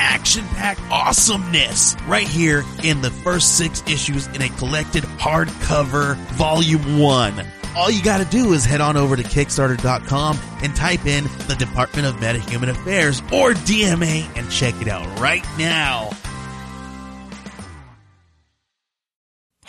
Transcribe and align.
action 0.00 0.44
packed 0.48 0.80
awesomeness 0.90 1.94
right 2.06 2.26
here 2.26 2.64
in 2.82 3.02
the 3.02 3.10
first 3.10 3.58
six 3.58 3.82
issues 3.86 4.26
in 4.28 4.42
a 4.42 4.48
collected 4.56 5.04
hardcover 5.04 6.16
volume 6.34 6.98
one. 6.98 7.46
All 7.76 7.90
you 7.90 8.02
gotta 8.02 8.24
do 8.24 8.52
is 8.52 8.64
head 8.64 8.80
on 8.80 8.96
over 8.96 9.14
to 9.14 9.22
Kickstarter.com 9.22 10.38
and 10.62 10.74
type 10.74 11.06
in 11.06 11.24
the 11.46 11.56
Department 11.58 12.08
of 12.08 12.16
Metahuman 12.16 12.70
Affairs 12.70 13.20
or 13.32 13.52
DMA 13.52 14.26
and 14.36 14.50
check 14.50 14.74
it 14.80 14.88
out 14.88 15.06
right 15.20 15.44
now. 15.56 16.10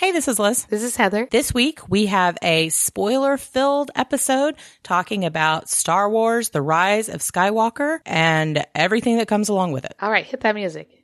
Hey, 0.02 0.12
this 0.12 0.28
is 0.28 0.40
Liz. 0.40 0.66
This 0.66 0.82
is 0.82 0.96
Heather. 0.96 1.28
This 1.30 1.54
week 1.54 1.88
we 1.88 2.08
have 2.08 2.36
a 2.42 2.70
spoiler 2.70 3.38
filled 3.38 3.92
episode 3.94 4.56
talking 4.82 5.26
about 5.26 5.70
Star 5.70 6.10
Wars, 6.10 6.50
The 6.50 6.62
Rise 6.64 7.08
of 7.08 7.22
Skywalker, 7.22 8.00
and 8.04 8.66
everything 8.74 9.20
that 9.20 9.28
comes 9.28 9.48
along 9.48 9.74
with 9.74 9.86
it. 9.86 9.94
All 10.02 10.10
right, 10.10 10.26
hit 10.26 10.40
that 10.40 10.56
music. 10.56 11.01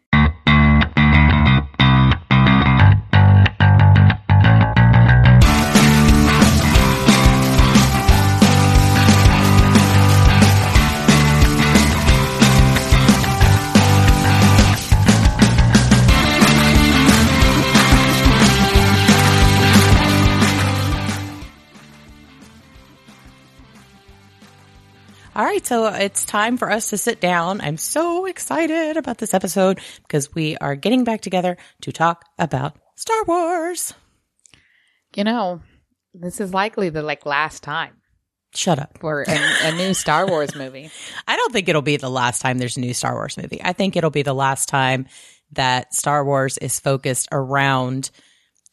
All 25.38 25.46
right, 25.46 25.64
so 25.64 25.86
it's 25.86 26.26
time 26.26 26.58
for 26.58 26.72
us 26.72 26.90
to 26.90 26.98
sit 26.98 27.22
down. 27.22 27.62
I'm 27.62 27.78
so 27.78 28.26
excited 28.26 28.98
about 28.98 29.20
this 29.20 29.36
episode 29.36 29.80
because 30.02 30.34
we 30.34 30.58
are 30.58 30.76
getting 30.76 31.04
back 31.04 31.22
together 31.22 31.58
to 31.82 31.92
talk 31.92 32.26
about 32.40 32.76
Star 32.96 33.24
Wars. 33.28 33.94
You 35.16 35.24
know, 35.26 35.62
this 36.16 36.42
is 36.42 36.56
likely 36.56 36.90
the 36.90 37.04
like 37.04 37.28
last 37.28 37.62
time 37.62 37.98
Shut 38.56 38.80
up. 38.80 38.98
for 39.00 39.26
a, 39.28 39.68
a 39.68 39.74
new 39.74 39.94
Star 39.94 40.26
Wars 40.26 40.56
movie. 40.56 40.90
I 41.28 41.36
don't 41.36 41.54
think 41.54 41.70
it'll 41.70 41.84
be 41.84 41.98
the 41.98 42.10
last 42.10 42.42
time 42.42 42.58
there's 42.58 42.78
a 42.78 42.80
new 42.80 42.96
Star 42.96 43.14
Wars 43.14 43.38
movie. 43.38 43.62
I 43.64 43.74
think 43.74 43.96
it'll 43.96 44.10
be 44.10 44.24
the 44.24 44.34
last 44.34 44.68
time 44.70 45.06
that 45.52 45.94
Star 45.94 46.26
Wars 46.26 46.58
is 46.58 46.80
focused 46.80 47.28
around 47.32 48.10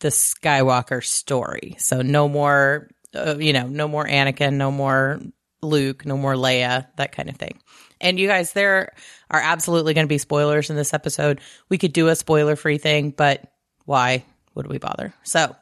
the 0.00 0.08
Skywalker 0.08 1.04
story. 1.04 1.76
So 1.78 2.00
no 2.00 2.26
more, 2.26 2.88
uh, 3.14 3.36
you 3.36 3.52
know, 3.52 3.66
no 3.66 3.86
more 3.86 4.06
Anakin, 4.06 4.54
no 4.54 4.70
more 4.70 5.20
Luke, 5.64 6.06
no 6.06 6.16
more 6.16 6.34
Leia, 6.34 6.86
that 6.96 7.12
kind 7.12 7.28
of 7.28 7.36
thing. 7.36 7.60
And 8.00 8.18
you 8.18 8.28
guys, 8.28 8.52
there 8.52 8.92
are 9.30 9.40
absolutely 9.40 9.94
going 9.94 10.06
to 10.06 10.08
be 10.08 10.18
spoilers 10.18 10.70
in 10.70 10.76
this 10.76 10.94
episode. 10.94 11.40
We 11.68 11.78
could 11.78 11.92
do 11.92 12.08
a 12.08 12.16
spoiler 12.16 12.56
free 12.56 12.78
thing, 12.78 13.10
but 13.10 13.50
why 13.84 14.24
would 14.54 14.66
we 14.66 14.78
bother? 14.78 15.14
So, 15.22 15.54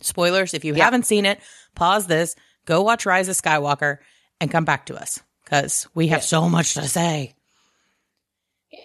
spoilers, 0.00 0.54
if 0.54 0.64
you 0.64 0.74
haven't 0.74 1.06
seen 1.06 1.26
it, 1.26 1.40
pause 1.74 2.06
this, 2.06 2.36
go 2.64 2.82
watch 2.82 3.06
Rise 3.06 3.28
of 3.28 3.36
Skywalker, 3.36 3.98
and 4.40 4.50
come 4.50 4.64
back 4.64 4.86
to 4.86 4.96
us 4.96 5.20
because 5.44 5.88
we 5.94 6.08
have 6.08 6.22
so 6.22 6.48
much 6.48 6.74
to 6.74 6.86
say. 6.88 7.34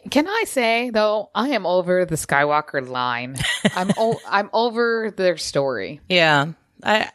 Can 0.10 0.28
I 0.28 0.44
say 0.48 0.90
though, 0.90 1.30
I 1.36 1.50
am 1.50 1.66
over 1.66 2.06
the 2.06 2.16
Skywalker 2.16 2.88
line. 2.88 3.36
I'm 3.76 3.92
o- 3.98 4.22
I'm 4.28 4.50
over 4.54 5.12
their 5.16 5.38
story. 5.38 6.00
Yeah. 6.08 6.54
I 6.84 7.12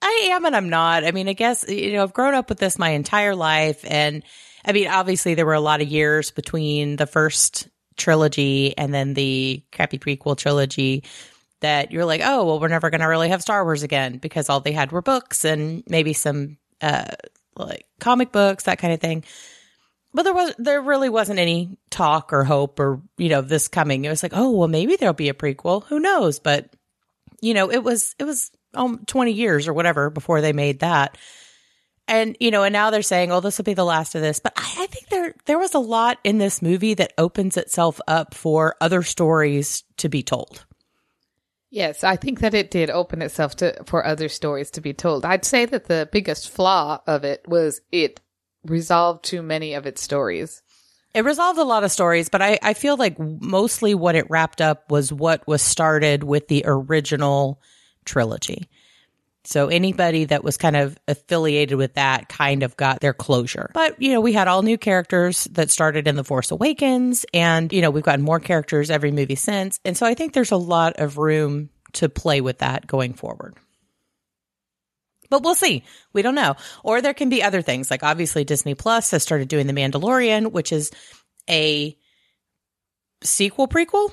I 0.00 0.30
am 0.32 0.44
and 0.44 0.54
I'm 0.54 0.68
not. 0.68 1.04
I 1.04 1.10
mean, 1.10 1.28
I 1.28 1.32
guess 1.32 1.68
you 1.68 1.92
know, 1.92 2.02
I've 2.02 2.12
grown 2.12 2.34
up 2.34 2.48
with 2.48 2.58
this 2.58 2.78
my 2.78 2.90
entire 2.90 3.34
life 3.34 3.84
and 3.86 4.22
I 4.64 4.72
mean, 4.72 4.88
obviously 4.88 5.34
there 5.34 5.46
were 5.46 5.54
a 5.54 5.60
lot 5.60 5.80
of 5.80 5.88
years 5.88 6.30
between 6.30 6.96
the 6.96 7.06
first 7.06 7.68
trilogy 7.96 8.76
and 8.76 8.92
then 8.92 9.14
the 9.14 9.62
crappy 9.72 9.98
prequel 9.98 10.36
trilogy 10.36 11.04
that 11.60 11.90
you're 11.90 12.04
like, 12.04 12.20
"Oh, 12.24 12.44
well, 12.44 12.60
we're 12.60 12.68
never 12.68 12.90
going 12.90 13.00
to 13.00 13.06
really 13.06 13.30
have 13.30 13.42
Star 13.42 13.64
Wars 13.64 13.82
again 13.82 14.18
because 14.18 14.48
all 14.48 14.60
they 14.60 14.72
had 14.72 14.92
were 14.92 15.02
books 15.02 15.44
and 15.44 15.82
maybe 15.88 16.12
some 16.12 16.56
uh 16.80 17.10
like 17.56 17.86
comic 17.98 18.30
books, 18.30 18.64
that 18.64 18.78
kind 18.78 18.94
of 18.94 19.00
thing." 19.00 19.24
But 20.14 20.22
there 20.22 20.34
was 20.34 20.54
there 20.58 20.80
really 20.80 21.08
wasn't 21.08 21.40
any 21.40 21.76
talk 21.90 22.32
or 22.32 22.44
hope 22.44 22.80
or, 22.80 23.02
you 23.18 23.28
know, 23.28 23.42
this 23.42 23.68
coming. 23.68 24.04
It 24.04 24.10
was 24.10 24.22
like, 24.22 24.32
"Oh, 24.34 24.50
well, 24.50 24.68
maybe 24.68 24.96
there'll 24.96 25.12
be 25.14 25.28
a 25.28 25.34
prequel. 25.34 25.84
Who 25.86 26.00
knows?" 26.00 26.38
But 26.38 26.72
you 27.40 27.54
know, 27.54 27.70
it 27.70 27.82
was 27.82 28.14
it 28.18 28.24
was 28.24 28.50
um, 28.78 29.04
20 29.06 29.32
years 29.32 29.68
or 29.68 29.72
whatever 29.72 30.10
before 30.10 30.40
they 30.40 30.52
made 30.52 30.80
that. 30.80 31.16
And, 32.06 32.36
you 32.40 32.50
know, 32.50 32.62
and 32.62 32.72
now 32.72 32.90
they're 32.90 33.02
saying, 33.02 33.30
oh, 33.32 33.40
this 33.40 33.58
will 33.58 33.64
be 33.64 33.74
the 33.74 33.84
last 33.84 34.14
of 34.14 34.22
this. 34.22 34.40
But 34.40 34.54
I, 34.56 34.62
I 34.62 34.86
think 34.86 35.08
there, 35.08 35.34
there 35.44 35.58
was 35.58 35.74
a 35.74 35.78
lot 35.78 36.18
in 36.24 36.38
this 36.38 36.62
movie 36.62 36.94
that 36.94 37.12
opens 37.18 37.58
itself 37.58 38.00
up 38.08 38.32
for 38.34 38.76
other 38.80 39.02
stories 39.02 39.84
to 39.98 40.08
be 40.08 40.22
told. 40.22 40.64
Yes, 41.70 42.02
I 42.02 42.16
think 42.16 42.40
that 42.40 42.54
it 42.54 42.70
did 42.70 42.88
open 42.88 43.20
itself 43.20 43.56
to 43.56 43.84
for 43.84 44.06
other 44.06 44.30
stories 44.30 44.70
to 44.72 44.80
be 44.80 44.94
told. 44.94 45.26
I'd 45.26 45.44
say 45.44 45.66
that 45.66 45.84
the 45.84 46.08
biggest 46.10 46.48
flaw 46.48 47.02
of 47.06 47.24
it 47.24 47.46
was 47.46 47.82
it 47.92 48.20
resolved 48.64 49.24
too 49.24 49.42
many 49.42 49.74
of 49.74 49.86
its 49.86 50.02
stories. 50.02 50.62
It 51.12 51.24
resolved 51.24 51.58
a 51.58 51.64
lot 51.64 51.84
of 51.84 51.92
stories, 51.92 52.30
but 52.30 52.40
I, 52.40 52.58
I 52.62 52.74
feel 52.74 52.96
like 52.96 53.18
mostly 53.18 53.94
what 53.94 54.14
it 54.14 54.30
wrapped 54.30 54.60
up 54.60 54.90
was 54.90 55.12
what 55.12 55.46
was 55.46 55.60
started 55.60 56.22
with 56.22 56.48
the 56.48 56.62
original 56.66 57.60
trilogy. 58.08 58.68
So 59.44 59.68
anybody 59.68 60.26
that 60.26 60.44
was 60.44 60.56
kind 60.56 60.76
of 60.76 60.98
affiliated 61.06 61.78
with 61.78 61.94
that 61.94 62.28
kind 62.28 62.62
of 62.62 62.76
got 62.76 63.00
their 63.00 63.14
closure. 63.14 63.70
But, 63.72 64.00
you 64.02 64.12
know, 64.12 64.20
we 64.20 64.32
had 64.32 64.48
all 64.48 64.62
new 64.62 64.76
characters 64.76 65.44
that 65.52 65.70
started 65.70 66.06
in 66.06 66.16
The 66.16 66.24
Force 66.24 66.50
Awakens 66.50 67.24
and, 67.32 67.72
you 67.72 67.80
know, 67.80 67.90
we've 67.90 68.02
gotten 68.04 68.24
more 68.24 68.40
characters 68.40 68.90
every 68.90 69.10
movie 69.10 69.36
since. 69.36 69.80
And 69.84 69.96
so 69.96 70.04
I 70.04 70.14
think 70.14 70.32
there's 70.32 70.50
a 70.50 70.56
lot 70.56 70.98
of 70.98 71.16
room 71.16 71.70
to 71.94 72.08
play 72.08 72.40
with 72.40 72.58
that 72.58 72.86
going 72.86 73.14
forward. 73.14 73.54
But 75.30 75.42
we'll 75.42 75.54
see. 75.54 75.84
We 76.12 76.22
don't 76.22 76.34
know. 76.34 76.56
Or 76.82 77.00
there 77.00 77.14
can 77.14 77.28
be 77.28 77.42
other 77.42 77.62
things. 77.62 77.90
Like 77.90 78.02
obviously 78.02 78.44
Disney 78.44 78.74
Plus 78.74 79.10
has 79.12 79.22
started 79.22 79.48
doing 79.48 79.66
The 79.66 79.72
Mandalorian, 79.72 80.52
which 80.52 80.72
is 80.72 80.90
a 81.48 81.96
sequel 83.22 83.68
prequel? 83.68 84.12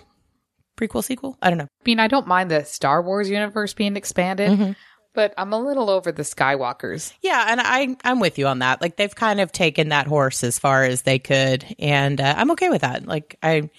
Prequel 0.77 1.03
sequel? 1.03 1.37
I 1.41 1.49
don't 1.49 1.57
know. 1.57 1.65
I 1.65 1.83
mean, 1.85 1.99
I 1.99 2.07
don't 2.07 2.27
mind 2.27 2.51
the 2.51 2.63
Star 2.63 3.01
Wars 3.01 3.29
universe 3.29 3.73
being 3.73 3.95
expanded, 3.95 4.51
Mm-hmm. 4.51 4.71
but 5.13 5.33
I'm 5.37 5.53
a 5.53 5.59
little 5.59 5.89
over 5.89 6.11
the 6.11 6.23
Skywalkers. 6.23 7.13
Yeah, 7.21 7.45
and 7.47 7.61
I 7.61 7.95
I'm 8.03 8.19
with 8.19 8.37
you 8.37 8.47
on 8.47 8.59
that. 8.59 8.81
Like 8.81 8.97
they've 8.97 9.13
kind 9.15 9.39
of 9.39 9.51
taken 9.51 9.89
that 9.89 10.07
horse 10.07 10.43
as 10.43 10.59
far 10.59 10.83
as 10.83 11.03
they 11.03 11.19
could, 11.19 11.65
and 11.79 12.19
uh, 12.19 12.33
I'm 12.37 12.51
okay 12.51 12.69
with 12.69 12.81
that. 12.81 13.05
Like 13.05 13.37
I 13.41 13.69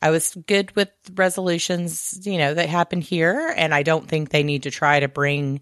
I 0.00 0.10
was 0.10 0.36
good 0.46 0.74
with 0.76 0.90
resolutions, 1.14 2.18
you 2.24 2.38
know, 2.38 2.54
that 2.54 2.68
happened 2.68 3.04
here, 3.04 3.52
and 3.56 3.72
I 3.74 3.82
don't 3.82 4.08
think 4.08 4.30
they 4.30 4.42
need 4.42 4.64
to 4.64 4.70
try 4.70 5.00
to 5.00 5.08
bring 5.08 5.60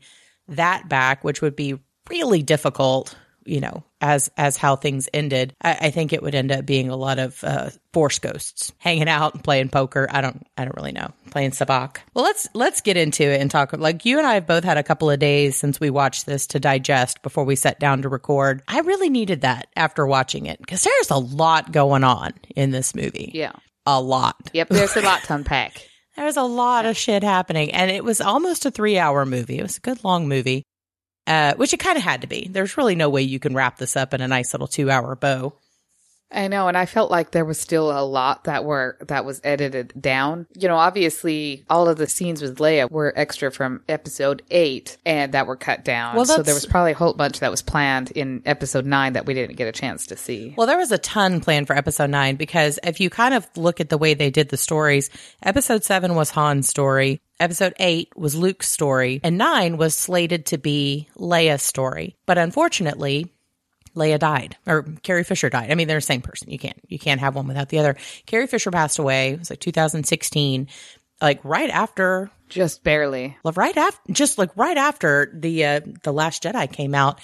that 0.48 0.88
back, 0.88 1.22
which 1.22 1.42
would 1.42 1.54
be 1.56 1.78
really 2.10 2.42
difficult. 2.42 3.14
You 3.44 3.60
know, 3.60 3.84
as 4.00 4.30
as 4.36 4.56
how 4.56 4.76
things 4.76 5.08
ended, 5.12 5.54
I, 5.62 5.78
I 5.82 5.90
think 5.90 6.12
it 6.12 6.22
would 6.22 6.34
end 6.34 6.52
up 6.52 6.66
being 6.66 6.88
a 6.88 6.96
lot 6.96 7.18
of 7.18 7.42
uh, 7.42 7.70
force 7.92 8.18
ghosts 8.18 8.72
hanging 8.78 9.08
out 9.08 9.34
and 9.34 9.42
playing 9.44 9.70
poker. 9.70 10.06
I 10.10 10.20
don't 10.20 10.46
I 10.56 10.64
don't 10.64 10.76
really 10.76 10.92
know 10.92 11.12
playing 11.30 11.50
sabacc. 11.50 11.98
Well, 12.14 12.24
let's 12.24 12.48
let's 12.54 12.80
get 12.80 12.96
into 12.96 13.22
it 13.22 13.40
and 13.40 13.50
talk. 13.50 13.72
Like 13.72 14.04
you 14.04 14.18
and 14.18 14.26
I 14.26 14.34
have 14.34 14.46
both 14.46 14.64
had 14.64 14.78
a 14.78 14.82
couple 14.82 15.10
of 15.10 15.18
days 15.18 15.56
since 15.56 15.80
we 15.80 15.90
watched 15.90 16.26
this 16.26 16.46
to 16.48 16.60
digest 16.60 17.22
before 17.22 17.44
we 17.44 17.56
sat 17.56 17.80
down 17.80 18.02
to 18.02 18.08
record. 18.08 18.62
I 18.68 18.80
really 18.80 19.10
needed 19.10 19.42
that 19.42 19.68
after 19.76 20.06
watching 20.06 20.46
it 20.46 20.58
because 20.58 20.84
there's 20.84 21.10
a 21.10 21.16
lot 21.16 21.72
going 21.72 22.04
on 22.04 22.32
in 22.54 22.70
this 22.70 22.94
movie. 22.94 23.30
Yeah. 23.34 23.52
A 23.86 24.00
lot. 24.00 24.50
Yep, 24.52 24.68
there's 24.68 24.96
a 24.96 25.00
lot 25.00 25.22
to 25.24 25.34
unpack. 25.36 25.86
There's 26.16 26.36
a 26.36 26.42
lot 26.42 26.84
of 26.84 26.96
shit 26.96 27.22
happening, 27.22 27.72
and 27.72 27.90
it 27.90 28.04
was 28.04 28.20
almost 28.20 28.66
a 28.66 28.70
three 28.70 28.98
hour 28.98 29.24
movie. 29.24 29.58
It 29.58 29.62
was 29.62 29.78
a 29.78 29.80
good 29.80 30.04
long 30.04 30.28
movie, 30.28 30.64
uh, 31.26 31.54
which 31.54 31.72
it 31.72 31.78
kind 31.80 31.96
of 31.96 32.02
had 32.02 32.22
to 32.22 32.26
be. 32.26 32.48
There's 32.50 32.76
really 32.76 32.94
no 32.94 33.08
way 33.08 33.22
you 33.22 33.38
can 33.38 33.54
wrap 33.54 33.78
this 33.78 33.96
up 33.96 34.14
in 34.14 34.20
a 34.20 34.28
nice 34.28 34.52
little 34.54 34.66
two 34.66 34.90
hour 34.90 35.14
bow. 35.16 35.52
I 36.32 36.48
know, 36.48 36.68
and 36.68 36.76
I 36.76 36.86
felt 36.86 37.10
like 37.10 37.32
there 37.32 37.44
was 37.44 37.58
still 37.58 37.90
a 37.90 38.04
lot 38.04 38.44
that 38.44 38.64
were 38.64 38.96
that 39.08 39.24
was 39.24 39.40
edited 39.42 39.92
down. 40.00 40.46
You 40.54 40.68
know, 40.68 40.76
obviously 40.76 41.64
all 41.68 41.88
of 41.88 41.98
the 41.98 42.06
scenes 42.06 42.40
with 42.40 42.58
Leia 42.58 42.90
were 42.90 43.12
extra 43.16 43.50
from 43.50 43.82
episode 43.88 44.42
eight 44.50 44.96
and 45.04 45.32
that 45.32 45.46
were 45.46 45.56
cut 45.56 45.84
down. 45.84 46.16
Well, 46.16 46.26
so 46.26 46.42
there 46.42 46.54
was 46.54 46.66
probably 46.66 46.92
a 46.92 46.96
whole 46.96 47.14
bunch 47.14 47.40
that 47.40 47.50
was 47.50 47.62
planned 47.62 48.12
in 48.12 48.42
episode 48.46 48.86
nine 48.86 49.14
that 49.14 49.26
we 49.26 49.34
didn't 49.34 49.56
get 49.56 49.68
a 49.68 49.72
chance 49.72 50.06
to 50.06 50.16
see. 50.16 50.54
Well, 50.56 50.66
there 50.66 50.78
was 50.78 50.92
a 50.92 50.98
ton 50.98 51.40
planned 51.40 51.66
for 51.66 51.76
episode 51.76 52.10
nine 52.10 52.36
because 52.36 52.78
if 52.84 53.00
you 53.00 53.10
kind 53.10 53.34
of 53.34 53.48
look 53.56 53.80
at 53.80 53.88
the 53.88 53.98
way 53.98 54.14
they 54.14 54.30
did 54.30 54.48
the 54.48 54.56
stories, 54.56 55.10
episode 55.42 55.84
seven 55.84 56.14
was 56.14 56.30
Han's 56.30 56.68
story. 56.68 57.20
Episode 57.40 57.72
eight 57.78 58.14
was 58.16 58.34
Luke's 58.36 58.68
story 58.68 59.20
and 59.24 59.38
nine 59.38 59.78
was 59.78 59.96
slated 59.96 60.46
to 60.46 60.58
be 60.58 61.08
Leia's 61.16 61.62
story. 61.62 62.16
But 62.26 62.36
unfortunately, 62.36 63.32
Leia 64.00 64.18
died 64.18 64.56
or 64.66 64.82
Carrie 65.02 65.24
Fisher 65.24 65.50
died. 65.50 65.70
I 65.70 65.74
mean, 65.74 65.86
they're 65.86 65.98
the 65.98 66.02
same 66.02 66.22
person. 66.22 66.50
You 66.50 66.58
can't, 66.58 66.78
you 66.88 66.98
can't 66.98 67.20
have 67.20 67.34
one 67.36 67.46
without 67.46 67.68
the 67.68 67.78
other. 67.78 67.96
Carrie 68.26 68.46
Fisher 68.46 68.70
passed 68.70 68.98
away. 68.98 69.30
It 69.34 69.38
was 69.38 69.50
like 69.50 69.60
2016, 69.60 70.68
like 71.20 71.44
right 71.44 71.70
after 71.70 72.30
Just 72.48 72.82
barely. 72.82 73.36
like, 73.44 73.56
right 73.56 73.76
after, 73.76 74.12
just 74.12 74.38
like 74.38 74.56
right 74.56 74.76
after 74.76 75.30
the, 75.34 75.64
uh, 75.64 75.80
the 76.02 76.12
last 76.12 76.42
Jedi 76.42 76.72
came 76.72 76.94
out. 76.94 77.20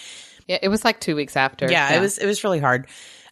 Yeah, 0.47 0.59
it 0.63 0.69
was 0.69 0.85
like 0.85 1.01
two 1.01 1.17
weeks 1.17 1.37
after. 1.37 1.69
Yeah, 1.69 1.97
it 1.97 2.01
was 2.01 2.19
it 2.19 2.27
was 2.27 2.45
really 2.45 2.61
hard. 2.61 2.87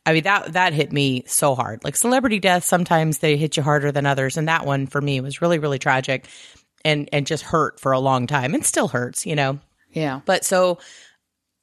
I 0.04 0.12
mean 0.12 0.24
that 0.24 0.54
that 0.54 0.72
hit 0.72 0.92
me 0.92 1.22
so 1.28 1.54
hard. 1.54 1.84
Like 1.84 1.94
celebrity 1.94 2.40
deaths, 2.40 2.66
sometimes 2.66 3.18
they 3.18 3.36
hit 3.36 3.56
you 3.56 3.62
harder 3.62 3.92
than 3.92 4.04
others, 4.04 4.36
and 4.36 4.48
that 4.48 4.66
one 4.66 4.88
for 4.88 5.00
me 5.00 5.20
was 5.20 5.40
really 5.40 5.60
really 5.60 5.78
tragic, 5.78 6.26
and 6.84 7.08
and 7.12 7.24
just 7.24 7.44
hurt 7.44 7.78
for 7.78 7.92
a 7.92 8.00
long 8.00 8.26
time, 8.26 8.52
and 8.52 8.66
still 8.66 8.88
hurts, 8.88 9.26
you 9.26 9.36
know. 9.36 9.60
Yeah. 9.92 10.22
But 10.26 10.44
so 10.44 10.78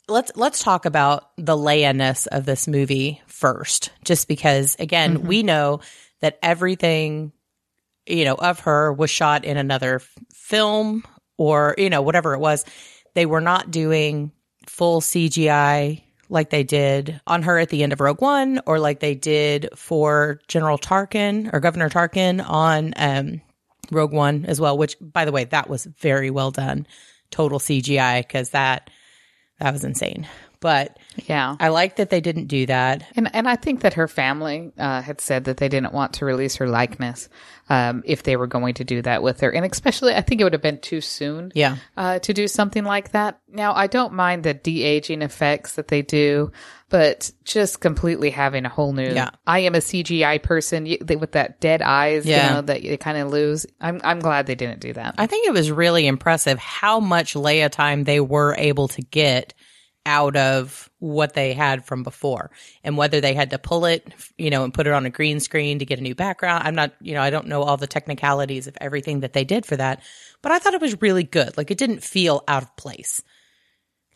let's 0.08 0.32
let's 0.36 0.64
talk 0.64 0.86
about 0.86 1.32
the 1.38 1.56
Leia-ness 1.56 2.28
of 2.28 2.46
this 2.46 2.68
movie 2.68 3.22
first, 3.28 3.92
just 4.04 4.28
because 4.28 4.76
again 4.80 5.24
we 5.24 5.44
know 5.44 5.82
that 6.22 6.40
everything 6.42 7.32
you 8.06 8.26
know 8.26 8.36
of 8.36 8.62
her 8.62 8.92
was 8.94 9.10
shot 9.10 9.46
in 9.46 9.58
another 9.58 10.02
film 10.34 11.04
or 11.38 11.76
you 11.78 11.90
know 11.90 12.02
whatever 12.02 12.34
it 12.34 12.40
was. 12.40 12.66
They 13.14 13.26
were 13.26 13.42
not 13.42 13.72
doing 13.72 14.32
full 14.68 15.02
CGI 15.02 16.04
like 16.30 16.50
they 16.50 16.64
did 16.64 17.20
on 17.28 17.44
her 17.44 17.60
at 17.60 17.70
the 17.70 17.84
end 17.84 17.92
of 17.92 18.00
Rogue 18.00 18.22
One, 18.22 18.62
or 18.66 18.80
like 18.80 19.02
they 19.02 19.16
did 19.16 19.70
for 19.76 20.40
General 20.48 20.78
Tarkin 20.78 21.54
or 21.54 21.60
Governor 21.60 21.90
Tarkin 21.90 22.44
on 22.48 22.94
um, 22.96 23.42
Rogue 23.92 24.14
One 24.14 24.46
as 24.46 24.60
well. 24.60 24.78
Which, 24.78 24.96
by 25.02 25.26
the 25.26 25.32
way, 25.32 25.44
that 25.44 25.70
was 25.70 25.86
very 25.86 26.30
well 26.30 26.52
done, 26.52 26.88
total 27.32 27.60
CGI 27.60 28.22
because 28.22 28.52
that 28.52 28.90
that 29.62 29.72
was 29.74 29.84
insane. 29.84 30.28
But 30.60 30.98
Yeah. 31.28 31.56
I 31.60 31.70
like 31.70 31.96
that 31.96 32.10
they 32.12 32.22
didn't 32.22 32.46
do 32.46 32.66
that. 32.68 33.04
And 33.16 33.30
and 33.34 33.48
I 33.50 33.56
think 33.56 33.82
that 33.82 33.94
her 33.96 34.08
family 34.08 34.72
uh, 34.78 35.02
had 35.02 35.20
said 35.22 35.46
that 35.46 35.58
they 35.58 35.70
didn't 35.70 35.94
want 35.94 36.14
to 36.14 36.26
release 36.26 36.56
her 36.58 36.68
likeness 36.68 37.30
um, 37.70 38.04
if 38.06 38.24
they 38.24 38.36
were 38.36 38.48
going 38.48 38.76
to 38.76 38.84
do 38.84 39.02
that 39.02 39.24
with 39.24 39.40
her, 39.42 39.50
and 39.50 39.66
especially 39.66 40.14
I 40.14 40.22
think 40.22 40.42
it 40.42 40.44
would 40.44 40.54
have 40.54 40.62
been 40.62 40.80
too 40.80 41.02
soon. 41.02 41.52
Yeah, 41.56 41.78
Uh, 41.98 42.20
to 42.20 42.34
do 42.34 42.48
something 42.48 42.84
like 42.84 43.12
that. 43.12 43.40
Now 43.52 43.74
I 43.74 43.88
don't 43.88 44.14
mind 44.14 44.44
the 44.44 44.54
de 44.54 44.84
aging 44.84 45.22
effects 45.22 45.76
that 45.76 45.88
they 45.88 46.02
do, 46.02 46.52
but 46.92 47.32
just 47.46 47.80
completely 47.80 48.30
having 48.30 48.66
a 48.66 48.70
whole 48.70 48.92
new. 48.92 49.14
Yeah. 49.14 49.32
I 49.48 49.60
am 49.60 49.76
a 49.76 49.80
CGI 49.80 50.44
person 50.44 50.86
you, 50.86 50.98
they, 51.00 51.16
with 51.16 51.32
that 51.32 51.62
dead 51.62 51.82
eyes. 51.82 52.26
Yeah. 52.26 52.50
You 52.50 52.54
know 52.56 52.62
that 52.64 52.84
you 52.84 52.98
kind 52.98 53.18
of 53.18 53.30
lose. 53.30 53.66
I'm 53.80 54.02
I'm 54.04 54.20
glad 54.20 54.46
they 54.46 54.56
didn't 54.56 54.82
do 54.82 54.94
that. 54.94 55.16
I 55.18 55.26
think 55.26 55.48
it 55.48 55.54
was 55.54 55.72
really 55.72 56.06
impressive 56.06 56.60
how 56.60 57.00
much 57.00 57.34
Leia 57.34 57.72
time 57.72 58.04
they 58.04 58.20
were 58.20 58.54
able 58.58 58.90
to 58.90 59.02
get 59.02 59.54
out 60.06 60.36
of 60.36 60.90
what 61.00 61.34
they 61.34 61.54
had 61.54 61.86
from 61.86 62.04
before 62.04 62.52
and 62.84 62.98
whether 62.98 63.22
they 63.22 63.36
had 63.36 63.52
to 63.52 63.60
pull 63.60 63.86
it, 63.86 64.14
you 64.38 64.50
know, 64.50 64.64
and 64.64 64.74
put 64.74 64.88
it 64.88 64.94
on 64.94 65.06
a 65.06 65.12
green 65.12 65.40
screen 65.40 65.80
to 65.80 65.86
get 65.86 66.00
a 66.00 66.04
new 66.04 66.16
background. 66.16 66.64
I'm 66.66 66.76
not, 66.76 66.92
you 67.00 67.14
know, 67.14 67.22
I 67.22 67.30
don't 67.30 67.48
know 67.48 67.62
all 67.62 67.78
the 67.78 67.88
technicalities 67.88 68.68
of 68.68 68.78
everything 68.82 69.22
that 69.22 69.34
they 69.34 69.46
did 69.46 69.66
for 69.66 69.78
that, 69.78 70.02
but 70.42 70.52
I 70.52 70.60
thought 70.60 70.74
it 70.74 70.82
was 70.82 71.02
really 71.02 71.24
good. 71.24 71.56
Like 71.56 71.72
it 71.72 71.78
didn't 71.78 72.04
feel 72.04 72.44
out 72.48 72.64
of 72.64 72.76
place. 72.76 73.22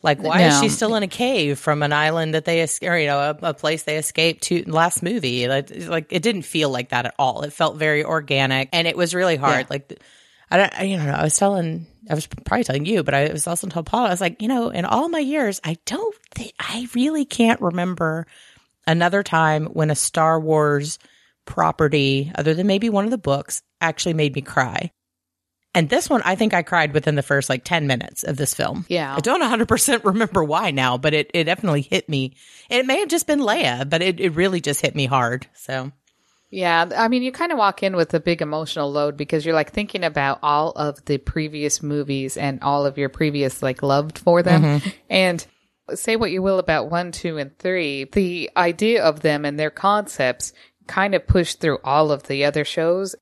Like, 0.06 0.22
why 0.22 0.40
is 0.42 0.60
she 0.60 0.68
still 0.70 0.94
in 0.94 1.02
a 1.02 1.08
cave 1.08 1.58
from 1.58 1.82
an 1.82 1.92
island 1.92 2.32
that 2.32 2.46
they, 2.46 2.62
es- 2.62 2.82
or, 2.82 2.96
you 2.96 3.06
know, 3.06 3.18
a, 3.18 3.48
a 3.48 3.54
place 3.54 3.82
they 3.82 3.98
escaped 3.98 4.44
to 4.44 4.64
last 4.66 5.02
movie? 5.02 5.46
Like, 5.48 5.70
like, 5.86 6.06
it 6.10 6.22
didn't 6.22 6.42
feel 6.42 6.70
like 6.70 6.88
that 6.90 7.04
at 7.04 7.14
all. 7.18 7.42
It 7.42 7.52
felt 7.52 7.76
very 7.76 8.04
organic 8.04 8.70
and 8.72 8.86
it 8.86 8.96
was 8.96 9.14
really 9.14 9.36
hard. 9.36 9.60
Yeah. 9.60 9.66
Like, 9.68 10.02
I 10.50 10.56
don't, 10.56 10.78
I, 10.78 10.82
you 10.84 10.96
know, 10.96 11.10
I 11.10 11.24
was 11.24 11.36
telling, 11.36 11.86
I 12.08 12.14
was 12.14 12.26
probably 12.26 12.64
telling 12.64 12.86
you, 12.86 13.02
but 13.02 13.12
I 13.14 13.32
was 13.32 13.46
also 13.46 13.66
telling 13.66 13.84
Paul, 13.84 14.06
I 14.06 14.10
was 14.10 14.20
like, 14.20 14.40
you 14.40 14.48
know, 14.48 14.70
in 14.70 14.84
all 14.84 15.08
my 15.08 15.18
years, 15.18 15.60
I 15.64 15.76
don't 15.84 16.14
think, 16.34 16.52
I 16.58 16.86
really 16.94 17.24
can't 17.24 17.60
remember 17.60 18.26
another 18.86 19.22
time 19.24 19.66
when 19.66 19.90
a 19.90 19.96
Star 19.96 20.38
Wars 20.38 20.98
property, 21.46 22.30
other 22.34 22.54
than 22.54 22.66
maybe 22.66 22.90
one 22.90 23.04
of 23.04 23.10
the 23.10 23.18
books, 23.18 23.62
actually 23.80 24.14
made 24.14 24.34
me 24.34 24.40
cry. 24.42 24.92
And 25.76 25.90
this 25.90 26.08
one, 26.08 26.22
I 26.24 26.36
think 26.36 26.54
I 26.54 26.62
cried 26.62 26.94
within 26.94 27.16
the 27.16 27.22
first 27.22 27.50
like 27.50 27.62
10 27.62 27.86
minutes 27.86 28.24
of 28.24 28.38
this 28.38 28.54
film. 28.54 28.86
Yeah. 28.88 29.14
I 29.14 29.20
don't 29.20 29.42
100% 29.42 30.04
remember 30.04 30.42
why 30.42 30.70
now, 30.70 30.96
but 30.96 31.12
it, 31.12 31.30
it 31.34 31.44
definitely 31.44 31.82
hit 31.82 32.08
me. 32.08 32.34
It 32.70 32.86
may 32.86 33.00
have 33.00 33.10
just 33.10 33.26
been 33.26 33.40
Leia, 33.40 33.88
but 33.88 34.00
it, 34.00 34.18
it 34.18 34.30
really 34.30 34.62
just 34.62 34.80
hit 34.80 34.94
me 34.94 35.04
hard. 35.04 35.46
So, 35.52 35.92
Yeah, 36.48 36.88
I 36.96 37.08
mean, 37.08 37.22
you 37.22 37.30
kind 37.30 37.52
of 37.52 37.58
walk 37.58 37.82
in 37.82 37.94
with 37.94 38.14
a 38.14 38.20
big 38.20 38.40
emotional 38.40 38.90
load 38.90 39.18
because 39.18 39.44
you're 39.44 39.54
like 39.54 39.72
thinking 39.72 40.02
about 40.02 40.38
all 40.42 40.70
of 40.70 41.04
the 41.04 41.18
previous 41.18 41.82
movies 41.82 42.38
and 42.38 42.62
all 42.62 42.86
of 42.86 42.96
your 42.96 43.10
previous 43.10 43.62
like 43.62 43.82
loved 43.82 44.18
for 44.18 44.42
them. 44.42 44.62
Mm-hmm. 44.62 44.88
And 45.10 45.46
say 45.94 46.16
what 46.16 46.30
you 46.30 46.40
will 46.40 46.58
about 46.58 46.90
one, 46.90 47.12
two, 47.12 47.36
and 47.36 47.56
three, 47.58 48.04
the 48.04 48.50
idea 48.56 49.04
of 49.04 49.20
them 49.20 49.44
and 49.44 49.58
their 49.58 49.70
concepts 49.70 50.54
kind 50.86 51.14
of 51.14 51.26
pushed 51.26 51.60
through 51.60 51.80
all 51.84 52.10
of 52.10 52.22
the 52.22 52.46
other 52.46 52.64
shows. 52.64 53.14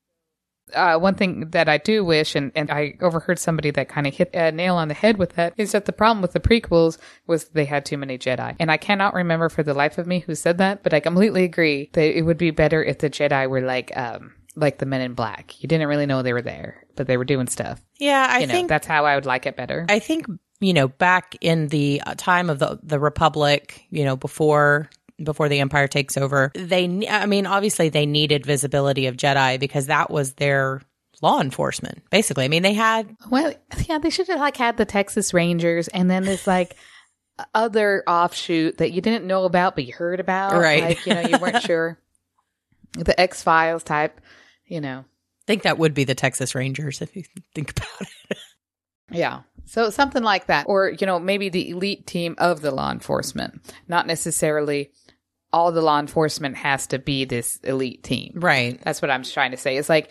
Uh, 0.72 0.98
one 0.98 1.14
thing 1.14 1.50
that 1.50 1.68
I 1.68 1.78
do 1.78 2.04
wish, 2.04 2.34
and, 2.34 2.50
and 2.54 2.70
I 2.70 2.94
overheard 3.00 3.38
somebody 3.38 3.70
that 3.72 3.88
kind 3.88 4.06
of 4.06 4.14
hit 4.14 4.30
a 4.34 4.50
nail 4.50 4.76
on 4.76 4.88
the 4.88 4.94
head 4.94 5.18
with 5.18 5.34
that, 5.34 5.52
is 5.56 5.72
that 5.72 5.84
the 5.84 5.92
problem 5.92 6.22
with 6.22 6.32
the 6.32 6.40
prequels 6.40 6.98
was 7.26 7.44
they 7.48 7.64
had 7.66 7.84
too 7.84 7.98
many 7.98 8.16
Jedi. 8.18 8.56
And 8.58 8.70
I 8.70 8.76
cannot 8.76 9.14
remember 9.14 9.48
for 9.48 9.62
the 9.62 9.74
life 9.74 9.98
of 9.98 10.06
me 10.06 10.20
who 10.20 10.34
said 10.34 10.58
that, 10.58 10.82
but 10.82 10.94
I 10.94 11.00
completely 11.00 11.44
agree 11.44 11.90
that 11.92 12.16
it 12.16 12.22
would 12.22 12.38
be 12.38 12.50
better 12.50 12.82
if 12.82 12.98
the 12.98 13.10
Jedi 13.10 13.48
were 13.48 13.60
like, 13.60 13.94
um, 13.96 14.32
like 14.56 14.78
the 14.78 14.86
Men 14.86 15.00
in 15.02 15.14
Black. 15.14 15.62
You 15.62 15.68
didn't 15.68 15.88
really 15.88 16.06
know 16.06 16.22
they 16.22 16.32
were 16.32 16.42
there, 16.42 16.84
but 16.96 17.06
they 17.06 17.16
were 17.16 17.24
doing 17.24 17.46
stuff. 17.48 17.80
yeah, 17.98 18.26
I 18.30 18.38
You 18.38 18.46
know, 18.46 18.54
think 18.54 18.68
that's 18.68 18.86
how 18.86 19.04
I 19.04 19.16
would 19.16 19.26
like 19.26 19.46
it 19.46 19.56
better. 19.56 19.84
I 19.88 19.98
think 19.98 20.26
you 20.60 20.72
know 20.72 20.88
back 20.88 21.36
in 21.40 21.66
the 21.68 22.00
time 22.16 22.48
of 22.48 22.58
the 22.58 22.78
the 22.82 22.98
Republic, 23.00 23.84
you 23.90 24.04
know 24.04 24.16
before 24.16 24.88
before 25.22 25.48
the 25.48 25.60
Empire 25.60 25.86
takes 25.86 26.16
over, 26.16 26.50
they 26.54 27.06
i 27.08 27.26
mean 27.26 27.46
obviously 27.46 27.88
they 27.88 28.06
needed 28.06 28.44
visibility 28.46 29.06
of 29.06 29.16
Jedi 29.16 29.58
because 29.60 29.86
that 29.86 30.10
was 30.10 30.34
their 30.34 30.82
law 31.22 31.40
enforcement 31.40 32.02
basically. 32.10 32.44
I 32.44 32.48
mean 32.48 32.62
they 32.62 32.74
had 32.74 33.16
Well, 33.30 33.54
yeah, 33.86 33.98
they 33.98 34.10
should 34.10 34.28
have 34.28 34.40
like 34.40 34.56
had 34.56 34.76
the 34.76 34.84
Texas 34.84 35.32
Rangers 35.32 35.88
and 35.88 36.10
then 36.10 36.24
this 36.24 36.46
like 36.46 36.76
other 37.54 38.02
offshoot 38.06 38.78
that 38.78 38.92
you 38.92 39.00
didn't 39.00 39.26
know 39.26 39.44
about 39.44 39.74
but 39.74 39.84
you 39.84 39.92
heard 39.92 40.20
about. 40.20 40.54
Right. 40.54 40.82
Like, 40.82 41.06
you 41.06 41.14
know, 41.14 41.20
you 41.22 41.38
weren't 41.38 41.62
sure. 41.64 41.98
The 42.92 43.18
X 43.20 43.42
Files 43.42 43.82
type, 43.82 44.20
you 44.66 44.80
know. 44.80 45.00
I 45.00 45.46
think 45.46 45.62
that 45.62 45.78
would 45.78 45.94
be 45.94 46.04
the 46.04 46.14
Texas 46.14 46.54
Rangers 46.54 47.02
if 47.02 47.14
you 47.14 47.24
think 47.54 47.72
about 47.76 48.08
it. 48.30 48.38
Yeah. 49.10 49.42
So 49.66 49.90
something 49.90 50.22
like 50.22 50.46
that. 50.46 50.66
Or, 50.68 50.90
you 50.90 51.06
know, 51.06 51.18
maybe 51.18 51.48
the 51.48 51.70
elite 51.70 52.06
team 52.06 52.34
of 52.38 52.60
the 52.60 52.70
law 52.70 52.90
enforcement. 52.90 53.60
Not 53.88 54.06
necessarily 54.06 54.90
all 55.54 55.70
the 55.70 55.80
law 55.80 56.00
enforcement 56.00 56.56
has 56.56 56.88
to 56.88 56.98
be 56.98 57.24
this 57.24 57.58
elite 57.62 58.02
team. 58.02 58.32
Right. 58.34 58.80
That's 58.82 59.00
what 59.00 59.08
I'm 59.08 59.22
trying 59.22 59.52
to 59.52 59.56
say. 59.56 59.76
It's 59.76 59.88
like 59.88 60.10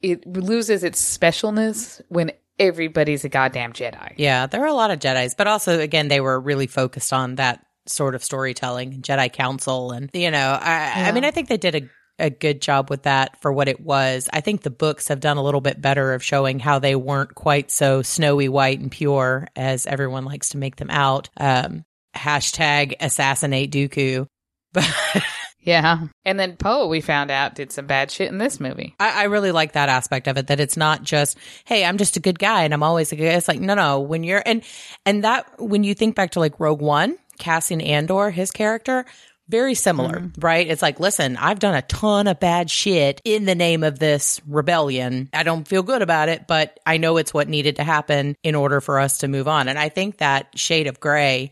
it 0.00 0.26
loses 0.26 0.82
its 0.82 1.00
specialness 1.00 2.00
when 2.08 2.32
everybody's 2.58 3.24
a 3.24 3.28
goddamn 3.28 3.72
Jedi. 3.72 4.14
Yeah, 4.16 4.46
there 4.46 4.60
are 4.64 4.66
a 4.66 4.74
lot 4.74 4.90
of 4.90 4.98
Jedi's, 4.98 5.36
but 5.36 5.46
also 5.46 5.78
again 5.78 6.08
they 6.08 6.20
were 6.20 6.38
really 6.40 6.66
focused 6.66 7.12
on 7.12 7.36
that 7.36 7.64
sort 7.86 8.16
of 8.16 8.24
storytelling, 8.24 9.02
Jedi 9.02 9.32
Council, 9.32 9.92
and 9.92 10.10
you 10.12 10.32
know, 10.32 10.58
I, 10.60 11.08
I 11.08 11.12
mean, 11.12 11.24
I 11.24 11.30
think 11.30 11.48
they 11.48 11.58
did 11.58 11.76
a 11.76 11.88
a 12.18 12.30
good 12.30 12.60
job 12.60 12.90
with 12.90 13.04
that 13.04 13.40
for 13.40 13.52
what 13.52 13.68
it 13.68 13.80
was. 13.80 14.28
I 14.32 14.40
think 14.40 14.62
the 14.62 14.70
books 14.70 15.08
have 15.08 15.20
done 15.20 15.36
a 15.38 15.42
little 15.42 15.60
bit 15.60 15.80
better 15.80 16.12
of 16.12 16.22
showing 16.22 16.58
how 16.58 16.78
they 16.78 16.94
weren't 16.94 17.34
quite 17.34 17.70
so 17.70 18.02
snowy 18.02 18.48
white 18.48 18.80
and 18.80 18.90
pure 18.90 19.48
as 19.56 19.86
everyone 19.86 20.24
likes 20.24 20.50
to 20.50 20.58
make 20.58 20.76
them 20.76 20.90
out. 20.90 21.30
Um, 21.38 21.84
hashtag 22.14 22.94
assassinate 23.00 23.72
Dooku. 23.72 24.26
But 24.72 24.88
Yeah. 25.62 26.08
And 26.24 26.38
then 26.38 26.56
Poe, 26.56 26.88
we 26.88 27.00
found 27.00 27.30
out, 27.30 27.54
did 27.54 27.70
some 27.72 27.86
bad 27.86 28.10
shit 28.10 28.28
in 28.28 28.38
this 28.38 28.58
movie. 28.58 28.94
I, 28.98 29.22
I 29.22 29.24
really 29.24 29.52
like 29.52 29.72
that 29.72 29.88
aspect 29.88 30.26
of 30.26 30.36
it 30.36 30.48
that 30.48 30.60
it's 30.60 30.76
not 30.76 31.02
just 31.02 31.38
hey 31.64 31.84
i'm 31.84 31.98
just 31.98 32.16
a 32.16 32.20
good 32.20 32.38
guy 32.38 32.64
and 32.64 32.74
i'm 32.74 32.82
always 32.82 33.12
a 33.12 33.16
good 33.16 33.24
guy. 33.24 33.34
it's 33.34 33.48
like 33.48 33.60
no 33.60 33.74
no 33.74 34.00
when 34.00 34.24
you're 34.24 34.42
and 34.44 34.62
and 35.06 35.24
that 35.24 35.46
when 35.60 35.84
you 35.84 35.94
think 35.94 36.16
back 36.16 36.32
to 36.32 36.40
like 36.40 36.58
rogue 36.58 36.80
one 36.80 37.16
cassian 37.38 37.80
andor 37.80 38.30
his 38.30 38.50
character 38.50 39.04
very 39.48 39.74
similar 39.74 40.20
mm-hmm. 40.20 40.40
right 40.40 40.68
it's 40.68 40.82
like 40.82 41.00
listen 41.00 41.36
i've 41.36 41.58
done 41.58 41.74
a 41.74 41.82
ton 41.82 42.26
of 42.26 42.40
bad 42.40 42.70
shit 42.70 43.20
in 43.24 43.44
the 43.44 43.54
name 43.54 43.82
of 43.82 43.98
this 43.98 44.40
rebellion 44.46 45.28
i 45.32 45.42
don't 45.42 45.68
feel 45.68 45.82
good 45.82 46.02
about 46.02 46.28
it 46.28 46.46
but 46.46 46.78
i 46.86 46.96
know 46.96 47.16
it's 47.16 47.34
what 47.34 47.48
needed 47.48 47.76
to 47.76 47.84
happen 47.84 48.36
in 48.42 48.54
order 48.54 48.80
for 48.80 48.98
us 48.98 49.18
to 49.18 49.28
move 49.28 49.48
on 49.48 49.68
and 49.68 49.78
i 49.78 49.88
think 49.88 50.18
that 50.18 50.58
shade 50.58 50.86
of 50.86 51.00
gray 51.00 51.50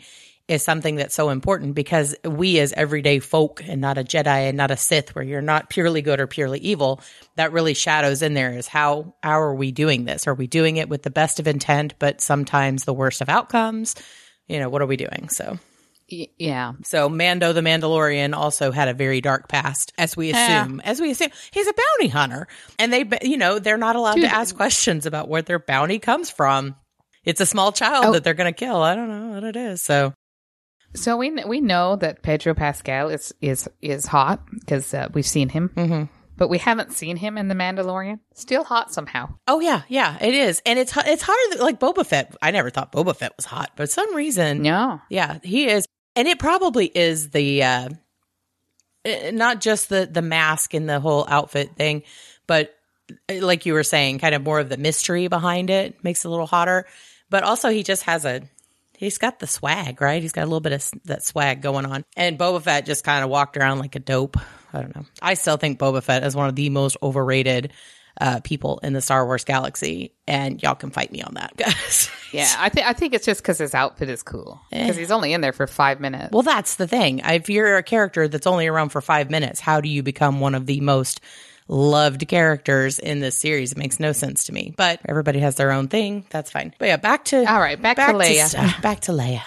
is 0.50 0.62
something 0.64 0.97
that's 0.97 1.14
so 1.14 1.30
important 1.30 1.75
because 1.76 2.16
we 2.25 2.59
as 2.59 2.73
everyday 2.73 3.21
folk 3.21 3.62
and 3.66 3.80
not 3.80 3.97
a 3.99 4.02
Jedi 4.04 4.49
and 4.49 4.57
not 4.57 4.71
a 4.73 4.76
Sith 4.76 5.14
where 5.14 5.25
you're 5.25 5.40
not 5.40 5.71
purely 5.71 6.02
good 6.02 6.19
or 6.21 6.26
purely 6.26 6.59
evil, 6.59 7.00
that 7.37 7.52
really 7.52 7.73
shadows 7.73 8.21
in 8.21 8.35
there 8.35 8.52
is 8.52 8.66
how 8.66 9.14
how 9.23 9.40
are 9.40 9.54
we 9.54 9.71
doing 9.71 10.04
this? 10.07 10.26
Are 10.26 10.35
we 10.35 10.49
doing 10.49 10.76
it 10.76 10.88
with 10.88 11.02
the 11.04 11.11
best 11.11 11.38
of 11.38 11.47
intent 11.47 11.95
but 12.00 12.21
sometimes 12.21 12.85
the 12.85 12.92
worst 12.92 13.21
of 13.21 13.28
outcomes? 13.28 13.95
You 14.49 14.59
know, 14.59 14.69
what 14.69 14.83
are 14.83 14.87
we 14.87 14.97
doing? 14.97 15.28
So 15.28 15.59
yeah. 16.09 16.73
so 16.83 17.09
Mando 17.09 17.52
the 17.52 17.61
Mandalorian 17.61 18.35
also 18.35 18.73
had 18.73 18.88
a 18.88 18.95
very 18.95 19.21
dark 19.21 19.49
past, 19.49 19.92
as 19.97 20.16
we 20.16 20.30
Yeah. 20.30 20.64
assume. 20.64 20.80
As 20.80 21.00
we 21.00 21.12
assume, 21.12 21.30
he's 21.52 21.69
a 21.69 21.73
bounty 21.73 22.09
hunter, 22.09 22.49
and 22.80 22.92
they, 22.92 23.04
you 23.23 23.37
know, 23.37 23.61
they're 23.61 23.76
not 23.78 23.95
allowed 23.95 24.16
Dude. 24.16 24.25
to 24.25 24.35
ask 24.35 24.57
questions 24.57 25.07
about 25.07 25.28
where 25.28 25.42
their 25.42 25.61
bounty 25.61 26.00
comes 26.00 26.28
from. 26.28 26.75
It's 27.25 27.40
a 27.40 27.47
small 27.47 27.71
child 27.71 28.07
Oh. 28.07 28.12
that 28.14 28.25
they're 28.25 28.35
going 28.35 28.52
to 28.52 28.59
kill. 28.59 28.83
I 28.83 28.97
don't 28.97 29.09
know 29.09 29.35
what 29.35 29.45
it 29.45 29.54
is. 29.54 29.83
So 29.83 30.12
So 30.94 31.16
we 31.16 31.30
we 31.44 31.61
know 31.61 31.97
that 31.97 32.23
Pedro 32.23 32.54
Pascal 32.54 33.09
is 33.11 33.32
is 33.40 33.68
is 33.80 34.06
hot 34.06 34.40
because 34.52 34.92
uh, 34.92 35.09
we've 35.12 35.26
seen 35.26 35.49
him, 35.49 35.70
Mhm. 35.76 36.09
but 36.37 36.49
we 36.49 36.59
haven't 36.59 36.92
seen 36.92 37.16
him 37.16 37.38
in 37.38 37.47
the 37.49 37.54
Mandalorian. 37.54 38.18
Still 38.35 38.64
hot 38.64 38.92
somehow. 38.92 39.35
Oh 39.47 39.61
yeah, 39.61 39.82
yeah, 39.88 40.18
it 40.20 40.35
is, 40.35 40.61
and 40.66 40.78
it's 40.78 40.92
it's 40.97 41.23
hotter 41.23 41.38
than 41.56 41.61
like 41.61 41.78
Boba 41.78 42.04
Fett. 42.04 42.35
I 42.42 42.50
never 42.50 42.70
thought 42.70 42.90
Boba 42.92 43.14
Fett 43.14 43.32
was 43.37 43.44
hot, 43.47 43.70
but 43.76 43.85
for 43.88 43.92
some 43.92 44.14
reason, 44.16 44.62
No. 44.62 45.00
yeah, 45.09 45.38
he 45.44 45.68
is, 45.68 45.87
and 46.16 46.26
it 46.26 46.38
probably 46.40 46.87
is 46.87 47.30
the 47.30 47.62
uh, 47.62 47.88
eh, 49.04 49.30
not 49.30 49.61
just 49.61 49.88
the 49.90 50.09
the 50.11 50.23
mask 50.23 50.75
and 50.75 50.88
the 50.88 50.99
whole 51.00 51.25
outfit 51.28 51.76
thing, 51.76 52.02
but 52.49 52.75
eh, 53.28 53.38
like 53.40 53.64
you 53.64 53.75
were 53.75 53.85
saying, 53.85 54.18
kind 54.18 54.35
of 54.35 54.42
more 54.42 54.59
of 54.59 54.68
the 54.68 54.76
mystery 54.76 55.28
behind 55.28 55.70
it 55.70 56.02
makes 56.02 56.25
it 56.25 56.28
a 56.28 56.30
little 56.30 56.47
hotter. 56.47 56.85
But 57.28 57.44
also, 57.44 57.68
he 57.68 57.85
just 57.85 58.02
has 58.04 58.25
a 58.25 58.42
he's 59.00 59.19
got 59.19 59.38
the 59.38 59.47
swag, 59.47 60.00
right? 60.00 60.23
He's 60.23 60.33
got 60.33 60.42
a 60.42 60.47
little 60.47 60.61
bit 60.61 60.73
of 60.73 60.90
that 61.07 61.25
swag 61.25 61.62
going 61.62 61.87
on, 61.87 62.04
and 62.16 62.38
Boba 62.38 62.62
Fett 62.62 62.87
just 62.87 63.02
kind 63.02 63.25
of 63.25 63.30
walked 63.30 63.57
around 63.57 63.78
like 63.78 63.97
a 63.97 63.99
dope. 64.00 64.37
I 64.73 64.83
don't 64.83 64.95
know. 64.95 65.07
I 65.21 65.35
still 65.35 65.57
think 65.57 65.78
Boba 65.78 66.02
Fett 66.02 66.23
is 66.23 66.37
one 66.37 66.49
of 66.49 66.54
the 66.54 66.71
most 66.71 66.97
overrated 67.02 67.73
uh, 68.21 68.40
people 68.40 68.78
in 68.83 68.92
the 68.92 69.00
Star 69.00 69.25
Wars 69.25 69.45
galaxy, 69.45 70.12
and 70.28 70.62
y'all 70.62 70.75
can 70.75 70.90
fight 70.90 71.11
me 71.11 71.23
on 71.23 71.35
that, 71.35 71.57
guys. 71.57 72.11
Yeah, 72.33 72.52
I 72.59 72.69
think 72.69 72.87
I 72.87 72.92
think 72.92 73.14
it's 73.14 73.26
just 73.26 73.42
because 73.42 73.59
his 73.59 73.75
outfit 73.75 74.09
is 74.09 74.23
cool. 74.23 74.61
Because 74.71 74.97
he's 74.97 75.11
only 75.11 75.33
in 75.33 75.40
there 75.40 75.52
for 75.52 75.66
five 75.66 75.99
minutes. 75.99 76.30
Well, 76.30 76.42
that's 76.42 76.76
the 76.76 76.87
thing. 76.87 77.21
If 77.25 77.49
you're 77.49 77.78
a 77.78 77.83
character 77.83 78.28
that's 78.28 78.47
only 78.47 78.69
around 78.69 78.90
for 78.90 79.00
five 79.00 79.30
minutes, 79.30 79.59
how 79.59 79.80
do 79.80 79.88
you 79.88 80.02
become 80.02 80.40
one 80.40 80.54
of 80.54 80.66
the 80.66 80.80
most 80.80 81.21
loved 81.70 82.26
characters 82.28 82.98
in 82.98 83.20
this 83.20 83.36
series? 83.36 83.72
It 83.72 83.78
makes 83.78 83.98
no 84.00 84.12
sense 84.12 84.44
to 84.44 84.52
me. 84.52 84.74
But 84.76 85.00
everybody 85.08 85.38
has 85.38 85.54
their 85.54 85.70
own 85.72 85.88
thing. 85.88 86.26
That's 86.28 86.50
fine. 86.50 86.74
But 86.78 86.88
yeah, 86.88 86.96
back 86.96 87.24
to 87.26 87.38
All 87.50 87.60
right, 87.60 87.80
back 87.80 87.96
to 87.96 88.02
Leia. 88.02 88.48
st- 88.48 88.82
back 88.82 89.00
to 89.00 89.12
Leia. 89.12 89.42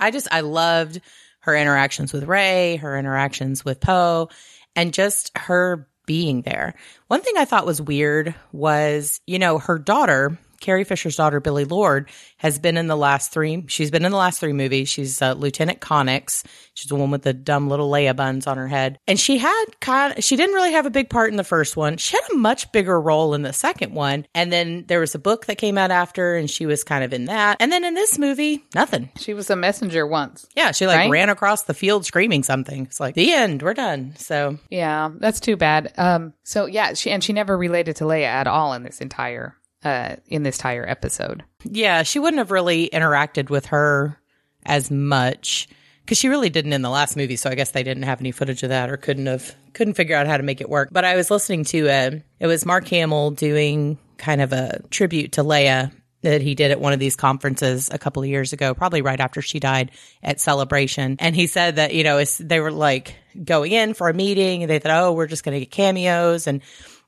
I 0.00 0.10
just 0.10 0.26
I 0.32 0.40
loved 0.40 1.00
her 1.40 1.54
interactions 1.54 2.12
with 2.12 2.24
Rey, 2.24 2.76
her 2.76 2.98
interactions 2.98 3.64
with 3.64 3.78
Poe, 3.80 4.30
and 4.74 4.94
just 4.94 5.36
her 5.36 5.86
being 6.06 6.42
there. 6.42 6.74
One 7.08 7.20
thing 7.20 7.34
I 7.36 7.44
thought 7.44 7.66
was 7.66 7.80
weird 7.80 8.34
was, 8.52 9.20
you 9.26 9.38
know, 9.38 9.58
her 9.58 9.78
daughter, 9.78 10.38
Carrie 10.64 10.84
Fisher's 10.84 11.16
daughter, 11.16 11.40
Billie 11.40 11.64
Lourd, 11.66 12.08
has 12.38 12.58
been 12.58 12.76
in 12.76 12.86
the 12.86 12.96
last 12.96 13.30
three. 13.32 13.64
She's 13.68 13.90
been 13.90 14.04
in 14.04 14.10
the 14.10 14.18
last 14.18 14.40
three 14.40 14.52
movies. 14.54 14.88
She's 14.88 15.20
uh, 15.20 15.34
Lieutenant 15.34 15.80
Connix. 15.80 16.44
She's 16.72 16.88
the 16.88 16.94
one 16.96 17.10
with 17.10 17.22
the 17.22 17.32
dumb 17.34 17.68
little 17.68 17.90
Leia 17.90 18.16
buns 18.16 18.46
on 18.46 18.56
her 18.56 18.66
head, 18.66 18.98
and 19.06 19.20
she 19.20 19.38
had 19.38 19.64
kind. 19.80 20.24
She 20.24 20.36
didn't 20.36 20.54
really 20.54 20.72
have 20.72 20.86
a 20.86 20.90
big 20.90 21.10
part 21.10 21.30
in 21.30 21.36
the 21.36 21.44
first 21.44 21.76
one. 21.76 21.98
She 21.98 22.16
had 22.16 22.32
a 22.32 22.36
much 22.38 22.72
bigger 22.72 23.00
role 23.00 23.34
in 23.34 23.42
the 23.42 23.52
second 23.52 23.92
one, 23.94 24.26
and 24.34 24.50
then 24.52 24.84
there 24.88 25.00
was 25.00 25.14
a 25.14 25.18
book 25.18 25.46
that 25.46 25.58
came 25.58 25.76
out 25.78 25.90
after, 25.90 26.34
and 26.34 26.50
she 26.50 26.66
was 26.66 26.82
kind 26.82 27.04
of 27.04 27.12
in 27.12 27.26
that. 27.26 27.58
And 27.60 27.70
then 27.70 27.84
in 27.84 27.94
this 27.94 28.18
movie, 28.18 28.64
nothing. 28.74 29.10
She 29.18 29.34
was 29.34 29.50
a 29.50 29.56
messenger 29.56 30.06
once. 30.06 30.46
Yeah, 30.56 30.72
she 30.72 30.86
like 30.86 30.96
Right? 30.98 31.10
ran 31.10 31.28
across 31.28 31.62
the 31.62 31.74
field 31.74 32.06
screaming 32.06 32.42
something. 32.42 32.84
It's 32.84 32.98
like 33.00 33.14
the 33.14 33.32
end. 33.32 33.62
We're 33.62 33.74
done. 33.74 34.14
So 34.16 34.58
Yeah, 34.70 35.10
that's 35.18 35.40
too 35.40 35.56
bad. 35.56 35.92
Um, 35.98 36.32
so 36.42 36.66
yeah, 36.66 36.94
she 36.94 37.10
and 37.10 37.22
she 37.22 37.32
never 37.34 37.56
related 37.56 37.96
to 37.96 38.04
Leia 38.04 38.24
at 38.24 38.46
all 38.46 38.72
in 38.72 38.82
this 38.82 39.00
entire 39.00 39.56
uh 39.84 40.16
in 40.26 40.42
this 40.42 40.58
entire 40.58 40.88
episode. 40.88 41.44
yeah, 41.64 42.02
she 42.02 42.18
wouldn't 42.18 42.38
have 42.38 42.50
really 42.50 42.88
interacted 42.92 43.50
with 43.50 43.66
her 43.66 44.18
as 44.66 44.90
much 44.90 45.68
because 46.04 46.18
she 46.18 46.28
really 46.28 46.50
didn't 46.50 46.72
in 46.72 46.82
the 46.82 46.90
last 46.90 47.16
movie. 47.16 47.36
So 47.36 47.50
I 47.50 47.54
guess 47.54 47.70
they 47.70 47.82
didn't 47.82 48.02
have 48.04 48.20
any 48.20 48.32
footage 48.32 48.62
of 48.62 48.68
that 48.70 48.90
or 48.90 48.96
couldn't 48.96 49.26
have 49.26 49.54
couldn't 49.72 49.94
figure 49.94 50.16
out 50.16 50.26
how 50.26 50.36
to 50.36 50.42
make 50.42 50.60
it 50.60 50.68
work. 50.68 50.90
But 50.92 51.04
I 51.04 51.16
was 51.16 51.30
listening 51.30 51.64
to 51.66 51.88
uh, 51.88 52.10
it 52.40 52.46
was 52.46 52.66
Mark 52.66 52.86
Hamill 52.88 53.32
doing 53.32 53.98
kind 54.16 54.40
of 54.40 54.52
a 54.52 54.80
tribute 54.90 55.32
to 55.32 55.42
Leia 55.42 55.92
that 56.22 56.40
he 56.40 56.54
did 56.54 56.70
at 56.70 56.80
one 56.80 56.94
of 56.94 56.98
these 56.98 57.16
conferences 57.16 57.90
a 57.92 57.98
couple 57.98 58.22
of 58.22 58.28
years 58.28 58.54
ago, 58.54 58.72
probably 58.72 59.02
right 59.02 59.20
after 59.20 59.42
she 59.42 59.60
died 59.60 59.90
at 60.22 60.40
Celebration. 60.40 61.16
And 61.18 61.36
he 61.36 61.46
said 61.46 61.76
that, 61.76 61.94
you 61.94 62.02
know, 62.02 62.24
they 62.40 62.60
were 62.60 62.72
like 62.72 63.14
going 63.44 63.72
in 63.72 63.92
for 63.92 64.08
a 64.08 64.14
meeting 64.14 64.62
and 64.62 64.70
they 64.70 64.78
thought, 64.78 65.04
oh, 65.04 65.12
we're 65.12 65.26
just 65.26 65.44
going 65.44 65.54
to 65.54 65.60
get 65.60 65.70
cameos. 65.70 66.46
And, 66.46 66.62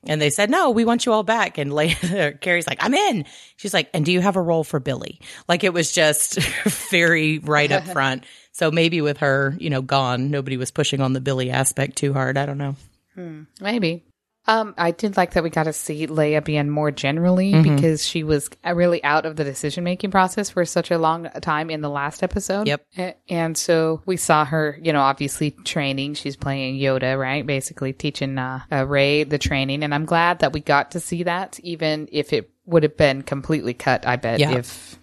and 0.05 0.21
they 0.21 0.29
said, 0.29 0.49
no, 0.49 0.71
we 0.71 0.85
want 0.85 1.05
you 1.05 1.13
all 1.13 1.23
back. 1.23 1.57
And 1.57 1.71
Leia, 1.73 2.39
Carrie's 2.39 2.67
like, 2.67 2.83
I'm 2.83 2.93
in. 2.93 3.25
She's 3.57 3.73
like, 3.73 3.89
and 3.93 4.05
do 4.05 4.11
you 4.11 4.21
have 4.21 4.35
a 4.35 4.41
role 4.41 4.63
for 4.63 4.79
Billie? 4.79 5.19
Like 5.47 5.63
it 5.63 5.73
was 5.73 5.91
just 5.91 6.39
very 6.91 7.39
right 7.39 7.71
up 7.71 7.83
front. 7.93 8.25
So 8.51 8.71
maybe 8.71 9.01
with 9.01 9.17
her, 9.17 9.55
you 9.59 9.69
know, 9.69 9.81
gone, 9.81 10.31
nobody 10.31 10.57
was 10.57 10.71
pushing 10.71 11.01
on 11.01 11.13
the 11.13 11.21
Billie 11.21 11.51
aspect 11.51 11.97
too 11.97 12.13
hard. 12.13 12.37
I 12.37 12.45
don't 12.45 12.57
know. 12.57 12.75
Hmm. 13.15 13.43
Maybe. 13.61 14.03
Um, 14.47 14.73
I 14.77 14.91
did 14.91 15.17
like 15.17 15.31
that 15.33 15.43
we 15.43 15.49
got 15.49 15.63
to 15.63 15.73
see 15.73 16.07
Leia 16.07 16.43
being 16.43 16.69
more 16.69 16.89
generally 16.91 17.51
Mm-hmm. 17.53 17.75
because 17.75 18.05
she 18.05 18.23
was 18.23 18.49
really 18.65 19.03
out 19.03 19.25
of 19.25 19.35
the 19.35 19.43
decision 19.43 19.83
making 19.83 20.11
process 20.11 20.49
for 20.49 20.63
such 20.65 20.89
a 20.91 20.97
long 20.97 21.29
time 21.41 21.69
in 21.69 21.81
the 21.81 21.89
last 21.89 22.23
episode. 22.23 22.67
Yep. 22.67 22.85
And 23.29 23.57
so 23.57 24.01
we 24.05 24.17
saw 24.17 24.45
her, 24.45 24.77
you 24.81 24.93
know, 24.93 25.01
obviously 25.01 25.51
training. 25.51 26.13
She's 26.15 26.35
playing 26.35 26.79
Yoda, 26.79 27.19
right? 27.19 27.45
Basically 27.45 27.93
teaching 27.93 28.37
uh, 28.37 28.61
uh, 28.71 28.85
Rey 28.85 29.23
the 29.23 29.37
training. 29.37 29.83
And 29.83 29.93
I'm 29.93 30.05
glad 30.05 30.39
that 30.39 30.53
we 30.53 30.59
got 30.61 30.91
to 30.91 30.99
see 30.99 31.23
that, 31.23 31.59
even 31.61 32.07
if 32.11 32.31
it 32.33 32.49
would 32.65 32.83
have 32.83 32.97
been 32.97 33.21
completely 33.23 33.73
cut, 33.73 34.05
I 34.07 34.15
bet, 34.17 34.39
Yeah. 34.39 34.51
if 34.57 34.99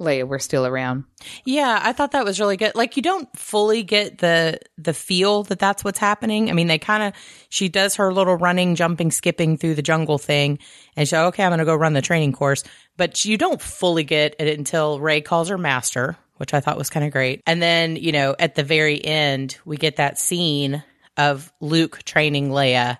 Leia 0.00 0.26
were 0.26 0.38
still 0.38 0.66
around. 0.66 1.04
Yeah, 1.44 1.78
I 1.82 1.92
thought 1.92 2.12
that 2.12 2.24
was 2.24 2.40
really 2.40 2.56
good. 2.56 2.74
Like 2.74 2.96
you 2.96 3.02
don't 3.02 3.28
fully 3.36 3.82
get 3.82 4.18
the 4.18 4.58
the 4.78 4.94
feel 4.94 5.42
that 5.44 5.58
that's 5.58 5.84
what's 5.84 5.98
happening. 5.98 6.50
I 6.50 6.54
mean, 6.54 6.66
they 6.66 6.78
kind 6.78 7.02
of 7.02 7.12
she 7.50 7.68
does 7.68 7.96
her 7.96 8.12
little 8.12 8.36
running, 8.36 8.74
jumping, 8.74 9.10
skipping 9.10 9.56
through 9.58 9.74
the 9.74 9.82
jungle 9.82 10.18
thing, 10.18 10.58
and 10.96 11.06
she's 11.06 11.12
like, 11.12 11.26
okay, 11.28 11.44
I'm 11.44 11.50
going 11.50 11.58
to 11.58 11.64
go 11.64 11.76
run 11.76 11.92
the 11.92 12.02
training 12.02 12.32
course. 12.32 12.64
But 12.96 13.24
you 13.24 13.36
don't 13.36 13.60
fully 13.60 14.04
get 14.04 14.34
it 14.38 14.58
until 14.58 14.98
Rey 15.00 15.20
calls 15.20 15.50
her 15.50 15.58
master, 15.58 16.16
which 16.38 16.54
I 16.54 16.60
thought 16.60 16.78
was 16.78 16.90
kind 16.90 17.04
of 17.04 17.12
great. 17.12 17.42
And 17.46 17.60
then 17.60 17.96
you 17.96 18.12
know 18.12 18.34
at 18.38 18.54
the 18.54 18.64
very 18.64 19.04
end 19.04 19.58
we 19.64 19.76
get 19.76 19.96
that 19.96 20.18
scene 20.18 20.82
of 21.16 21.52
Luke 21.60 22.02
training 22.04 22.48
Leia 22.48 22.98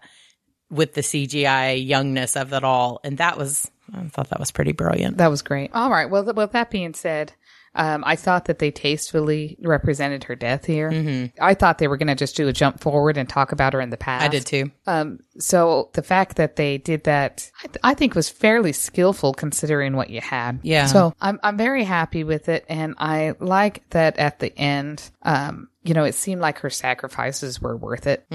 with 0.71 0.93
the 0.93 1.01
CGI 1.01 1.85
youngness 1.85 2.37
of 2.37 2.53
it 2.53 2.63
all, 2.63 3.01
and 3.03 3.19
that 3.19 3.39
was 3.39 3.71
I 3.95 4.03
thought 4.09 4.31
that 4.31 4.41
was 4.41 4.51
pretty 4.51 4.73
brilliant. 4.73 5.17
That 5.19 5.31
was 5.31 5.43
great. 5.43 5.71
All 5.75 5.91
right. 5.91 6.09
Well, 6.09 6.25
th- 6.25 6.37
with 6.37 6.53
that 6.53 6.71
being 6.71 6.95
said, 6.95 7.33
um, 7.75 8.03
I 8.05 8.17
thought 8.17 8.47
that 8.47 8.59
they 8.59 8.73
tastefully 8.73 9.57
represented 9.63 10.25
her 10.25 10.35
death 10.35 10.65
here. 10.65 11.31
I 11.41 11.55
thought 11.55 11.79
they 11.79 11.87
were 11.87 11.97
going 11.97 12.09
to 12.09 12.17
just 12.17 12.37
do 12.37 12.49
a 12.49 12.53
jump 12.53 12.81
forward 12.81 13.17
and 13.17 13.29
talk 13.29 13.53
about 13.53 13.75
her 13.75 13.81
in 13.81 13.91
the 13.91 13.97
past. 13.97 14.25
I 14.25 14.29
did 14.29 14.45
too. 14.45 14.73
Um, 14.89 15.21
so 15.39 15.91
the 15.93 16.03
fact 16.03 16.37
that 16.37 16.57
they 16.57 16.79
did 16.79 17.05
that, 17.05 17.49
I, 17.63 17.67
th- 17.69 17.79
I 17.85 17.95
think 17.95 18.17
was 18.17 18.29
fairly 18.29 18.73
skillful 18.73 19.35
considering 19.35 19.95
what 19.95 20.11
you 20.11 20.21
had. 20.21 20.59
Yeah. 20.63 20.87
So 20.87 21.15
I'm, 21.21 21.39
I'm 21.45 21.57
very 21.57 21.85
happy 21.85 22.25
with 22.25 22.49
it. 22.49 22.65
And 22.69 22.97
I 22.99 23.35
like 23.39 23.89
that 23.91 24.19
at 24.19 24.41
the 24.41 24.57
end, 24.59 25.09
um, 25.23 25.69
you 25.85 25.95
know, 25.95 26.03
it 26.05 26.17
seemed 26.17 26.41
like 26.41 26.59
her 26.59 26.71
sacrifices 26.71 27.61
were 27.63 27.77
worth 27.77 28.09
it. 28.09 28.27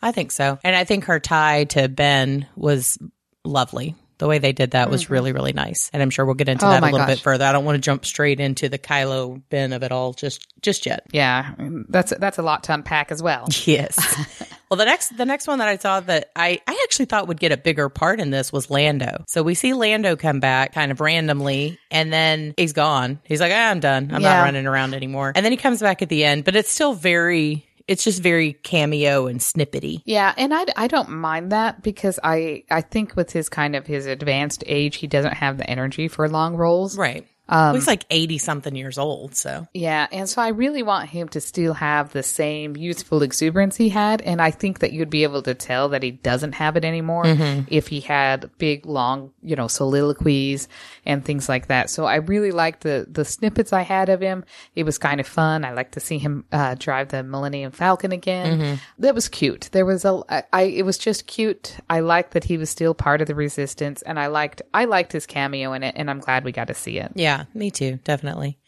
I 0.00 0.12
think 0.12 0.30
so. 0.30 0.58
And 0.62 0.76
I 0.76 0.84
think 0.84 1.04
her 1.06 1.18
tie 1.18 1.64
to 1.64 1.88
Ben 1.88 2.46
was 2.54 2.98
lovely. 3.44 3.96
The 4.18 4.28
way 4.28 4.38
they 4.38 4.52
did 4.52 4.72
that 4.72 4.90
was 4.90 5.10
really, 5.10 5.32
really 5.32 5.52
nice. 5.52 5.90
And 5.92 6.00
I'm 6.02 6.10
sure 6.10 6.24
we'll 6.24 6.34
get 6.34 6.48
into 6.48 6.66
Oh 6.66 6.70
that 6.70 6.82
a 6.82 6.86
little 6.90 7.06
bit 7.06 7.18
further. 7.20 7.44
I 7.44 7.52
don't 7.52 7.64
want 7.64 7.76
to 7.76 7.80
jump 7.80 8.04
straight 8.06 8.38
into 8.40 8.68
the 8.68 8.78
Kylo 8.78 9.42
Ben 9.50 9.72
of 9.72 9.82
it 9.82 9.90
all 9.92 10.12
just 10.12 10.46
just 10.62 10.86
yet. 10.86 11.04
Yeah. 11.12 11.52
That's, 11.88 12.12
that's 12.18 12.38
a 12.38 12.42
lot 12.42 12.64
to 12.64 12.74
unpack 12.74 13.10
as 13.10 13.22
well. 13.22 13.46
Yes. 13.66 13.96
well, 14.70 14.76
the 14.78 14.84
next 14.84 15.16
the 15.16 15.24
next 15.24 15.46
one 15.46 15.58
that 15.58 15.68
I 15.68 15.76
saw 15.78 16.00
that 16.00 16.30
I 16.36 16.60
I 16.66 16.80
actually 16.84 17.06
thought 17.06 17.28
would 17.28 17.40
get 17.40 17.50
a 17.52 17.56
bigger 17.56 17.88
part 17.88 18.20
in 18.20 18.30
this 18.30 18.52
was 18.52 18.70
Lando. 18.70 19.24
So 19.26 19.42
we 19.42 19.54
see 19.54 19.72
Lando 19.74 20.16
come 20.16 20.38
back 20.40 20.74
kind 20.74 20.92
of 20.92 21.00
randomly 21.00 21.78
and 21.90 22.12
then 22.12 22.54
he's 22.56 22.72
gone. 22.72 23.20
He's 23.24 23.40
like, 23.40 23.52
ah, 23.54 23.70
"I'm 23.70 23.80
done. 23.80 24.10
I'm 24.12 24.20
Yeah. 24.22 24.36
not 24.38 24.42
running 24.44 24.66
around 24.66 24.94
anymore." 24.94 25.32
And 25.34 25.44
then 25.44 25.52
he 25.52 25.56
comes 25.56 25.80
back 25.80 26.02
at 26.02 26.08
the 26.08 26.24
end, 26.24 26.44
but 26.44 26.56
it's 26.56 26.70
still 26.70 26.92
very 26.94 27.66
it's 27.86 28.04
just 28.04 28.22
very 28.22 28.52
cameo 28.52 29.26
and 29.26 29.40
snippety. 29.40 30.02
Yeah, 30.04 30.34
and 30.36 30.54
I, 30.54 30.66
I 30.76 30.86
don't 30.86 31.10
mind 31.10 31.52
that 31.52 31.82
because 31.82 32.18
I 32.22 32.64
I 32.70 32.80
think 32.80 33.16
with 33.16 33.32
his 33.32 33.48
kind 33.48 33.76
of 33.76 33.86
his 33.86 34.06
advanced 34.06 34.64
age, 34.66 34.96
he 34.96 35.06
doesn't 35.06 35.34
have 35.34 35.58
the 35.58 35.68
energy 35.68 36.08
for 36.08 36.28
long 36.28 36.56
roles. 36.56 36.96
Right. 36.96 37.26
Um, 37.48 37.74
He's 37.74 37.86
like 37.86 38.06
80 38.10 38.38
something 38.38 38.74
years 38.74 38.96
old. 38.96 39.34
So, 39.34 39.68
Yeah, 39.74 40.06
and 40.10 40.28
so 40.28 40.40
I 40.40 40.48
really 40.48 40.82
want 40.82 41.10
him 41.10 41.28
to 41.30 41.40
still 41.40 41.74
have 41.74 42.12
the 42.12 42.22
same 42.22 42.76
youthful 42.76 43.22
exuberance 43.22 43.76
he 43.76 43.90
had, 43.90 44.22
and 44.22 44.40
I 44.40 44.50
think 44.50 44.78
that 44.78 44.92
you'd 44.92 45.10
be 45.10 45.24
able 45.24 45.42
to 45.42 45.54
tell 45.54 45.90
that 45.90 46.02
he 46.02 46.10
doesn't 46.10 46.52
have 46.52 46.76
it 46.76 46.84
anymore 46.84 47.24
if 47.68 47.88
he 47.88 48.00
had 48.00 48.50
big, 48.58 48.86
long, 48.86 49.32
you 49.42 49.56
know, 49.56 49.68
soliloquies 49.68 50.68
and 51.04 51.24
things 51.24 51.48
like 51.48 51.66
that. 51.68 51.90
So 51.90 52.04
I 52.04 52.16
really 52.16 52.50
liked 52.50 52.82
the 52.82 53.06
the 53.10 53.24
snippets 53.24 53.72
I 53.72 53.82
had 53.82 54.08
of 54.08 54.20
him. 54.20 54.44
It 54.74 54.84
was 54.84 54.98
kind 54.98 55.20
of 55.20 55.26
fun. 55.26 55.64
I 55.64 55.72
like 55.72 55.92
to 55.92 56.00
see 56.00 56.18
him 56.18 56.44
uh, 56.52 56.76
drive 56.78 57.08
the 57.08 57.22
Millennium 57.22 57.72
Falcon 57.72 58.12
again. 58.12 58.78
That 58.98 59.14
was 59.14 59.28
cute. 59.28 59.68
There 59.72 59.84
was 59.84 60.04
a, 60.04 60.22
I, 60.28 60.42
I, 60.52 60.62
it 60.62 60.84
was 60.84 60.96
just 60.98 61.26
cute. 61.26 61.76
I 61.90 62.00
liked 62.00 62.32
that 62.32 62.44
he 62.44 62.56
was 62.56 62.70
still 62.70 62.94
part 62.94 63.20
of 63.20 63.26
the 63.26 63.34
resistance, 63.34 64.02
and 64.02 64.18
I 64.18 64.28
liked, 64.28 64.62
I 64.72 64.84
liked 64.86 65.12
his 65.12 65.26
cameo 65.26 65.72
in 65.72 65.82
it, 65.82 65.94
and 65.98 66.08
I'm 66.10 66.20
glad 66.20 66.44
we 66.44 66.52
got 66.52 66.68
to 66.68 66.74
see 66.74 66.98
it. 66.98 67.12
yeah, 67.14 67.33
me 67.54 67.70
too. 67.70 67.98
Definitely. 68.04 68.58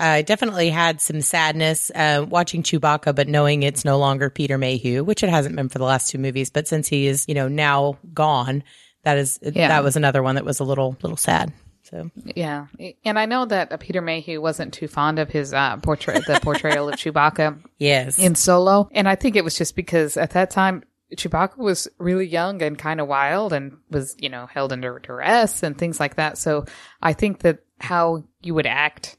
I 0.00 0.22
definitely 0.22 0.70
had 0.70 1.00
some 1.00 1.20
sadness 1.20 1.90
uh, 1.92 2.24
watching 2.28 2.62
Chewbacca, 2.62 3.16
but 3.16 3.26
knowing 3.26 3.64
it's 3.64 3.84
no 3.84 3.98
longer 3.98 4.30
Peter 4.30 4.56
Mayhew, 4.56 5.02
which 5.02 5.24
it 5.24 5.28
hasn't 5.28 5.56
been 5.56 5.68
for 5.68 5.78
the 5.78 5.84
last 5.84 6.10
two 6.10 6.18
movies. 6.18 6.50
But 6.50 6.68
since 6.68 6.86
he 6.86 7.08
is, 7.08 7.24
you 7.26 7.34
know, 7.34 7.48
now 7.48 7.98
gone, 8.14 8.62
that 9.02 9.18
is 9.18 9.40
Yeah. 9.42 9.68
that 9.68 9.82
was 9.82 9.96
another 9.96 10.22
one 10.22 10.36
that 10.36 10.44
was 10.44 10.60
a 10.60 10.64
little 10.64 10.96
little 11.02 11.16
sad. 11.16 11.52
So 11.82 12.10
Yeah, 12.36 12.66
and 13.04 13.18
I 13.18 13.24
know 13.26 13.46
that 13.46 13.80
Peter 13.80 14.02
Mayhew 14.02 14.40
wasn't 14.40 14.74
too 14.74 14.88
fond 14.88 15.18
of 15.18 15.30
his 15.30 15.52
uh, 15.54 15.78
portray 15.78 16.20
the 16.20 16.38
portrayal 16.42 16.88
of 16.88 16.94
Chewbacca 16.96 17.58
yes, 17.78 18.18
in 18.18 18.34
Solo, 18.34 18.88
and 18.92 19.08
I 19.08 19.14
think 19.16 19.34
it 19.36 19.42
was 19.44 19.56
just 19.56 19.74
because 19.74 20.16
at 20.16 20.30
that 20.32 20.50
time 20.50 20.84
Chewbacca 21.16 21.56
was 21.56 21.88
really 21.98 22.26
young 22.26 22.60
and 22.62 22.78
kind 22.78 23.00
of 23.00 23.08
wild 23.08 23.52
and 23.54 23.78
was 23.90 24.14
you 24.18 24.28
know 24.28 24.46
held 24.46 24.72
under 24.72 24.98
duress 24.98 25.62
and 25.64 25.76
things 25.78 25.98
like 25.98 26.16
that. 26.16 26.36
So 26.38 26.66
I 27.02 27.14
think 27.14 27.40
that 27.40 27.60
how 27.80 28.24
you 28.42 28.54
would 28.54 28.66
act 28.66 29.16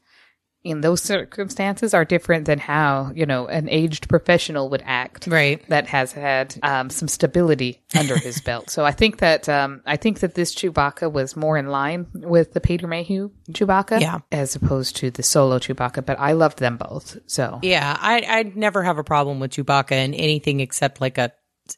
in 0.62 0.82
those 0.82 1.02
circumstances 1.02 1.94
are 1.94 2.04
different 2.04 2.44
than 2.44 2.58
how 2.58 3.10
you 3.14 3.24
know 3.24 3.46
an 3.46 3.68
aged 3.70 4.08
professional 4.08 4.68
would 4.68 4.82
act 4.84 5.26
right. 5.26 5.66
that 5.68 5.86
has 5.86 6.12
had 6.12 6.54
um, 6.62 6.90
some 6.90 7.08
stability 7.08 7.80
under 7.98 8.18
his 8.18 8.40
belt. 8.44 8.68
So 8.68 8.84
I 8.84 8.92
think 8.92 9.18
that 9.18 9.48
um, 9.48 9.80
I 9.86 9.96
think 9.96 10.20
that 10.20 10.34
this 10.34 10.54
Chewbacca 10.54 11.10
was 11.10 11.34
more 11.34 11.56
in 11.56 11.68
line 11.68 12.06
with 12.12 12.52
the 12.52 12.60
Peter 12.60 12.86
Mayhew 12.86 13.30
Chewbacca, 13.50 14.00
Yeah. 14.00 14.18
as 14.30 14.54
opposed 14.54 14.96
to 14.96 15.10
the 15.10 15.22
solo 15.22 15.58
Chewbacca. 15.58 16.04
But 16.04 16.20
I 16.20 16.32
loved 16.32 16.58
them 16.58 16.76
both. 16.76 17.16
So 17.26 17.58
Yeah, 17.62 17.96
I 17.98 18.24
I 18.28 18.42
never 18.54 18.82
have 18.82 18.98
a 18.98 19.04
problem 19.04 19.40
with 19.40 19.52
Chewbacca 19.52 19.92
in 19.92 20.12
anything 20.12 20.60
except 20.60 21.00
like 21.00 21.16
a 21.16 21.32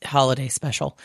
holiday 0.04 0.48
special. 0.48 0.98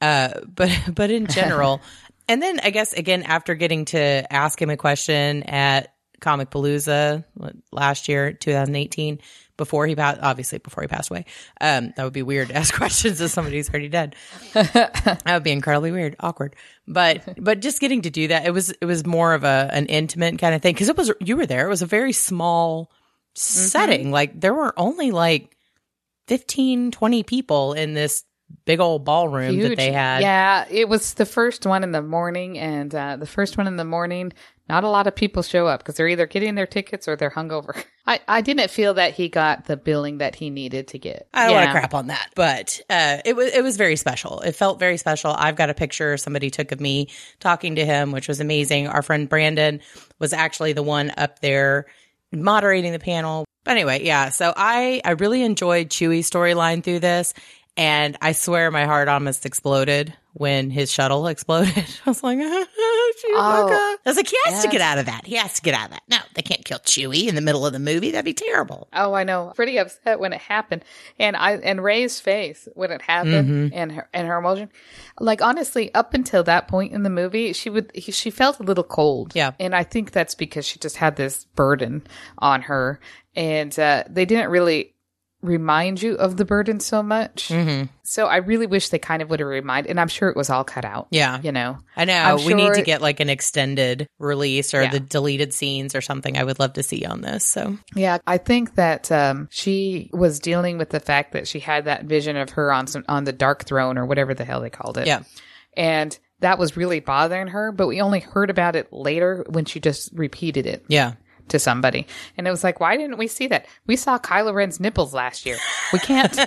Uh, 0.00 0.40
but 0.46 0.70
but 0.94 1.10
in 1.10 1.26
general, 1.26 1.80
and 2.28 2.42
then 2.42 2.60
I 2.62 2.70
guess 2.70 2.92
again 2.92 3.22
after 3.22 3.54
getting 3.54 3.86
to 3.86 4.32
ask 4.32 4.60
him 4.60 4.70
a 4.70 4.76
question 4.76 5.42
at 5.44 5.94
Comicpalooza 6.20 7.24
last 7.70 8.08
year, 8.08 8.32
2018, 8.32 9.20
before 9.56 9.86
he 9.86 9.94
passed, 9.94 10.20
obviously 10.22 10.58
before 10.58 10.82
he 10.82 10.88
passed 10.88 11.10
away. 11.10 11.26
Um, 11.60 11.92
that 11.96 12.04
would 12.04 12.12
be 12.12 12.22
weird 12.22 12.48
to 12.48 12.56
ask 12.56 12.74
questions 12.74 13.20
of 13.20 13.30
somebody 13.30 13.56
who's 13.56 13.68
already 13.68 13.88
dead. 13.88 14.16
that 14.52 15.22
would 15.26 15.44
be 15.44 15.52
incredibly 15.52 15.92
weird, 15.92 16.16
awkward. 16.20 16.56
But 16.86 17.42
but 17.42 17.60
just 17.60 17.80
getting 17.80 18.02
to 18.02 18.10
do 18.10 18.28
that, 18.28 18.46
it 18.46 18.50
was 18.50 18.70
it 18.70 18.86
was 18.86 19.06
more 19.06 19.34
of 19.34 19.44
a 19.44 19.68
an 19.72 19.86
intimate 19.86 20.38
kind 20.38 20.54
of 20.54 20.62
thing 20.62 20.74
because 20.74 20.88
it 20.88 20.96
was 20.96 21.12
you 21.20 21.36
were 21.36 21.46
there. 21.46 21.66
It 21.66 21.70
was 21.70 21.82
a 21.82 21.86
very 21.86 22.12
small 22.12 22.90
setting. 23.34 24.10
Like 24.10 24.40
there 24.40 24.54
were 24.54 24.78
only 24.78 25.10
like 25.10 25.56
15, 26.28 26.90
20 26.90 27.22
people 27.24 27.74
in 27.74 27.94
this 27.94 28.24
big 28.64 28.80
old 28.80 29.04
ballroom 29.04 29.58
that 29.60 29.76
they 29.76 29.92
had. 29.92 30.22
Yeah, 30.22 30.66
it 30.70 30.88
was 30.88 31.14
the 31.14 31.26
first 31.26 31.66
one 31.66 31.82
in 31.82 31.92
the 31.92 32.02
morning, 32.02 32.58
and 32.58 32.94
uh, 32.94 33.16
the 33.16 33.26
first 33.26 33.56
one 33.58 33.66
in 33.66 33.76
the 33.76 33.84
morning, 33.84 34.32
not 34.68 34.84
a 34.84 34.88
lot 34.88 35.06
of 35.06 35.14
people 35.14 35.42
show 35.42 35.66
up 35.66 35.80
because 35.80 35.96
they're 35.96 36.08
either 36.08 36.26
getting 36.26 36.54
their 36.54 36.66
tickets 36.66 37.06
or 37.06 37.16
they're 37.16 37.30
hungover. 37.30 37.84
I, 38.06 38.20
I 38.28 38.40
didn't 38.40 38.70
feel 38.70 38.94
that 38.94 39.14
he 39.14 39.28
got 39.28 39.66
the 39.66 39.76
billing 39.76 40.18
that 40.18 40.34
he 40.34 40.50
needed 40.50 40.88
to 40.88 40.98
get. 40.98 41.28
I 41.32 41.46
don't 41.46 41.54
want 41.54 41.66
to 41.66 41.72
crap 41.72 41.94
on 41.94 42.08
that, 42.08 42.30
but 42.34 42.80
uh, 42.90 43.18
it 43.24 43.34
was 43.36 43.52
it 43.52 43.62
was 43.62 43.76
very 43.76 43.96
special. 43.96 44.40
It 44.40 44.52
felt 44.52 44.78
very 44.78 44.96
special. 44.96 45.34
I've 45.36 45.56
got 45.56 45.70
a 45.70 45.74
picture 45.74 46.16
somebody 46.16 46.50
took 46.50 46.72
of 46.72 46.80
me 46.80 47.08
talking 47.40 47.76
to 47.76 47.84
him, 47.84 48.12
which 48.12 48.28
was 48.28 48.40
amazing. 48.40 48.88
Our 48.88 49.02
friend 49.02 49.28
Brandon 49.28 49.80
was 50.18 50.32
actually 50.32 50.72
the 50.72 50.82
one 50.82 51.12
up 51.16 51.40
there 51.40 51.86
moderating 52.32 52.92
the 52.92 52.98
panel. 52.98 53.44
But 53.64 53.72
anyway, 53.72 54.04
yeah. 54.04 54.30
So 54.30 54.52
I 54.56 55.00
I 55.04 55.12
really 55.12 55.42
enjoyed 55.42 55.88
Chewie's 55.88 56.30
storyline 56.30 56.82
through 56.82 57.00
this, 57.00 57.32
and 57.76 58.16
I 58.20 58.32
swear 58.32 58.70
my 58.70 58.84
heart 58.86 59.08
almost 59.08 59.46
exploded 59.46 60.14
when 60.32 60.70
his 60.70 60.90
shuttle 60.90 61.26
exploded. 61.28 61.76
I 62.06 62.10
was 62.10 62.22
like, 62.22 62.38
Chewbacca. 62.38 62.66
I 63.34 63.96
was 64.04 64.16
like, 64.16 64.28
he 64.28 64.36
has 64.46 64.62
to 64.64 64.68
get 64.68 64.80
out 64.80 64.98
of 64.98 65.06
that. 65.06 65.24
He 65.26 65.36
has 65.36 65.54
to 65.54 65.62
get 65.62 65.74
out 65.74 65.86
of 65.86 65.90
that. 65.92 66.02
No, 66.08 66.18
they 66.34 66.42
can't 66.42 66.64
kill 66.64 66.78
Chewie 66.80 67.28
in 67.28 67.34
the 67.34 67.40
middle 67.40 67.64
of 67.66 67.72
the 67.72 67.78
movie. 67.78 68.10
That'd 68.10 68.24
be 68.24 68.34
terrible. 68.34 68.88
Oh, 68.92 69.14
I 69.14 69.24
know. 69.24 69.52
Pretty 69.54 69.78
upset 69.78 70.18
when 70.18 70.32
it 70.32 70.40
happened, 70.40 70.84
and 71.18 71.36
I 71.36 71.52
and 71.56 71.82
Rey's 71.82 72.20
face 72.20 72.68
when 72.74 72.90
it 72.90 73.02
happened, 73.02 73.34
Mm-hmm. 73.48 73.68
and 73.78 73.92
her 73.92 74.08
and 74.12 74.26
her 74.28 74.38
emotion. 74.38 74.70
Like 75.20 75.42
honestly, 75.42 75.94
up 75.94 76.14
until 76.14 76.42
that 76.44 76.68
point 76.68 76.92
in 76.92 77.02
the 77.02 77.10
movie, 77.10 77.52
she 77.52 77.70
would 77.70 77.90
he, 77.94 78.12
she 78.12 78.30
felt 78.30 78.58
a 78.60 78.62
little 78.64 78.84
cold. 78.84 79.32
Yeah. 79.34 79.52
and 79.60 79.74
I 79.74 79.84
think 79.84 80.10
that's 80.12 80.34
because 80.34 80.66
she 80.66 80.78
just 80.78 80.96
had 80.96 81.16
this 81.16 81.44
burden 81.54 82.06
on 82.38 82.62
her, 82.62 83.00
and 83.36 83.76
uh, 83.78 84.04
they 84.08 84.24
didn't 84.24 84.50
really 84.50 84.93
remind 85.44 86.02
you 86.02 86.14
of 86.14 86.36
the 86.36 86.44
burden 86.44 86.80
so 86.80 87.02
much. 87.02 87.48
Mm-hmm. 87.48 87.86
So 88.02 88.26
I 88.26 88.36
really 88.36 88.66
wish 88.66 88.88
they 88.88 88.98
kind 88.98 89.22
of 89.22 89.30
would 89.30 89.40
have 89.40 89.48
reminded, 89.48 89.90
and 89.90 90.00
I'm 90.00 90.08
sure 90.08 90.28
it 90.28 90.36
was 90.36 90.50
all 90.50 90.64
cut 90.64 90.84
out. 90.84 91.08
Yeah. 91.10 91.40
you 91.42 91.52
know. 91.52 91.78
I 91.96 92.04
know. 92.06 92.14
I'm 92.14 92.44
we 92.44 92.54
need 92.54 92.74
to 92.74 92.82
get 92.82 93.02
like 93.02 93.20
an 93.20 93.28
extended 93.30 94.06
release 94.18 94.74
or 94.74 94.82
Yeah. 94.82 94.90
the 94.90 95.00
deleted 95.00 95.52
scenes 95.54 95.94
or 95.94 96.00
something. 96.00 96.36
I 96.36 96.44
would 96.44 96.58
love 96.58 96.72
to 96.74 96.82
see 96.82 97.04
on 97.04 97.20
this. 97.20 97.44
So 97.44 97.76
Yeah, 97.94 98.18
I 98.26 98.38
think 98.38 98.74
that 98.76 99.12
um, 99.12 99.48
she 99.50 100.10
was 100.12 100.40
dealing 100.40 100.78
with 100.78 100.90
the 100.90 101.00
fact 101.00 101.32
that 101.32 101.46
she 101.46 101.60
had 101.60 101.84
that 101.84 102.04
vision 102.04 102.36
of 102.36 102.50
her 102.50 102.72
on 102.72 102.86
some 102.86 103.04
on 103.08 103.24
the 103.24 103.32
dark 103.32 103.64
throne 103.64 103.98
or 103.98 104.06
whatever 104.06 104.34
the 104.34 104.44
hell 104.44 104.60
they 104.60 104.70
called 104.70 104.98
it. 104.98 105.06
yeah, 105.06 105.22
and 105.76 106.18
that 106.40 106.58
was 106.58 106.76
really 106.76 107.00
bothering 107.00 107.48
her. 107.48 107.72
But 107.72 107.86
we 107.86 108.00
only 108.00 108.20
heard 108.20 108.50
about 108.50 108.76
it 108.76 108.92
later 108.92 109.44
when 109.48 109.64
she 109.64 109.80
just 109.80 110.10
repeated 110.12 110.66
it 110.66 110.84
yeah. 110.88 111.12
To 111.48 111.58
somebody, 111.58 112.06
and 112.36 112.46
it 112.46 112.50
was 112.50 112.64
like, 112.64 112.80
why 112.80 112.96
didn't 112.96 113.18
we 113.18 113.26
see 113.26 113.46
that? 113.48 113.66
We 113.86 113.96
saw 113.96 114.18
Kylo 114.18 114.54
Ren's 114.54 114.80
nipples 114.80 115.14
last 115.14 115.46
year. 115.46 115.58
We 115.92 115.98
can't. 115.98 116.38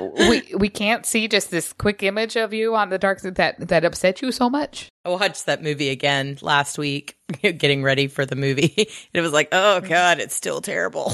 we 0.18 0.54
we 0.56 0.68
can't 0.68 1.04
see 1.06 1.28
just 1.28 1.50
this 1.50 1.72
quick 1.72 2.02
image 2.02 2.36
of 2.36 2.52
you 2.52 2.74
on 2.74 2.90
the 2.90 2.98
dark 2.98 3.20
that 3.22 3.56
that 3.58 3.84
upset 3.84 4.22
you 4.22 4.32
so 4.32 4.48
much. 4.48 4.88
I 5.04 5.10
watched 5.10 5.46
that 5.46 5.62
movie 5.62 5.90
again 5.90 6.38
last 6.42 6.78
week, 6.78 7.16
getting 7.42 7.82
ready 7.82 8.06
for 8.06 8.26
the 8.26 8.36
movie. 8.36 8.74
It 9.12 9.20
was 9.20 9.32
like, 9.32 9.48
oh 9.52 9.80
mm-hmm. 9.80 9.88
god, 9.88 10.18
it's 10.18 10.34
still 10.34 10.60
terrible. 10.60 11.12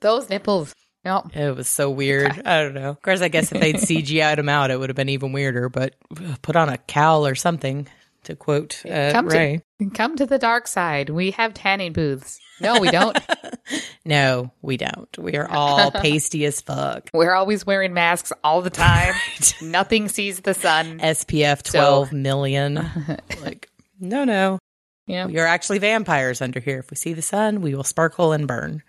Those 0.00 0.28
nipples. 0.28 0.74
No. 1.04 1.28
It 1.34 1.56
was 1.56 1.68
so 1.68 1.90
weird. 1.90 2.42
I 2.44 2.62
don't 2.62 2.74
know. 2.74 2.90
Of 2.90 3.02
course, 3.02 3.20
I 3.20 3.28
guess 3.28 3.50
if 3.50 3.60
they'd 3.60 3.76
CGI'd 3.76 4.38
them 4.38 4.48
out, 4.48 4.70
it 4.70 4.78
would 4.78 4.88
have 4.88 4.96
been 4.96 5.08
even 5.08 5.32
weirder. 5.32 5.68
But 5.68 5.94
put 6.42 6.56
on 6.56 6.68
a 6.68 6.78
cowl 6.78 7.26
or 7.26 7.34
something, 7.34 7.88
to 8.24 8.36
quote 8.36 8.82
uh, 8.86 9.10
Come 9.12 9.28
Rey. 9.28 9.62
to 9.80 9.90
come 9.90 10.16
to 10.16 10.26
the 10.26 10.38
dark 10.38 10.66
side. 10.66 11.10
We 11.10 11.32
have 11.32 11.54
tanning 11.54 11.92
booths. 11.92 12.38
No, 12.60 12.80
we 12.80 12.90
don't. 12.90 13.18
No, 14.04 14.50
we 14.60 14.76
don't. 14.76 15.16
We 15.16 15.36
are 15.36 15.48
all 15.48 15.90
pasty 15.92 16.44
as 16.44 16.60
fuck. 16.60 17.08
We're 17.14 17.32
always 17.34 17.64
wearing 17.64 17.94
masks 17.94 18.32
all 18.42 18.60
the 18.60 18.70
time. 18.70 19.14
Nothing 19.62 20.08
sees 20.08 20.40
the 20.40 20.52
sun. 20.54 20.98
SPF 20.98 21.64
So- 21.66 21.78
12 21.78 22.12
million. 22.12 22.74
like, 23.42 23.70
no, 24.00 24.24
no. 24.24 24.58
Yeah. 25.06 25.28
You're 25.28 25.46
actually 25.46 25.78
vampires 25.78 26.42
under 26.42 26.58
here. 26.58 26.80
If 26.80 26.90
we 26.90 26.96
see 26.96 27.12
the 27.12 27.22
sun, 27.22 27.60
we 27.60 27.74
will 27.76 27.84
sparkle 27.84 28.32
and 28.32 28.48
burn. 28.48 28.82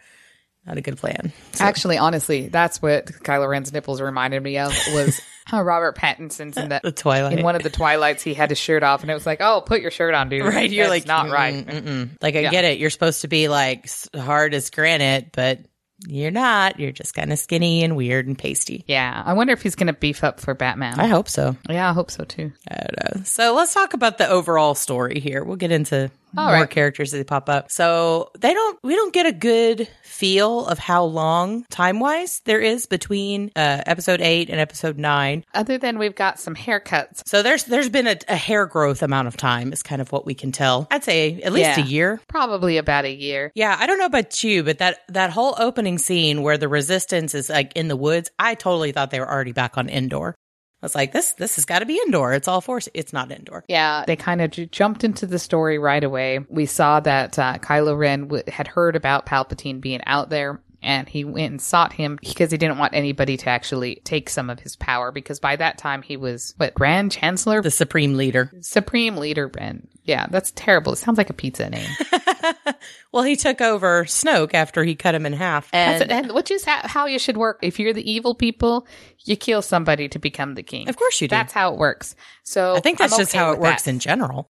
Not 0.66 0.78
a 0.78 0.82
good 0.82 0.98
plan. 0.98 1.34
So- 1.54 1.64
Actually, 1.66 1.98
honestly, 1.98 2.48
that's 2.48 2.82
what 2.82 3.08
Kylo 3.08 3.50
Ren's 3.50 3.74
nipples 3.74 4.00
reminded 4.02 4.42
me 4.42 4.58
of 4.60 4.74
was 4.94 5.20
Robert 5.52 5.98
Pattinson's 5.98 6.56
in 6.58 6.70
the 6.70 6.80
that 6.84 6.96
Twilight. 6.96 7.38
in 7.38 7.44
one 7.44 7.56
of 7.56 7.64
the 7.64 7.70
Twilights. 7.70 8.24
He 8.24 8.34
had 8.34 8.50
his 8.50 8.58
shirt 8.60 8.82
off, 8.82 9.02
and 9.02 9.12
it 9.12 9.14
was 9.14 9.26
like, 9.26 9.40
"Oh, 9.42 9.62
put 9.66 9.82
your 9.82 9.92
shirt 9.92 10.14
on, 10.14 10.30
dude." 10.30 10.46
right. 10.46 10.70
You're 10.72 10.88
That's 10.88 11.06
like, 11.06 11.08
not 11.08 11.28
mm, 11.28 11.32
right. 11.34 11.68
mm-mm. 11.68 12.10
Like, 12.22 12.36
I 12.36 12.40
Yeah. 12.40 12.52
get 12.52 12.64
it. 12.64 12.78
You're 12.80 12.90
supposed 12.90 13.22
to 13.22 13.28
be 13.28 13.50
like 13.50 13.90
hard 14.16 14.54
as 14.54 14.70
granite, 14.70 15.32
but 15.34 15.60
you're 16.08 16.32
not. 16.32 16.80
You're 16.80 16.92
just 16.94 17.14
kind 17.14 17.32
of 17.34 17.40
skinny 17.40 17.84
and 17.84 17.98
weird 17.98 18.28
and 18.28 18.38
pasty. 18.40 18.86
Yeah, 18.88 19.22
I 19.26 19.34
wonder 19.34 19.52
if 19.54 19.62
he's 19.62 19.76
going 19.76 19.88
to 19.88 19.94
beef 19.94 20.24
up 20.24 20.40
for 20.40 20.54
Batman. 20.54 20.98
I 21.00 21.08
hope 21.08 21.28
so. 21.30 21.56
yeah, 21.70 21.90
I 21.90 21.94
hope 21.94 22.10
so 22.10 22.24
too. 22.24 22.52
I 22.70 22.76
don't 22.76 23.16
know. 23.18 23.24
So 23.26 23.54
let's 23.54 23.74
talk 23.74 23.94
about 23.94 24.18
the 24.18 24.30
overall 24.30 24.76
story 24.76 25.20
here. 25.20 25.44
We'll 25.44 25.58
get 25.58 25.72
into 25.72 26.10
All 26.38 26.46
more 26.48 26.54
right. 26.62 26.70
characters 26.70 27.14
as 27.14 27.20
they 27.20 27.24
pop 27.24 27.50
up. 27.50 27.72
So 27.72 28.32
they 28.40 28.54
don't, 28.54 28.80
we 28.84 28.96
don't 28.96 29.14
get 29.14 29.26
a 29.26 29.32
good 29.32 29.88
feel 30.04 30.66
of 30.66 30.80
how 30.80 31.04
long 31.06 31.66
time 31.70 32.00
wise 32.00 32.42
there 32.46 32.60
is 32.62 32.86
between 32.86 33.52
uh, 33.56 33.82
episode 33.86 34.22
eight 34.22 34.50
and 34.50 34.60
episode 34.60 34.98
nine. 34.98 35.44
Other 35.54 35.78
than 35.78 35.98
we've 36.00 36.16
got 36.16 36.40
some 36.40 36.56
haircuts. 36.56 37.22
So 37.26 37.42
there's 37.44 37.64
there's 37.66 37.90
been 37.90 38.08
a, 38.08 38.18
a 38.28 38.36
hair 38.36 38.66
growth 38.66 39.02
amount 39.04 39.28
of 39.28 39.38
time 39.38 39.74
is 39.74 39.84
kind 39.84 40.02
of 40.02 40.12
what 40.12 40.26
we 40.26 40.34
can 40.34 40.52
tell. 40.52 40.88
I'd 40.92 41.04
say 41.04 41.42
at 41.42 41.52
least 41.54 41.78
Yeah. 41.78 41.80
a 41.84 41.86
year. 41.88 42.22
Probably 42.28 42.78
about 42.78 43.06
a 43.06 43.12
year. 43.14 43.52
Yeah, 43.56 43.76
I 43.78 43.86
don't 43.88 44.00
know 44.00 44.06
about 44.06 44.44
you, 44.44 44.64
but 44.64 44.78
that 44.80 45.00
that 45.10 45.30
whole 45.32 45.56
opening 45.58 45.98
scene 45.98 46.42
where 46.42 46.58
the 46.58 46.68
resistance 46.68 47.34
is 47.34 47.50
like 47.50 47.74
in 47.76 47.88
the 47.88 47.96
woods, 47.98 48.30
I 48.40 48.56
totally 48.56 48.92
thought 48.92 49.12
they 49.12 49.20
were 49.20 49.30
already 49.30 49.52
back 49.52 49.78
on 49.78 49.90
Endor. 49.90 50.36
Was 50.84 50.96
like, 50.96 51.14
this 51.14 51.32
this 51.34 51.56
has 51.56 51.66
got 51.66 51.80
to 51.80 51.86
be 51.86 52.00
Endor. 52.06 52.34
It's 52.34 52.48
all 52.48 52.62
force. 52.62 52.90
It's 52.94 53.14
not 53.14 53.32
Endor. 53.32 53.64
Yeah, 53.68 54.04
they 54.06 54.16
kind 54.16 54.42
of 54.42 54.52
j- 54.52 54.66
jumped 54.68 55.04
into 55.04 55.26
the 55.26 55.40
story 55.40 55.80
right 55.80 56.04
away. 56.04 56.40
We 56.50 56.66
saw 56.66 57.00
that 57.00 57.40
uh, 57.40 57.58
Kylo 57.60 57.98
Ren 57.98 58.24
w- 58.24 58.44
had 58.48 58.68
heard 58.68 58.96
about 58.96 59.26
Palpatine 59.26 59.80
being 59.82 60.02
out 60.06 60.30
there. 60.30 60.62
And 60.84 61.08
he 61.08 61.24
went 61.24 61.52
and 61.52 61.62
sought 61.62 61.94
him 61.94 62.18
because 62.22 62.52
he 62.52 62.58
didn't 62.58 62.78
want 62.78 62.94
anybody 62.94 63.38
to 63.38 63.50
actually 63.50 64.02
take 64.04 64.30
some 64.30 64.50
of 64.50 64.60
his 64.60 64.76
power. 64.76 65.12
Because 65.12 65.40
by 65.40 65.56
that 65.56 65.78
time 65.78 66.02
he 66.02 66.18
was 66.18 66.54
what 66.58 66.74
Grand 66.74 67.12
Chancellor, 67.12 67.62
The 67.62 67.72
supreme 67.72 68.16
leader. 68.16 68.52
Supreme 68.62 69.18
Leader 69.18 69.48
Ben. 69.48 69.88
Yeah, 70.04 70.28
that's 70.30 70.52
terrible. 70.56 70.94
It 70.94 70.98
sounds 70.98 71.18
like 71.18 71.30
a 71.30 71.34
pizza 71.34 71.70
name. 71.70 71.90
Well, 73.14 73.24
he 73.24 73.36
took 73.36 73.62
over 73.62 74.06
Snoke 74.06 74.56
after 74.56 74.84
he 74.84 74.96
cut 74.96 75.14
him 75.14 75.28
in 75.28 75.34
half. 75.34 75.70
And 75.72 76.12
and 76.12 76.32
which 76.32 76.50
is 76.50 76.66
how, 76.66 76.82
how 76.84 77.06
you 77.06 77.20
should 77.20 77.38
work. 77.38 77.60
If 77.62 77.80
you're 77.80 77.94
the 77.94 78.12
evil 78.12 78.34
people, 78.34 78.88
you 79.24 79.36
kill 79.38 79.62
somebody 79.62 80.10
to 80.10 80.20
become 80.20 80.56
the 80.56 80.64
king. 80.64 80.90
of 80.90 80.98
course 80.98 81.22
you 81.22 81.28
do. 81.28 81.36
That's 81.36 81.54
how 81.54 81.74
it 81.74 81.78
works. 81.78 82.16
So 82.44 82.76
I 82.76 82.80
think 82.80 82.98
that's 82.98 83.14
I'm 83.14 83.20
just 83.20 83.32
okay 83.32 83.38
how 83.38 83.52
it 83.52 83.60
works 83.60 83.84
that. 83.84 83.92
in 83.92 84.00
general. 84.00 84.50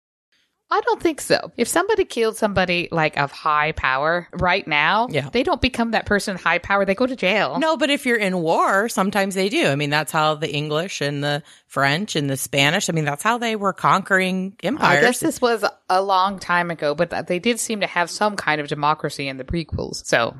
I 0.70 0.80
don't 0.80 1.00
think 1.00 1.20
so. 1.20 1.52
If 1.56 1.68
somebody 1.68 2.04
killed 2.04 2.36
somebody 2.36 2.88
like 2.90 3.16
of 3.16 3.30
high 3.30 3.72
power 3.72 4.26
right 4.32 4.66
now, 4.66 5.06
Yeah. 5.10 5.28
they 5.30 5.44
don't 5.44 5.60
become 5.60 5.92
that 5.92 6.06
person 6.06 6.36
high 6.36 6.58
power. 6.58 6.84
They 6.84 6.94
go 6.96 7.06
to 7.06 7.14
jail. 7.14 7.58
No, 7.60 7.76
but 7.76 7.88
if 7.88 8.04
you're 8.04 8.16
in 8.18 8.38
war, 8.38 8.88
sometimes 8.88 9.36
they 9.36 9.48
do. 9.48 9.68
I 9.68 9.76
mean, 9.76 9.90
that's 9.90 10.10
how 10.10 10.34
the 10.34 10.52
English 10.52 11.00
and 11.00 11.22
the 11.22 11.42
French 11.68 12.16
and 12.16 12.28
the 12.28 12.36
Spanish, 12.36 12.88
I 12.90 12.92
mean, 12.92 13.04
that's 13.04 13.22
how 13.22 13.38
they 13.38 13.54
were 13.54 13.72
conquering 13.72 14.56
empires. 14.62 14.98
I 14.98 15.00
guess 15.02 15.20
this 15.20 15.40
was 15.40 15.64
a 15.88 16.02
long 16.02 16.38
time 16.40 16.70
ago, 16.72 16.94
but 16.96 17.26
they 17.28 17.38
did 17.38 17.60
seem 17.60 17.80
to 17.80 17.86
have 17.86 18.10
some 18.10 18.34
kind 18.34 18.60
of 18.60 18.66
democracy 18.66 19.28
in 19.28 19.36
the 19.36 19.44
prequels. 19.44 20.04
So 20.04 20.34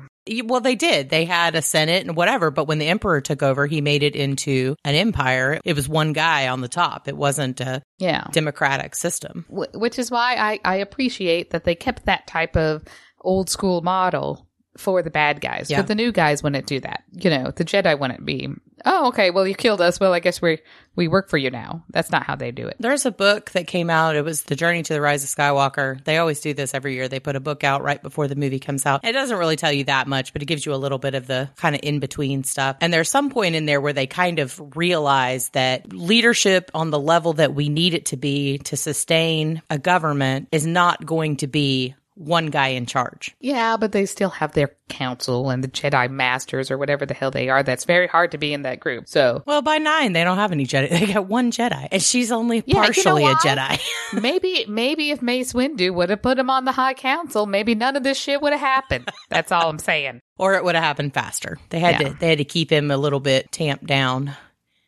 well, 0.45 0.61
they 0.61 0.75
did. 0.75 1.09
They 1.09 1.25
had 1.25 1.55
a 1.55 1.61
senate 1.61 2.05
and 2.05 2.15
whatever, 2.15 2.51
but 2.51 2.67
when 2.67 2.79
the 2.79 2.87
emperor 2.87 3.21
took 3.21 3.43
over, 3.43 3.67
he 3.67 3.81
made 3.81 4.03
it 4.03 4.15
into 4.15 4.75
an 4.83 4.95
empire. 4.95 5.59
It 5.63 5.75
was 5.75 5.89
one 5.89 6.13
guy 6.13 6.47
on 6.47 6.61
the 6.61 6.67
top. 6.67 7.07
It 7.07 7.17
wasn't 7.17 7.59
a 7.61 7.81
yeah, 7.97 8.25
democratic 8.31 8.95
system. 8.95 9.45
Wh- 9.49 9.73
which 9.75 9.99
is 9.99 10.11
why 10.11 10.35
I, 10.35 10.59
I 10.63 10.75
appreciate 10.77 11.51
that 11.51 11.63
they 11.63 11.75
kept 11.75 12.05
that 12.05 12.27
type 12.27 12.55
of 12.55 12.83
old 13.21 13.49
school 13.49 13.81
model 13.81 14.47
for 14.77 15.01
the 15.01 15.09
bad 15.09 15.41
guys. 15.41 15.69
Yeah. 15.69 15.77
But 15.79 15.87
the 15.87 15.95
new 15.95 16.11
guys 16.11 16.43
wouldn't 16.43 16.67
do 16.67 16.79
that. 16.81 17.03
You 17.11 17.29
know, 17.29 17.51
the 17.51 17.65
Jedi 17.65 17.99
wouldn't 17.99 18.25
be, 18.25 18.49
oh, 18.85 19.07
okay, 19.07 19.31
well, 19.31 19.47
you 19.47 19.55
killed 19.55 19.81
us. 19.81 19.99
Well, 19.99 20.13
I 20.13 20.19
guess 20.19 20.41
we 20.41 20.59
we 20.95 21.07
work 21.07 21.29
for 21.29 21.37
you 21.37 21.51
now. 21.51 21.83
That's 21.91 22.11
not 22.11 22.23
how 22.23 22.35
they 22.35 22.51
do 22.51 22.67
it. 22.67 22.75
There's 22.79 23.05
a 23.05 23.11
book 23.11 23.51
that 23.51 23.67
came 23.67 23.89
out. 23.89 24.15
It 24.15 24.25
was 24.25 24.43
The 24.43 24.55
Journey 24.55 24.81
to 24.83 24.93
the 24.93 24.99
Rise 24.99 25.23
of 25.23 25.29
Skywalker. 25.29 26.03
They 26.03 26.17
always 26.17 26.39
do 26.39 26.53
this 26.53 26.73
every 26.73 26.95
year. 26.95 27.07
They 27.07 27.19
put 27.19 27.35
a 27.35 27.39
book 27.39 27.63
out 27.63 27.83
right 27.83 28.01
before 28.01 28.27
the 28.27 28.35
movie 28.35 28.59
comes 28.59 28.85
out. 28.85 29.05
It 29.05 29.11
doesn't 29.11 29.37
really 29.37 29.55
tell 29.55 29.71
you 29.71 29.83
that 29.85 30.07
much, 30.07 30.33
but 30.33 30.41
it 30.41 30.45
gives 30.45 30.65
you 30.65 30.73
a 30.73 30.75
little 30.75 30.97
bit 30.97 31.13
of 31.13 31.27
the 31.27 31.49
kind 31.55 31.75
of 31.75 31.81
in 31.83 31.99
between 31.99 32.43
stuff. 32.43 32.77
And 32.81 32.91
there's 32.91 33.09
some 33.09 33.29
point 33.29 33.55
in 33.55 33.65
there 33.65 33.79
where 33.79 33.93
they 33.93 34.07
kind 34.07 34.39
of 34.39 34.59
realize 34.75 35.49
that 35.49 35.93
leadership 35.93 36.71
on 36.73 36.89
the 36.89 36.99
level 36.99 37.33
that 37.33 37.53
we 37.53 37.69
need 37.69 37.93
it 37.93 38.07
to 38.07 38.17
be 38.17 38.57
to 38.59 38.75
sustain 38.75 39.61
a 39.69 39.77
government 39.77 40.47
is 40.51 40.65
not 40.65 41.05
going 41.05 41.37
to 41.37 41.47
be 41.47 41.95
one 42.17 42.47
guy 42.47 42.69
in 42.69 42.85
charge. 42.85 43.35
Yeah, 43.39 43.77
but 43.77 43.91
they 43.91 44.05
still 44.05 44.29
have 44.29 44.53
their 44.53 44.71
council 44.89 45.49
and 45.49 45.63
the 45.63 45.67
Jedi 45.67 46.09
Masters 46.09 46.71
or 46.71 46.77
whatever 46.77 47.05
the 47.05 47.13
hell 47.13 47.29
they 47.31 47.49
are. 47.49 47.61
That's 47.63 47.85
very 47.85 48.07
hard 48.07 48.31
to 48.31 48.37
be 48.37 48.53
in 48.53 48.63
that 48.63 48.79
group. 48.79 49.07
So 49.07 49.43
Well, 49.45 49.61
by 49.61 49.77
nine, 49.77 50.13
they 50.13 50.23
don't 50.23 50.37
have 50.37 50.51
any 50.51 50.65
Jedi. 50.65 50.89
They 50.97 51.13
got 51.13 51.27
one 51.27 51.51
Jedi, 51.51 51.87
and 51.91 52.01
she's 52.01 52.31
only 52.31 52.57
Yeah, 52.57 52.63
you 52.67 52.73
know 52.75 52.81
partially 52.81 53.23
a? 53.25 53.33
Jedi. 53.35 53.79
maybe, 54.21 54.65
maybe 54.67 55.11
if 55.11 55.21
Mace 55.21 55.53
Windu 55.53 55.93
would 55.93 56.09
have 56.09 56.21
put 56.21 56.39
him 56.39 56.49
on 56.49 56.65
the 56.65 56.71
High 56.71 56.93
Council, 56.95 57.45
maybe 57.45 57.75
none 57.75 57.95
of 57.95 58.03
this 58.03 58.17
shit 58.17 58.41
would 58.41 58.53
have 58.53 58.61
happened. 58.61 59.09
That's 59.29 59.51
all 59.51 59.69
I'm 59.69 59.79
saying. 59.79 60.21
or 60.37 60.55
it 60.55 60.63
would 60.63 60.75
have 60.75 60.83
happened 60.83 61.13
faster. 61.13 61.57
They 61.69 61.79
had 61.79 61.99
Yeah. 61.99 62.09
to 62.09 62.17
they 62.19 62.29
had 62.29 62.37
to 62.39 62.45
keep 62.45 62.71
him 62.71 62.89
a 62.91 62.97
little 62.97 63.19
bit 63.19 63.51
tamped 63.51 63.85
down. 63.85 64.35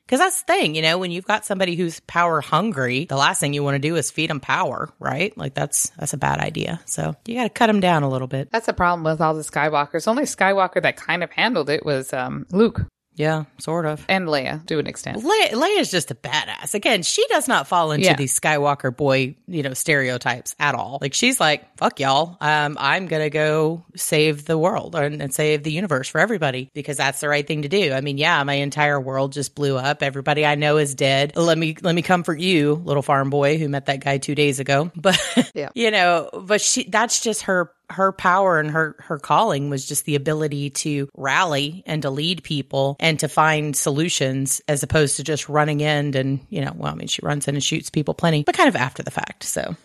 Because 0.09 0.21
that's 0.21 0.41
the 0.41 0.45
thing, 0.51 0.73
you 0.73 0.81
know, 0.81 0.97
when 0.97 1.11
you've 1.11 1.27
got 1.27 1.45
somebody 1.45 1.75
who's 1.75 1.99
power 1.99 2.41
hungry, 2.41 3.05
the 3.05 3.15
last 3.15 3.39
thing 3.39 3.53
you 3.53 3.63
want 3.63 3.75
to 3.75 3.79
do 3.79 3.95
is 3.95 4.09
feed 4.09 4.31
them 4.31 4.39
power, 4.39 4.89
right? 4.97 5.37
Like 5.37 5.53
that's 5.53 5.91
that's 5.99 6.13
a 6.13 6.17
bad 6.17 6.39
idea. 6.39 6.81
So 6.85 7.15
you 7.27 7.35
got 7.35 7.43
to 7.43 7.49
cut 7.49 7.67
them 7.67 7.79
down 7.79 8.01
a 8.01 8.09
little 8.09 8.27
bit. 8.27 8.49
That's 8.49 8.65
the 8.65 8.73
problem 8.73 9.03
with 9.03 9.21
all 9.21 9.35
the 9.35 9.43
Skywalkers. 9.43 10.07
Only 10.07 10.23
Skywalker 10.23 10.81
that 10.81 10.97
kind 10.97 11.23
of 11.23 11.29
handled 11.29 11.69
it 11.69 11.85
was 11.85 12.11
um, 12.11 12.47
Luke 12.51 12.87
Yeah, 13.19 13.43
sort 13.59 13.85
of. 13.85 14.03
and 14.07 14.27
Leia 14.29 14.65
to 14.67 14.79
an 14.79 14.87
extent. 14.87 15.21
Leia, 15.23 15.49
Leia's 15.51 15.91
just 15.91 16.09
a 16.09 16.15
badass. 16.15 16.73
Again, 16.73 17.03
she 17.03 17.27
does 17.27 17.49
not 17.49 17.67
fall 17.67 17.91
into 17.91 18.05
Yeah. 18.05 18.15
these 18.15 18.39
Skywalker 18.39 18.95
boy, 18.95 19.35
you 19.47 19.61
know, 19.61 19.73
stereotypes 19.73 20.55
at 20.57 20.73
all. 20.73 20.99
Like 21.01 21.13
she's 21.13 21.37
like, 21.37 21.77
"Fuck 21.77 21.99
y'all, 21.99 22.37
um, 22.39 22.77
I'm 22.79 23.07
gonna 23.07 23.29
go 23.29 23.83
save 23.97 24.45
the 24.45 24.57
world 24.57 24.95
and, 24.95 25.21
and 25.21 25.33
save 25.33 25.63
the 25.63 25.71
universe 25.71 26.07
for 26.07 26.19
everybody 26.19 26.71
because 26.73 26.95
that's 26.95 27.19
the 27.19 27.27
right 27.27 27.45
thing 27.45 27.63
to 27.63 27.67
do." 27.67 27.91
I 27.91 27.99
mean, 27.99 28.17
yeah, 28.17 28.41
my 28.45 28.53
entire 28.53 28.99
world 29.01 29.33
just 29.33 29.53
blew 29.53 29.75
up. 29.77 30.01
Everybody 30.01 30.45
I 30.45 30.55
know 30.55 30.77
is 30.77 30.95
dead. 30.95 31.35
Let 31.35 31.57
me 31.57 31.75
let 31.81 31.93
me 31.95 32.01
comfort 32.01 32.39
you, 32.39 32.75
little 32.85 33.03
farm 33.03 33.29
boy 33.29 33.57
who 33.57 33.67
met 33.67 33.87
that 33.87 33.99
guy 34.01 34.17
two 34.17 34.33
days 34.35 34.61
ago. 34.61 34.91
But 34.95 35.19
Yeah. 35.53 35.69
you 35.75 35.91
know, 35.91 36.29
but 36.33 36.61
she 36.61 36.85
that's 36.89 37.19
just 37.19 37.41
her 37.43 37.71
her 37.89 38.11
power 38.11 38.59
and 38.59 38.71
her 38.71 38.95
her 38.99 39.17
calling 39.17 39.69
was 39.69 39.85
just 39.85 40.05
the 40.05 40.15
ability 40.15 40.69
to 40.69 41.09
rally 41.15 41.83
and 41.85 42.01
to 42.03 42.09
lead 42.09 42.43
people 42.43 42.95
and 42.99 43.19
to 43.19 43.27
find 43.27 43.75
solutions 43.75 44.61
as 44.67 44.83
opposed 44.83 45.15
to 45.17 45.23
just 45.23 45.49
running 45.49 45.81
in 45.81 46.15
and 46.15 46.39
you 46.49 46.61
know 46.63 46.71
well 46.75 46.91
i 46.91 46.95
mean 46.95 47.07
she 47.07 47.21
runs 47.23 47.47
in 47.47 47.55
and 47.55 47.63
shoots 47.63 47.89
people 47.89 48.13
plenty 48.13 48.43
but 48.43 48.55
kind 48.55 48.69
of 48.69 48.75
after 48.75 49.03
the 49.03 49.11
fact 49.11 49.43
so 49.43 49.75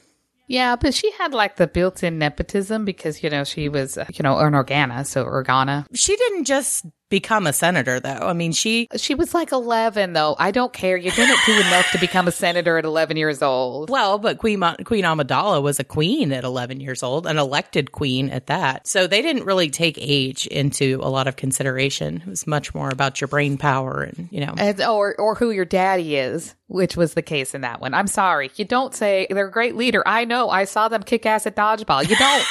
Yeah, 0.47 0.77
but 0.77 0.93
she 0.93 1.11
had 1.13 1.33
like 1.33 1.57
the 1.57 1.67
built-in 1.67 2.19
nepotism 2.19 2.85
because 2.85 3.23
you 3.23 3.31
know 3.31 3.45
she 3.45 3.71
was 3.71 3.97
uh, 3.97 4.05
you 4.13 4.23
know 4.23 4.37
an 4.39 4.53
Organa, 4.53 5.07
so 5.07 5.25
Organa. 5.25 5.87
she 5.95 6.15
didn't 6.17 6.45
just 6.45 6.85
become 7.19 7.47
a 7.47 7.53
senator 7.53 8.01
though 8.01 8.25
i 8.33 8.33
mean 8.33 8.53
she 8.53 8.89
She 8.97 9.15
was 9.15 9.31
like 9.35 9.53
eleven 9.53 10.13
though. 10.15 10.35
I 10.39 10.51
don't 10.51 10.73
care. 10.73 10.97
You 10.97 11.11
didn't 11.11 11.39
do 11.47 11.55
enough 11.67 11.89
to 11.93 11.99
become 11.99 12.27
a 12.27 12.33
senator 12.33 12.77
at 12.79 12.85
eleven 12.85 13.17
years 13.17 13.41
old. 13.43 13.89
well 13.91 14.19
but 14.19 14.39
queen 14.39 14.61
queen 14.85 15.05
amidala 15.05 15.63
was 15.63 15.79
a 15.79 15.85
queen 15.85 16.33
at 16.33 16.45
11 16.45 16.81
years 16.81 17.03
old 17.03 17.27
an 17.27 17.39
elected 17.39 17.93
queen 17.93 18.31
at 18.31 18.47
that 18.47 18.87
so 18.87 19.07
they 19.07 19.23
didn't 19.23 19.45
really 19.45 19.71
take 19.71 19.97
age 20.01 20.47
into 20.47 20.99
a 21.03 21.11
lot 21.17 21.27
of 21.29 21.37
consideration 21.37 22.17
it 22.27 22.27
was 22.27 22.47
much 22.47 22.75
more 22.75 22.91
about 22.91 23.21
your 23.21 23.29
brain 23.29 23.57
power 23.59 24.03
and 24.03 24.29
you 24.31 24.41
know 24.45 24.55
As, 24.57 24.81
or 24.81 25.15
or 25.19 25.35
who 25.35 25.51
your 25.51 25.65
daddy 25.65 26.17
is, 26.17 26.55
which 26.69 26.97
was 26.97 27.15
the 27.15 27.23
case 27.23 27.55
in 27.55 27.61
that 27.63 27.81
one. 27.81 27.95
I'm 27.95 28.07
sorry. 28.09 28.51
You 28.57 28.65
don't 28.65 28.95
say 28.95 29.27
they're 29.31 29.47
a 29.49 29.51
great 29.61 29.77
leader. 29.77 30.03
I 30.07 30.25
know. 30.25 30.49
I 30.51 30.65
saw 30.65 30.89
them 30.89 31.03
kick 31.03 31.27
ass 31.27 31.47
at 31.47 31.55
dodgeball. 31.57 32.09
You 32.09 32.17
don't. 32.17 32.47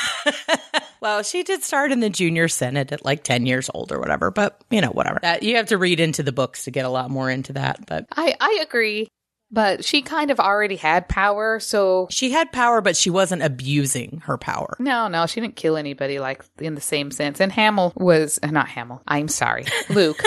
Well, 1.03 1.21
she 1.21 1.43
did 1.43 1.65
start 1.65 1.91
in 1.91 1.99
the 1.99 2.09
junior 2.09 2.47
senate 2.47 2.93
at 2.93 3.03
like 3.03 3.25
10 3.25 3.45
years 3.45 3.69
old 3.73 3.91
or 3.91 3.99
whatever, 3.99 4.31
but 4.31 4.63
you 4.71 4.79
know, 4.79 4.87
whatever. 4.87 5.19
That 5.21 5.43
you 5.43 5.57
have 5.57 5.65
to 5.67 5.77
read 5.77 5.99
into 5.99 6.23
the 6.23 6.31
books 6.31 6.63
to 6.63 6.71
get 6.71 6.85
a 6.85 6.89
lot 6.89 7.11
more 7.11 7.29
into 7.29 7.51
that, 7.53 7.85
but 7.85 8.05
I 8.15 8.33
I 8.39 8.59
agree. 8.63 9.09
But 9.51 9.83
she 9.83 10.01
kind 10.01 10.31
of 10.31 10.39
already 10.39 10.77
had 10.77 11.09
power, 11.09 11.59
so 11.59 12.07
she 12.09 12.31
had 12.31 12.53
power 12.53 12.79
but 12.79 12.95
she 12.95 13.09
wasn't 13.09 13.43
abusing 13.43 14.21
her 14.23 14.37
power. 14.37 14.77
no, 14.79 15.09
no, 15.09 15.25
she 15.27 15.41
didn't 15.41 15.57
kill 15.57 15.75
anybody 15.75 16.19
like 16.19 16.45
in 16.57 16.73
the 16.73 16.81
same 16.81 17.11
sense. 17.11 17.41
And 17.41 17.51
Hamill 17.51 17.91
was 17.97 18.39
not 18.41 18.69
Hamill. 18.69 19.03
I'm 19.05 19.27
sorry, 19.27 19.65
Luke. 19.89 20.23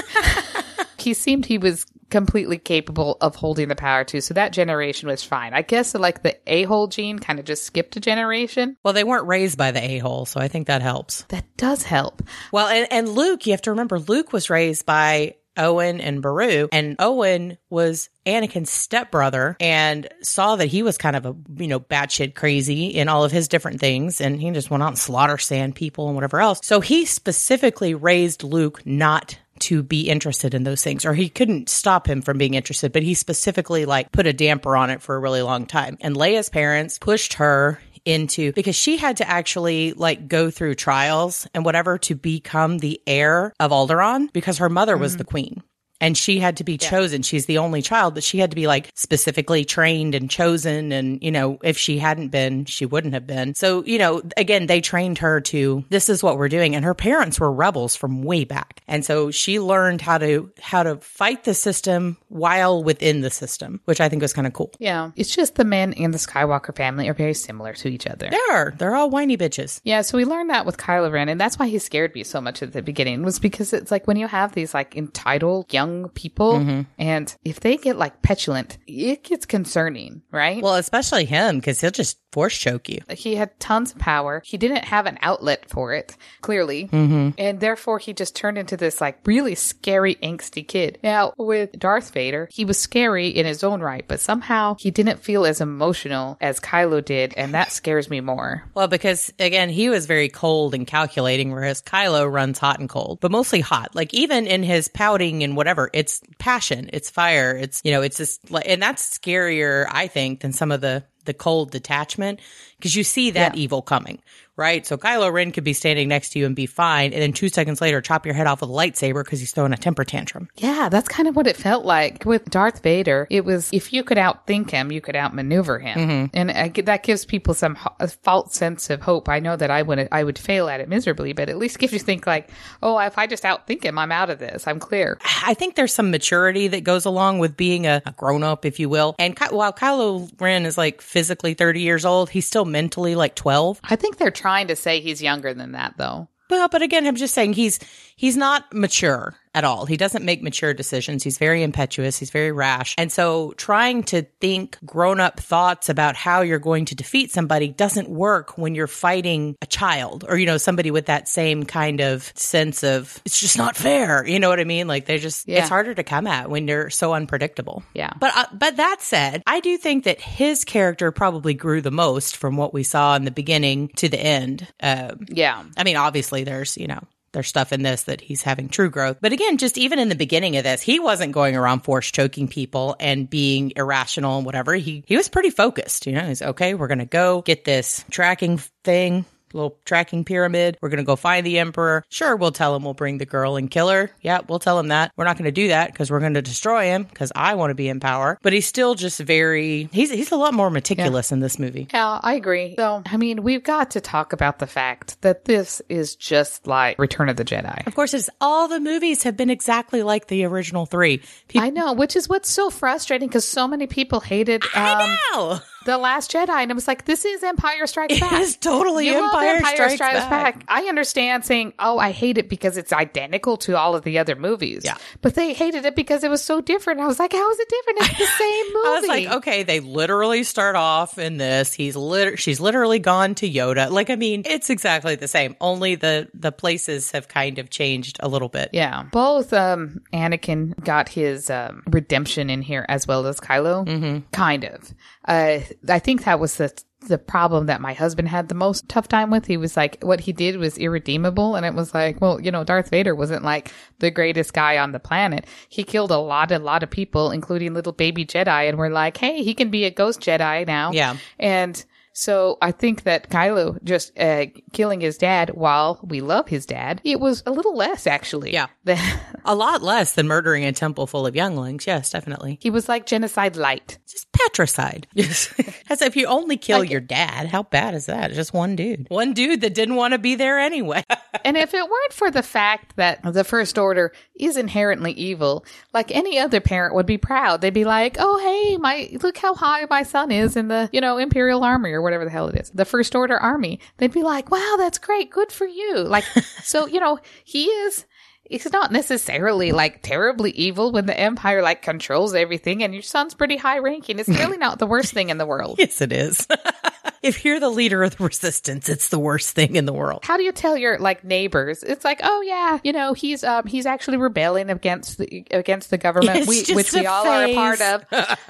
he 0.98 1.14
seemed 1.14 1.46
he 1.46 1.56
was 1.56 1.86
completely 2.10 2.58
capable 2.58 3.16
of 3.20 3.34
holding 3.34 3.68
the 3.68 3.76
power 3.76 4.04
too. 4.04 4.20
So 4.20 4.34
that 4.34 4.52
generation 4.52 5.08
was 5.08 5.22
fine. 5.22 5.54
I 5.54 5.62
guess 5.62 5.94
like 5.94 6.22
the 6.22 6.36
a 6.46 6.64
hole 6.64 6.86
gene 6.86 7.18
kind 7.18 7.38
of 7.38 7.44
just 7.44 7.64
skipped 7.64 7.96
a 7.96 8.00
generation. 8.00 8.76
Well, 8.84 8.94
they 8.94 9.04
weren't 9.04 9.26
raised 9.26 9.58
by 9.58 9.70
the 9.70 9.82
a-hole, 9.82 10.26
so 10.26 10.40
I 10.40 10.48
think 10.48 10.66
that 10.66 10.82
helps. 10.82 11.22
That 11.28 11.44
does 11.56 11.82
help. 11.82 12.22
Well, 12.52 12.68
and, 12.68 12.86
and 12.90 13.08
Luke, 13.08 13.46
you 13.46 13.52
have 13.52 13.62
to 13.62 13.70
remember 13.70 13.98
Luke 13.98 14.32
was 14.32 14.50
raised 14.50 14.86
by 14.86 15.36
Owen 15.56 16.00
and 16.00 16.20
Beru, 16.20 16.68
and 16.70 16.96
Owen 16.98 17.56
was 17.70 18.10
Anakin's 18.26 18.70
stepbrother 18.70 19.56
and 19.58 20.06
saw 20.22 20.56
that 20.56 20.66
he 20.66 20.82
was 20.82 20.98
kind 20.98 21.16
of 21.16 21.24
a, 21.24 21.34
you 21.56 21.68
know, 21.68 21.80
batshit 21.80 22.34
crazy 22.34 22.88
in 22.88 23.08
all 23.08 23.24
of 23.24 23.32
his 23.32 23.48
different 23.48 23.80
things. 23.80 24.20
And 24.20 24.40
he 24.40 24.50
just 24.50 24.70
went 24.70 24.82
out 24.82 24.90
and 24.90 24.98
slaughter 24.98 25.38
sand 25.38 25.74
people 25.74 26.08
and 26.08 26.14
whatever 26.14 26.40
else. 26.40 26.60
So 26.62 26.80
he 26.80 27.06
specifically 27.06 27.94
raised 27.94 28.42
Luke 28.42 28.84
not 28.84 29.38
to 29.60 29.82
be 29.82 30.08
interested 30.08 30.54
in 30.54 30.64
those 30.64 30.82
things 30.82 31.04
or 31.04 31.14
he 31.14 31.28
couldn't 31.28 31.68
stop 31.68 32.08
him 32.08 32.22
from 32.22 32.38
being 32.38 32.54
interested 32.54 32.92
but 32.92 33.02
he 33.02 33.14
specifically 33.14 33.84
like 33.84 34.12
put 34.12 34.26
a 34.26 34.32
damper 34.32 34.76
on 34.76 34.90
it 34.90 35.02
for 35.02 35.14
a 35.14 35.18
really 35.18 35.42
long 35.42 35.66
time 35.66 35.96
and 36.00 36.16
Leia's 36.16 36.48
parents 36.48 36.98
pushed 36.98 37.34
her 37.34 37.78
into 38.06 38.52
because 38.52 38.76
she 38.76 38.96
had 38.96 39.18
to 39.18 39.28
actually 39.28 39.92
like 39.92 40.28
go 40.28 40.50
through 40.50 40.74
trials 40.74 41.46
and 41.52 41.64
whatever 41.64 41.98
to 41.98 42.14
become 42.14 42.78
the 42.78 43.00
heir 43.06 43.52
of 43.60 43.72
Alderaan 43.72 44.32
because 44.32 44.58
her 44.58 44.68
mother 44.68 44.96
was 44.96 45.12
mm-hmm. 45.12 45.18
the 45.18 45.24
queen. 45.24 45.62
And 46.00 46.16
she 46.16 46.38
had 46.38 46.58
to 46.58 46.64
be 46.64 46.78
chosen. 46.78 47.22
She's 47.22 47.46
the 47.46 47.58
only 47.58 47.82
child, 47.82 48.14
but 48.14 48.24
she 48.24 48.38
had 48.38 48.50
to 48.50 48.56
be 48.56 48.66
like 48.66 48.90
specifically 48.94 49.64
trained 49.64 50.14
and 50.14 50.30
chosen. 50.30 50.92
And, 50.92 51.22
you 51.22 51.30
know, 51.30 51.58
if 51.62 51.78
she 51.78 51.98
hadn't 51.98 52.28
been, 52.28 52.64
she 52.66 52.86
wouldn't 52.86 53.14
have 53.14 53.26
been. 53.26 53.54
So, 53.54 53.84
you 53.84 53.98
know, 53.98 54.22
again, 54.36 54.66
they 54.66 54.80
trained 54.80 55.18
her 55.18 55.40
to 55.42 55.84
this 55.88 56.08
is 56.08 56.22
what 56.22 56.38
we're 56.38 56.48
doing. 56.48 56.74
And 56.74 56.84
her 56.84 56.94
parents 56.94 57.40
were 57.40 57.52
rebels 57.52 57.96
from 57.96 58.22
way 58.22 58.44
back. 58.44 58.82
And 58.86 59.04
so 59.04 59.30
she 59.30 59.58
learned 59.58 60.00
how 60.00 60.18
to, 60.18 60.50
how 60.60 60.82
to 60.82 60.96
fight 60.96 61.44
the 61.44 61.54
system 61.54 62.16
while 62.28 62.82
within 62.82 63.22
the 63.22 63.30
system, 63.30 63.80
which 63.84 64.00
I 64.00 64.08
think 64.08 64.22
was 64.22 64.32
kind 64.32 64.46
of 64.46 64.52
cool. 64.52 64.72
Yeah. 64.78 65.12
It's 65.16 65.34
just 65.34 65.54
the 65.54 65.64
men 65.64 65.94
and 65.94 66.12
the 66.12 66.18
Skywalker 66.18 66.76
family 66.76 67.08
are 67.08 67.14
very 67.14 67.34
similar 67.34 67.72
to 67.74 67.88
each 67.88 68.06
other. 68.06 68.28
They 68.30 68.38
are. 68.50 68.74
They're 68.76 68.94
all 68.94 69.10
whiny 69.10 69.36
bitches. 69.36 69.80
Yeah, 69.84 70.02
so 70.02 70.18
we 70.18 70.24
learned 70.24 70.50
that 70.50 70.66
with 70.66 70.76
Kylo 70.76 71.10
Ren, 71.12 71.28
and 71.28 71.40
that's 71.40 71.58
why 71.58 71.68
he 71.68 71.78
scared 71.78 72.14
me 72.14 72.24
so 72.24 72.40
much 72.40 72.62
at 72.62 72.72
the 72.72 72.82
beginning, 72.82 73.22
was 73.22 73.38
because 73.38 73.72
it's 73.72 73.90
like 73.90 74.06
when 74.06 74.16
you 74.16 74.26
have 74.26 74.52
these 74.52 74.74
like 74.74 74.96
entitled 74.96 75.72
young 75.72 75.85
young 75.86 76.08
people. 76.10 76.84
And 76.98 77.34
if 77.44 77.60
they 77.60 77.76
get 77.76 77.96
like 77.96 78.22
petulant, 78.22 78.78
it 78.86 79.24
gets 79.24 79.46
concerning, 79.46 80.22
right? 80.30 80.62
Well, 80.62 80.74
especially 80.74 81.24
him 81.24 81.58
because 81.58 81.80
he'll 81.80 81.90
just 81.90 82.18
force 82.36 82.58
choke 82.58 82.88
you. 82.90 83.00
he 83.08 83.34
had 83.34 83.58
tons 83.58 83.92
of 83.92 83.98
power. 83.98 84.42
He 84.44 84.58
didn't 84.58 84.84
have 84.84 85.06
an 85.06 85.18
outlet 85.22 85.70
for 85.70 85.94
it, 85.94 86.14
clearly. 86.42 86.86
Mm-hmm. 86.88 87.30
And 87.38 87.60
therefore, 87.60 87.98
he 87.98 88.12
just 88.12 88.36
turned 88.36 88.58
into 88.58 88.76
this 88.76 89.00
like 89.00 89.20
really 89.24 89.54
scary, 89.54 90.16
angsty 90.16 90.66
kid. 90.66 90.98
Now, 91.02 91.32
with 91.38 91.72
Darth 91.78 92.10
Vader, 92.10 92.48
he 92.52 92.66
was 92.66 92.78
scary 92.78 93.28
in 93.28 93.46
his 93.46 93.64
own 93.64 93.80
right, 93.80 94.04
but 94.06 94.20
somehow 94.20 94.76
he 94.78 94.90
didn't 94.90 95.20
feel 95.20 95.46
as 95.46 95.62
emotional 95.62 96.36
as 96.40 96.60
Kylo 96.60 97.02
did. 97.02 97.32
And 97.38 97.54
that 97.54 97.72
scares 97.72 98.10
me 98.10 98.20
more. 98.20 98.64
Well, 98.74 98.88
because 98.88 99.32
again, 99.38 99.70
he 99.70 99.88
was 99.88 100.04
very 100.04 100.28
cold 100.28 100.74
and 100.74 100.86
calculating, 100.86 101.52
whereas 101.52 101.80
Kylo 101.80 102.30
runs 102.30 102.58
hot 102.58 102.80
and 102.80 102.88
cold, 102.88 103.20
but 103.20 103.30
mostly 103.30 103.60
hot. 103.60 103.94
Like 103.94 104.12
even 104.12 104.46
in 104.46 104.62
his 104.62 104.88
pouting 104.88 105.42
and 105.42 105.56
whatever, 105.56 105.75
it's 105.92 106.20
passion, 106.38 106.90
it's 106.92 107.10
fire, 107.10 107.56
it's 107.56 107.80
you 107.84 107.92
know, 107.92 108.02
it's 108.02 108.16
just 108.16 108.50
like, 108.50 108.64
and 108.68 108.80
that's 108.82 109.18
scarier, 109.18 109.86
I 109.90 110.06
think, 110.08 110.40
than 110.40 110.52
some 110.52 110.72
of 110.72 110.80
the 110.80 111.04
the 111.24 111.34
cold 111.34 111.70
detachment 111.72 112.40
because 112.78 112.94
you 112.94 113.02
see 113.04 113.30
that 113.32 113.54
Yeah. 113.54 113.60
evil 113.60 113.82
coming, 113.82 114.20
right? 114.56 114.86
So 114.86 114.96
Kylo 114.96 115.32
Ren 115.32 115.52
could 115.52 115.64
be 115.64 115.72
standing 115.72 116.08
next 116.08 116.30
to 116.30 116.38
you 116.38 116.46
and 116.46 116.56
be 116.56 116.66
fine, 116.66 117.12
and 117.12 117.22
then 117.22 117.32
two 117.32 117.48
seconds 117.48 117.80
later, 117.80 118.00
chop 118.00 118.26
your 118.26 118.34
head 118.34 118.46
off 118.46 118.60
with 118.60 118.70
a 118.70 118.72
lightsaber 118.72 119.24
because 119.24 119.40
he's 119.40 119.52
throwing 119.52 119.72
a 119.72 119.76
temper 119.76 120.04
tantrum. 120.04 120.48
Yeah, 120.56 120.88
that's 120.88 121.08
kind 121.08 121.28
of 121.28 121.36
what 121.36 121.46
it 121.46 121.56
felt 121.56 121.84
like 121.84 122.24
with 122.24 122.44
Darth 122.46 122.82
Vader. 122.82 123.26
It 123.30 123.44
was 123.44 123.68
if 123.72 123.92
you 123.92 124.02
could 124.02 124.18
outthink 124.18 124.70
him, 124.70 124.90
you 124.90 125.00
could 125.00 125.16
outmaneuver 125.16 125.78
him, 125.78 125.98
mm-hmm. 125.98 126.36
and 126.36 126.50
I, 126.50 126.68
that 126.68 127.02
gives 127.02 127.24
people 127.24 127.54
some 127.54 127.74
ho- 127.74 127.94
a 128.00 128.08
false 128.08 128.54
sense 128.54 128.90
of 128.90 129.02
hope. 129.02 129.28
I 129.28 129.40
know 129.40 129.56
that 129.56 129.70
I 129.70 129.82
would 129.82 130.08
I 130.10 130.24
would 130.24 130.38
fail 130.38 130.68
at 130.68 130.80
it 130.80 130.88
miserably, 130.88 131.32
but 131.32 131.48
at 131.48 131.58
least 131.58 131.78
gives 131.78 131.92
you 131.92 131.98
think 131.98 132.26
like, 132.26 132.50
oh, 132.82 132.98
if 132.98 133.18
I 133.18 133.26
just 133.26 133.42
outthink 133.42 133.84
him, 133.84 133.98
I'm 133.98 134.12
out 134.12 134.30
of 134.30 134.38
this. 134.38 134.66
I'm 134.66 134.80
clear. 134.80 135.18
I 135.44 135.54
think 135.54 135.74
there's 135.74 135.94
some 135.94 136.10
maturity 136.10 136.68
that 136.68 136.84
goes 136.84 137.04
along 137.04 137.38
with 137.38 137.56
being 137.56 137.86
a, 137.86 138.02
a 138.06 138.12
grown 138.12 138.42
up, 138.42 138.64
if 138.64 138.80
you 138.80 138.88
will. 138.88 139.14
And 139.18 139.36
Ky- 139.36 139.54
while 139.54 139.72
Kylo 139.72 140.30
Ren 140.40 140.64
is 140.66 140.78
like 140.78 141.00
physically 141.00 141.54
30 141.54 141.80
years 141.80 142.04
old, 142.04 142.30
he's 142.30 142.46
still 142.46 142.64
mentally 142.64 143.14
like 143.14 143.34
12. 143.34 143.80
I 143.84 143.96
think 143.96 144.16
they're 144.16 144.30
trying 144.30 144.45
to 144.68 144.76
say 144.76 145.00
he's 145.00 145.22
younger 145.22 145.52
than 145.52 145.72
that, 145.72 145.94
though. 145.96 146.28
Well, 146.48 146.68
but 146.68 146.82
again, 146.82 147.06
I'm 147.06 147.16
just 147.16 147.34
saying 147.34 147.54
he's 147.54 147.78
he's 148.14 148.36
not 148.36 148.72
mature 148.72 149.34
at 149.56 149.64
all. 149.64 149.86
He 149.86 149.96
doesn't 149.96 150.24
make 150.24 150.42
mature 150.42 150.74
decisions. 150.74 151.24
He's 151.24 151.38
very 151.38 151.62
impetuous. 151.62 152.18
He's 152.18 152.30
very 152.30 152.52
rash. 152.52 152.94
And 152.98 153.10
so 153.10 153.54
trying 153.56 154.02
to 154.04 154.22
think 154.40 154.76
grown 154.84 155.18
up 155.18 155.40
thoughts 155.40 155.88
about 155.88 156.14
how 156.14 156.42
you're 156.42 156.58
going 156.58 156.84
to 156.84 156.94
defeat 156.94 157.32
somebody 157.32 157.68
doesn't 157.68 158.08
work 158.08 158.58
when 158.58 158.74
you're 158.74 158.86
fighting 158.86 159.56
a 159.62 159.66
child 159.66 160.24
or, 160.28 160.36
you 160.36 160.44
know, 160.46 160.58
somebody 160.58 160.90
with 160.90 161.06
that 161.06 161.26
same 161.26 161.64
kind 161.64 162.00
of 162.00 162.30
sense 162.36 162.84
of 162.84 163.20
it's 163.24 163.40
just 163.40 163.56
not 163.56 163.76
fair. 163.76 164.26
You 164.26 164.38
know 164.38 164.50
what 164.50 164.60
I 164.60 164.64
mean? 164.64 164.86
Like 164.88 165.06
they're 165.06 165.16
just, 165.18 165.48
Yeah. 165.48 165.60
it's 165.60 165.70
harder 165.70 165.94
to 165.94 166.04
come 166.04 166.26
at 166.26 166.50
when 166.50 166.68
you're 166.68 166.90
so 166.90 167.14
unpredictable. 167.14 167.82
Yeah. 167.94 168.12
But, 168.20 168.36
uh, 168.36 168.46
but 168.52 168.76
that 168.76 168.98
said, 169.00 169.42
I 169.46 169.60
do 169.60 169.78
think 169.78 170.04
that 170.04 170.20
his 170.20 170.64
character 170.66 171.10
probably 171.12 171.54
grew 171.54 171.80
the 171.80 171.90
most 171.90 172.36
from 172.36 172.58
what 172.58 172.74
we 172.74 172.82
saw 172.82 173.16
in 173.16 173.24
the 173.24 173.30
beginning 173.30 173.88
to 173.96 174.10
the 174.10 174.20
end. 174.20 174.66
Um, 174.82 175.24
Yeah. 175.28 175.64
I 175.78 175.84
mean, 175.84 175.96
obviously, 175.96 176.44
there's, 176.44 176.76
you 176.76 176.88
know, 176.88 177.00
there's 177.36 177.48
stuff 177.48 177.70
in 177.70 177.82
this 177.82 178.04
that 178.04 178.22
he's 178.22 178.40
having 178.40 178.70
true 178.70 178.88
growth. 178.88 179.18
But 179.20 179.34
again, 179.34 179.58
just 179.58 179.76
even 179.76 179.98
in 179.98 180.08
the 180.08 180.14
beginning 180.14 180.56
of 180.56 180.64
this, 180.64 180.80
he 180.80 180.98
wasn't 180.98 181.32
going 181.32 181.54
around 181.54 181.80
force 181.80 182.10
choking 182.10 182.48
people 182.48 182.96
and 182.98 183.28
being 183.28 183.74
irrational 183.76 184.38
and 184.38 184.46
whatever. 184.46 184.72
He 184.72 185.04
he 185.06 185.18
was 185.18 185.28
pretty 185.28 185.50
focused. 185.50 186.06
You 186.06 186.14
know, 186.14 186.26
he's 186.26 186.40
okay. 186.40 186.72
We're 186.72 186.88
gonna 186.88 187.04
go 187.04 187.42
get 187.42 187.66
this 187.66 188.06
tracking 188.10 188.56
thing. 188.84 189.26
Little 189.56 189.78
tracking 189.84 190.24
pyramid. 190.24 190.76
We're 190.80 190.90
gonna 190.90 191.02
go 191.02 191.16
find 191.16 191.44
the 191.46 191.58
emperor. 191.58 192.04
Sure, 192.10 192.36
we'll 192.36 192.52
tell 192.52 192.76
him 192.76 192.84
we'll 192.84 192.94
bring 192.94 193.18
the 193.18 193.26
girl 193.26 193.56
and 193.56 193.70
kill 193.70 193.88
her. 193.88 194.10
Yeah, 194.20 194.40
we'll 194.48 194.58
tell 194.58 194.78
him 194.78 194.88
that. 194.88 195.12
We're 195.16 195.24
not 195.24 195.38
gonna 195.38 195.50
do 195.50 195.68
that 195.68 195.92
because 195.92 196.10
we're 196.10 196.20
gonna 196.20 196.42
destroy 196.42 196.84
him 196.84 197.04
because 197.04 197.32
I 197.34 197.54
want 197.54 197.70
to 197.70 197.74
be 197.74 197.88
in 197.88 197.98
power. 197.98 198.38
But 198.42 198.52
he's 198.52 198.66
still 198.66 198.94
just 198.94 199.18
very. 199.18 199.88
He's 199.92 200.10
he's 200.10 200.30
a 200.32 200.36
lot 200.36 200.54
more 200.54 200.70
meticulous 200.70 201.32
in 201.32 201.40
this 201.40 201.58
movie. 201.58 201.88
Yeah, 201.92 202.20
I 202.22 202.34
agree. 202.34 202.74
So, 202.76 203.02
I 203.06 203.16
mean, 203.16 203.42
we've 203.42 203.64
got 203.64 203.92
to 203.92 204.00
talk 204.00 204.32
about 204.32 204.58
the 204.58 204.66
fact 204.66 205.20
that 205.22 205.46
this 205.46 205.80
is 205.88 206.16
just 206.16 206.66
like 206.66 206.98
Return 206.98 207.28
of 207.28 207.36
the 207.36 207.44
Jedi. 207.44 207.86
Of 207.86 207.94
course, 207.94 208.12
it's 208.14 208.28
all 208.40 208.68
the 208.68 208.80
movies 208.80 209.22
have 209.22 209.36
been 209.36 209.50
exactly 209.50 210.02
like 210.02 210.26
the 210.28 210.44
original 210.44 210.86
three. 210.86 211.22
People 211.48 211.66
I 211.66 211.70
know, 211.70 211.92
which 211.94 212.14
is 212.16 212.28
what's 212.28 212.50
so 212.50 212.70
frustrating 212.70 213.28
because 213.28 213.46
so 213.46 213.66
many 213.66 213.86
people 213.86 214.20
hated 214.20 214.64
um, 214.74 215.16
know. 215.32 215.60
The 215.86 215.96
Last 215.98 216.32
Jedi, 216.32 216.48
and 216.50 216.70
I 216.70 216.74
was 216.74 216.88
like, 216.88 217.04
this 217.04 217.24
is 217.24 217.42
Empire 217.42 217.86
Strikes 217.86 218.18
Back. 218.20 218.32
It 218.32 218.40
is 218.40 218.56
totally 218.56 219.06
You 219.06 219.20
love 219.20 219.42
Empire, 219.42 219.88
Strikes, 219.90 219.98
Back. 219.98 220.64
I 220.68 220.82
understand 220.84 221.44
saying, 221.44 221.72
"Oh, 221.78 221.98
I 221.98 222.10
hate 222.10 222.38
it 222.38 222.48
because 222.48 222.76
it's 222.76 222.92
identical 222.92 223.56
to 223.58 223.76
all 223.78 223.94
of 223.94 224.02
the 224.04 224.18
other 224.18 224.34
movies." 224.34 224.82
Yeah. 224.84 224.96
but 225.22 225.34
they 225.34 225.52
hated 225.52 225.84
it 225.84 225.94
because 225.94 226.24
it 226.24 226.30
was 226.30 226.42
so 226.42 226.60
different. 226.60 227.00
I 227.00 227.06
was 227.06 227.18
like, 227.18 227.32
"How 227.32 227.50
is 227.50 227.58
it 227.60 227.68
different? 227.68 228.10
It's 228.10 228.18
the 228.18 228.26
same 228.26 228.66
movie." 228.66 228.86
I 228.86 228.98
was 229.00 229.08
like, 229.08 229.28
okay, 229.38 229.62
they 229.62 229.80
literally 229.80 230.42
start 230.42 230.76
off 230.76 231.18
in 231.18 231.36
this. 231.36 231.72
He's 231.72 231.96
lit- 231.96 232.38
she's 232.38 232.60
literally 232.60 232.98
gone 232.98 233.34
to 233.36 233.48
Yoda. 233.48 233.90
Like, 233.90 234.10
I 234.10 234.16
mean, 234.16 234.42
it's 234.44 234.70
exactly 234.70 235.14
the 235.14 235.28
same. 235.28 235.54
Only 235.60 235.94
the 235.94 236.28
the 236.34 236.50
places 236.52 237.12
have 237.12 237.28
kind 237.28 237.58
of 237.58 237.70
changed 237.70 238.16
a 238.20 238.28
little 238.28 238.48
bit. 238.48 238.70
Yeah, 238.72 239.04
both 239.12 239.52
um, 239.52 240.02
Anakin 240.12 240.82
got 240.84 241.08
his 241.08 241.48
um, 241.48 241.82
redemption 241.86 242.50
in 242.50 242.62
here 242.62 242.84
as 242.88 243.06
well 243.06 243.26
as 243.26 243.38
Kylo. 243.38 243.86
Mm-hmm. 243.86 244.18
Kind 244.32 244.64
of. 244.64 244.92
Uh, 245.26 245.60
I 245.88 245.98
think 245.98 246.24
that 246.24 246.40
was 246.40 246.56
the 246.56 246.72
the 247.08 247.18
problem 247.18 247.66
that 247.66 247.80
my 247.80 247.92
husband 247.92 248.28
had 248.28 248.48
the 248.48 248.54
most 248.54 248.88
tough 248.88 249.06
time 249.06 249.30
with. 249.30 249.46
He 249.46 249.56
was 249.56 249.76
like, 249.76 249.98
what 250.02 250.20
he 250.20 250.32
did 250.32 250.56
was 250.56 250.76
irredeemable, 250.78 251.54
and 251.54 251.64
it 251.64 251.74
was 251.74 251.94
like, 251.94 252.20
well, 252.20 252.40
you 252.40 252.50
know, 252.50 252.64
Darth 252.64 252.90
Vader 252.90 253.14
wasn't 253.14 253.44
like 253.44 253.72
the 253.98 254.10
greatest 254.10 254.52
guy 254.52 254.78
on 254.78 254.92
the 254.92 254.98
planet. 254.98 255.46
He 255.68 255.84
killed 255.84 256.10
a 256.10 256.18
lot, 256.18 256.50
a 256.50 256.58
lot 256.58 256.82
of 256.82 256.90
people, 256.90 257.30
including 257.30 257.74
little 257.74 257.92
baby 257.92 258.24
Jedi, 258.24 258.68
and 258.68 258.78
we're 258.78 258.88
like, 258.88 259.16
hey, 259.16 259.42
he 259.42 259.54
can 259.54 259.70
be 259.70 259.84
a 259.84 259.90
ghost 259.90 260.20
Jedi 260.20 260.66
now. 260.66 260.92
Yeah. 260.92 261.16
and. 261.38 261.84
So 262.18 262.56
I 262.62 262.72
think 262.72 263.02
that 263.02 263.28
Kylo 263.28 263.82
just 263.84 264.18
uh, 264.18 264.46
killing 264.72 265.02
his 265.02 265.18
dad, 265.18 265.50
while 265.50 266.00
we 266.02 266.22
love 266.22 266.48
his 266.48 266.64
dad, 266.64 267.02
it 267.04 267.20
was 267.20 267.42
a 267.44 267.50
little 267.50 267.76
less 267.76 268.06
actually. 268.06 268.54
Yeah. 268.54 268.68
than- 268.84 268.96
A 269.48 269.54
lot 269.54 269.80
less 269.80 270.14
than 270.14 270.26
murdering 270.26 270.64
a 270.64 270.72
temple 270.72 271.06
full 271.06 271.24
of 271.26 271.36
younglings. 271.36 271.86
Yes, 271.86 272.10
definitely. 272.10 272.58
He 272.60 272.68
was 272.70 272.88
like 272.88 273.06
genocide 273.06 273.54
light. 273.54 273.98
Just 274.08 274.26
patricide. 274.32 275.06
Yes. 275.14 275.54
As 275.88 276.02
if 276.02 276.16
you 276.16 276.26
only 276.26 276.56
kill 276.56 276.82
your 276.82 277.00
dad. 277.00 277.46
How 277.46 277.62
bad 277.62 277.94
is 277.94 278.06
that? 278.06 278.32
Just 278.32 278.52
one 278.52 278.74
dude. 278.76 279.06
One 279.08 279.34
dude 279.34 279.60
that 279.60 279.74
didn't 279.74 279.94
want 279.94 280.12
to 280.12 280.18
be 280.18 280.34
there 280.34 280.58
anyway. 280.58 281.04
and 281.44 281.56
if 281.56 281.74
it 281.74 281.82
weren't 281.88 282.12
for 282.12 282.30
the 282.30 282.42
fact 282.42 282.96
that 282.96 283.20
the 283.22 283.44
First 283.44 283.78
Order 283.78 284.12
is 284.38 284.56
inherently 284.56 285.12
evil, 285.12 285.64
like 285.94 286.10
any 286.10 286.38
other 286.38 286.60
parent 286.60 286.94
would 286.94 287.06
be 287.06 287.18
proud. 287.18 287.60
They'd 287.60 287.72
be 287.72 287.84
like, 287.84 288.16
"Oh, 288.18 288.38
hey, 288.38 288.76
my 288.78 289.10
look 289.22 289.36
how 289.38 289.54
high 289.54 289.86
my 289.88 290.02
son 290.02 290.30
is 290.32 290.56
in 290.56 290.68
the 290.68 290.88
you 290.92 291.00
know 291.00 291.18
Imperial 291.18 291.62
Army 291.64 291.92
or 291.92 292.02
whatever 292.06 292.24
the 292.24 292.30
hell 292.30 292.48
it 292.48 292.54
is, 292.56 292.70
the 292.70 292.84
First 292.84 293.14
Order 293.14 293.36
Army." 293.36 293.80
They'd 293.98 294.12
be 294.12 294.22
like, 294.22 294.50
"Wow, 294.50 294.76
that's 294.78 294.98
great, 294.98 295.30
good 295.30 295.52
for 295.52 295.66
you." 295.66 295.98
Like, 295.98 296.24
so 296.62 296.86
you 296.86 297.00
know, 297.00 297.18
he 297.44 297.64
is. 297.66 298.04
He's 298.48 298.72
not 298.72 298.92
necessarily 298.92 299.72
like 299.72 300.02
terribly 300.02 300.52
evil 300.52 300.92
when 300.92 301.06
the 301.06 301.18
Empire 301.18 301.62
like 301.62 301.82
controls 301.82 302.32
everything, 302.32 302.84
and 302.84 302.94
your 302.94 303.02
son's 303.02 303.34
pretty 303.34 303.56
high 303.56 303.78
ranking. 303.80 304.20
It's 304.20 304.28
really 304.28 304.56
not 304.56 304.78
the 304.78 304.86
worst 304.86 305.12
thing 305.12 305.30
in 305.30 305.38
the 305.38 305.46
world. 305.46 305.76
yes, 305.80 306.00
it 306.00 306.12
is. 306.12 306.46
if 307.22 307.44
you're 307.44 307.58
the 307.58 307.68
leader 307.68 308.04
of 308.04 308.16
the 308.16 308.22
resistance, 308.24 308.88
it's 308.88 309.08
the 309.08 309.18
worst 309.18 309.54
thing 309.56 309.74
in 309.74 309.84
the 309.84 309.92
world. 309.92 310.20
how 310.24 310.36
do 310.36 310.44
you 310.44 310.52
tell 310.52 310.76
your 310.76 310.98
like 310.98 311.24
neighbors 311.24 311.82
it's 311.82 312.04
like 312.04 312.20
oh 312.22 312.40
yeah 312.42 312.78
you 312.84 312.92
know 312.92 313.14
he's 313.14 313.42
um 313.42 313.66
he's 313.66 313.86
actually 313.86 314.16
rebelling 314.16 314.70
against 314.70 315.18
the 315.18 315.44
against 315.50 315.90
the 315.90 315.98
government 315.98 316.46
we, 316.46 316.62
which 316.72 316.92
we 316.92 317.04
all 317.06 317.26
are 317.26 317.44
a 317.44 317.54
part 317.54 317.80
of 317.80 318.04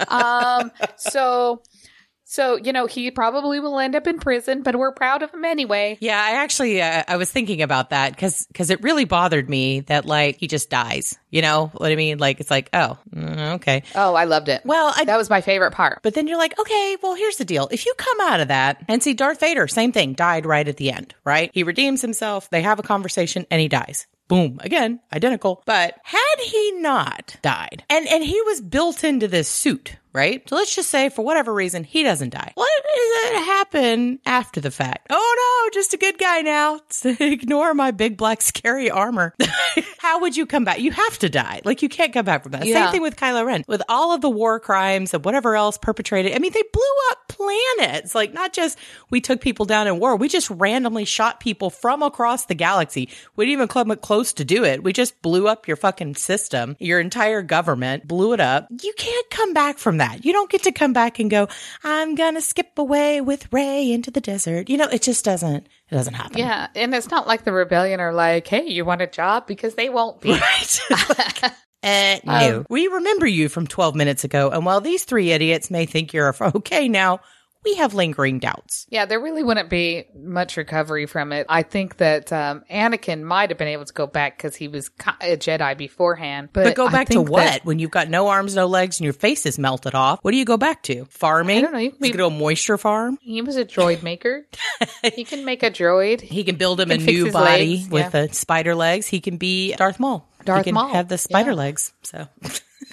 um 0.09 0.71
so 0.95 1.61
so 2.29 2.57
you 2.57 2.73
know 2.73 2.85
he 2.85 3.09
probably 3.09 3.59
will 3.59 3.79
end 3.79 3.95
up 3.95 4.05
in 4.05 4.19
prison 4.19 4.61
but 4.61 4.75
we're 4.75 4.91
proud 4.91 5.23
of 5.23 5.33
him 5.33 5.45
anyway 5.45 5.97
Yeah, 6.01 6.21
I 6.21 6.43
actually 6.43 6.81
uh, 6.81 7.03
I 7.07 7.17
was 7.17 7.31
thinking 7.31 7.61
about 7.61 7.91
that 7.91 8.11
because 8.11 8.45
because 8.47 8.69
it 8.69 8.83
really 8.83 9.05
bothered 9.05 9.49
me 9.49 9.79
that 9.81 10.05
like 10.05 10.37
he 10.37 10.47
just 10.47 10.69
dies. 10.69 11.17
You 11.29 11.41
know 11.41 11.71
what 11.75 11.91
I 11.91 11.95
mean? 11.95 12.17
Like 12.19 12.39
it's 12.39 12.51
like 12.51 12.69
oh 12.73 12.97
mm, 13.15 13.55
okay. 13.55 13.83
oh 13.95 14.13
i 14.13 14.25
loved 14.25 14.49
it 14.49 14.61
Well, 14.65 14.93
I, 14.95 15.05
that 15.05 15.17
was 15.17 15.29
my 15.29 15.41
favorite 15.41 15.71
part 15.71 15.99
but 16.03 16.13
then 16.13 16.27
you're 16.27 16.37
like 16.37 16.59
okay, 16.59 16.97
well 17.01 17.15
here's 17.15 17.37
the 17.37 17.45
deal. 17.45 17.67
If 17.71 17.85
you 17.85 17.93
come 17.97 18.19
out 18.21 18.39
of 18.41 18.49
that 18.49 18.83
and 18.87 19.01
see 19.01 19.13
Darth 19.13 19.39
Vader, 19.39 19.67
same 19.67 19.91
thing, 19.91 20.13
died 20.13 20.45
right 20.45 20.67
at 20.67 20.77
the 20.77 20.91
end, 20.91 21.15
right? 21.23 21.49
He 21.53 21.63
redeems 21.63 22.01
himself. 22.01 22.49
They 22.49 22.61
have 22.61 22.79
a 22.79 22.83
conversation 22.83 23.45
and 23.49 23.61
he 23.61 23.67
dies. 23.67 24.05
Boom, 24.27 24.59
again, 24.61 24.99
identical. 25.13 25.63
But 25.65 25.95
had 26.03 26.35
he 26.43 26.73
not 26.81 27.37
died, 27.41 27.85
and 27.89 28.05
and 28.07 28.21
he 28.25 28.41
was 28.41 28.59
built 28.59 29.05
into 29.05 29.29
this 29.29 29.47
suit, 29.47 29.95
right? 30.17 30.47
So 30.49 30.55
let's 30.55 30.75
just 30.75 30.89
say 30.89 31.09
for 31.09 31.23
whatever 31.23 31.53
reason, 31.53 31.83
he 31.83 32.01
doesn't 32.01 32.31
die. 32.31 32.51
What 32.55 32.69
does 32.83 33.31
it 33.31 33.45
happen 33.45 34.19
after 34.25 34.59
the 34.59 34.71
fact? 34.71 35.07
Oh 35.11 35.69
no, 35.69 35.79
just 35.79 35.93
a 35.93 35.97
good 35.97 36.17
guy 36.17 36.41
now. 36.41 36.79
Ignore 37.19 37.75
my 37.75 37.91
big 37.91 38.17
black 38.17 38.41
scary 38.41 38.89
armor. 38.89 39.35
How 39.99 40.19
would 40.21 40.35
you 40.35 40.47
come 40.47 40.63
back? 40.63 40.79
You 40.79 40.91
have 40.91 41.19
to 41.19 41.29
die. 41.29 41.61
Like 41.63 41.83
you 41.83 41.89
can't 41.89 42.11
come 42.13 42.25
back 42.25 42.41
from 42.41 42.53
that. 42.53 42.65
Yeah. 42.65 42.85
Same 42.85 42.91
thing 42.93 43.01
with 43.03 43.15
Kylo 43.15 43.45
Ren. 43.45 43.63
With 43.67 43.83
all 43.87 44.13
of 44.13 44.21
the 44.21 44.29
war 44.29 44.59
crimes 44.59 45.13
and 45.13 45.23
whatever 45.23 45.55
else 45.55 45.77
perpetrated. 45.77 46.33
I 46.33 46.39
mean, 46.39 46.51
they 46.51 46.63
blew 46.73 46.81
up 47.11 47.27
planets. 47.27 48.15
Like 48.15 48.33
not 48.33 48.53
just 48.53 48.79
we 49.11 49.21
took 49.21 49.39
people 49.39 49.65
down 49.65 49.85
in 49.85 49.99
war. 49.99 50.15
We 50.15 50.29
just 50.29 50.49
randomly 50.49 51.05
shot 51.05 51.39
people 51.39 51.69
from 51.69 52.01
across 52.01 52.45
the 52.45 52.55
galaxy. 52.55 53.09
We 53.35 53.45
didn't 53.45 53.53
even 53.53 53.67
come 53.67 53.95
close 53.97 54.33
to 54.33 54.45
do 54.45 54.63
it. 54.63 54.83
We 54.83 54.93
just 54.93 55.21
blew 55.21 55.47
up 55.47 55.67
your 55.67 55.77
fucking 55.77 56.15
system, 56.15 56.75
your 56.79 56.99
entire 56.99 57.43
government, 57.43 58.07
blew 58.07 58.33
it 58.33 58.39
up. 58.39 58.67
You 58.81 58.93
can't 58.97 59.29
come 59.29 59.53
back 59.53 59.77
from 59.77 59.97
that. 59.97 60.06
You 60.21 60.33
don't 60.33 60.49
get 60.49 60.63
to 60.63 60.71
come 60.71 60.93
back 60.93 61.19
and 61.19 61.29
go, 61.29 61.47
I'm 61.83 62.15
gonna 62.15 62.41
skip 62.41 62.77
away 62.77 63.21
with 63.21 63.51
Rey 63.51 63.91
into 63.91 64.11
the 64.11 64.21
desert. 64.21 64.69
You 64.69 64.77
know, 64.77 64.87
it 64.87 65.01
just 65.01 65.25
doesn't, 65.25 65.67
it 65.89 65.95
doesn't 65.95 66.13
happen. 66.13 66.37
Yeah, 66.37 66.67
and 66.75 66.93
it's 66.93 67.09
not 67.09 67.27
like 67.27 67.43
the 67.43 67.51
rebellion 67.51 67.99
are 67.99 68.13
like, 68.13 68.47
"Hey, 68.47 68.67
you 68.67 68.85
want 68.85 69.01
a 69.01 69.07
job?" 69.07 69.47
Because 69.47 69.75
they 69.75 69.89
won't 69.89 70.21
be. 70.21 70.29
Right. 70.39 70.79
Uh, 71.83 72.17
no. 72.25 72.57
Um, 72.57 72.65
we 72.69 72.87
remember 72.87 73.27
you 73.27 73.47
from 73.49 73.67
12 73.67 73.95
minutes 73.95 74.23
ago. 74.23 74.49
And 74.49 74.65
while 74.65 74.81
these 74.81 75.05
three 75.05 75.31
idiots 75.31 75.69
may 75.69 75.85
think 75.85 76.11
you're 76.11 76.35
okay 76.41 76.89
now, 76.89 77.19
we 77.63 77.75
have 77.75 77.93
lingering 77.93 78.39
doubts. 78.39 78.85
Yeah, 78.89 79.05
there 79.05 79.19
really 79.19 79.43
wouldn't 79.43 79.69
be 79.69 80.05
much 80.15 80.55
recovery 80.57 81.05
from 81.05 81.31
it. 81.33 81.45
I 81.49 81.63
think 81.63 81.97
that 81.97 82.31
um, 82.31 82.63
Anakin 82.71 83.21
might 83.23 83.49
have 83.49 83.57
been 83.57 83.67
able 83.67 83.85
to 83.85 83.93
go 83.93 84.07
back 84.07 84.37
because 84.37 84.55
he 84.55 84.67
was 84.67 84.89
a 85.21 85.35
Jedi 85.37 85.77
beforehand. 85.77 86.49
But, 86.53 86.63
But 86.63 86.75
go 86.75 86.89
back 86.89 87.09
to 87.09 87.21
what? 87.21 87.43
that- 87.43 87.65
when 87.65 87.79
you've 87.79 87.91
got 87.91 88.09
no 88.09 88.27
arms, 88.27 88.55
no 88.55 88.67
legs, 88.67 88.99
and 88.99 89.03
your 89.05 89.13
face 89.13 89.45
is 89.45 89.59
melted 89.59 89.95
off. 89.95 90.19
What 90.21 90.31
do 90.31 90.37
you 90.37 90.45
go 90.45 90.57
back 90.57 90.83
to? 90.83 91.05
Farming? 91.05 91.57
I 91.59 91.61
don't 91.61 91.73
know, 91.73 91.79
you 91.79 91.91
can 91.91 91.99
be- 91.99 92.11
going 92.11 92.37
moisture 92.39 92.77
farm. 92.77 93.17
he 93.21 93.41
was 93.41 93.57
a 93.57 93.65
droid 93.65 94.03
maker. 94.03 94.45
he 95.15 95.23
can 95.23 95.43
make 95.45 95.63
a 95.63 95.71
droid. 95.71 96.21
He 96.21 96.43
can 96.43 96.55
build 96.55 96.79
him 96.79 96.89
He 96.89 96.95
a 96.95 96.97
new 96.99 97.31
body 97.31 97.77
legs, 97.77 97.89
with 97.89 98.01
yeah. 98.03 98.09
the 98.27 98.33
spider 98.33 98.75
legs. 98.75 99.07
He 99.07 99.19
can 99.19 99.37
be 99.37 99.73
Darth 99.75 99.99
Maul. 99.99 100.27
Darth 100.45 100.59
he 100.59 100.63
can 100.65 100.75
Maul, 100.75 100.89
have 100.89 101.07
the 101.09 101.17
spider 101.17 101.51
yeah. 101.51 101.55
legs. 101.57 101.93
So 102.03 102.27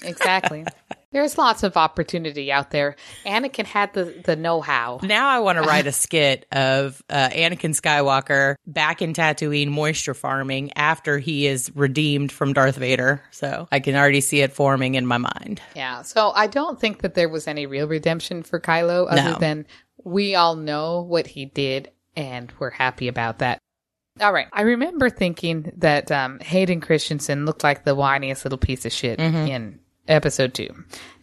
Exactly. 0.03 0.65
There's 1.15 1.39
lots 1.39 1.63
of 1.63 1.77
opportunity 1.77 2.51
out 2.51 2.71
there. 2.71 2.97
Anakin 3.25 3.65
had 3.67 3.95
the, 3.95 4.05
the 4.25 4.35
know 4.35 4.61
how. 4.61 4.99
now 5.03 5.29
I 5.29 5.39
want 5.39 5.57
to 5.57 5.63
write 5.63 5.87
a 5.87 5.93
skit 6.05 6.45
of 6.51 7.01
uh, 7.09 7.29
Anakin 7.31 7.71
Skywalker 7.71 8.57
back 8.67 9.01
in 9.01 9.15
Tatooine 9.15 9.69
moisture 9.69 10.13
farming 10.13 10.73
after 10.77 11.19
he 11.19 11.47
is 11.47 11.71
redeemed 11.77 12.33
from 12.33 12.53
Darth 12.53 12.77
Vader. 12.77 13.23
So 13.31 13.69
I 13.71 13.79
can 13.79 13.95
already 13.95 14.21
see 14.21 14.41
it 14.41 14.53
forming 14.53 14.97
in 14.97 15.07
my 15.07 15.19
mind. 15.19 15.63
Yeah. 15.77 16.03
So 16.03 16.33
I 16.35 16.49
don't 16.49 16.81
think 16.81 17.03
that 17.03 17.15
there 17.15 17.29
was 17.29 17.47
any 17.47 17.67
real 17.67 17.87
redemption 17.87 18.43
for 18.43 18.59
Kylo 18.61 19.07
other 19.09 19.23
No. 19.35 19.39
than 19.39 19.67
we 20.03 20.35
all 20.35 20.57
know 20.57 21.01
what 21.03 21.29
he 21.29 21.45
did 21.47 21.93
and 22.17 22.53
we're 22.59 22.71
happy 22.71 23.07
about 23.09 23.39
that. 23.39 23.59
All 24.21 24.33
right. 24.33 24.47
I 24.53 24.63
remember 24.63 25.11
thinking 25.11 25.73
that 25.79 26.11
um, 26.13 26.39
Hayden 26.41 26.81
Christensen 26.81 27.47
looked 27.47 27.65
like 27.65 27.85
the 27.85 27.97
whiniest 27.97 28.45
little 28.45 28.59
piece 28.59 28.85
of 28.85 28.93
shit 28.93 29.19
in 29.19 29.79
episode 30.09 30.55
two. 30.55 30.69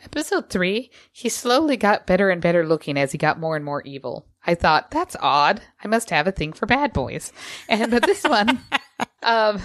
Episode 0.04 0.50
three, 0.50 0.90
he 1.12 1.30
slowly 1.30 1.78
got 1.78 2.08
better 2.08 2.30
and 2.30 2.42
better 2.42 2.66
looking 2.66 2.98
as 2.98 3.12
he 3.12 3.18
got 3.18 3.40
more 3.40 3.56
and 3.56 3.64
more 3.64 3.82
evil. 3.84 4.26
I 4.46 4.56
thought, 4.56 4.90
that's 4.90 5.16
odd. 5.20 5.62
I 5.84 5.88
must 5.88 6.10
have 6.10 6.26
a 6.26 6.32
thing 6.32 6.54
for 6.54 6.66
bad 6.66 6.94
boys. 6.94 7.32
And 7.70 7.92
but 7.92 8.04
this 8.04 8.24
one, 8.24 8.60
um, 9.24 9.62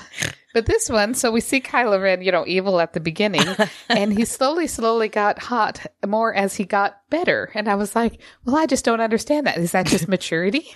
but 0.52 0.66
this 0.66 0.90
one, 0.90 1.14
so 1.14 1.31
we 1.31 1.40
see 1.40 1.61
Kylo 1.61 2.02
Ren, 2.02 2.20
you 2.20 2.31
know, 2.31 2.44
evil 2.46 2.81
at 2.81 2.92
the 2.92 3.00
beginning, 3.00 3.46
and 3.88 4.12
he 4.12 4.24
slowly, 4.26 4.66
slowly 4.66 5.09
got 5.09 5.38
hot 5.38 5.87
more 6.07 6.35
as 6.35 6.57
he 6.57 6.64
got 6.64 7.00
better. 7.09 7.50
And 7.55 7.68
I 7.68 7.74
was 7.74 7.96
like, 7.96 8.20
well, 8.44 8.57
I 8.57 8.66
just 8.66 8.85
don't 8.85 9.00
understand 9.00 9.46
that. 9.46 9.57
Is 9.57 9.72
that 9.72 9.87
just 9.87 10.09
maturity? 10.09 10.66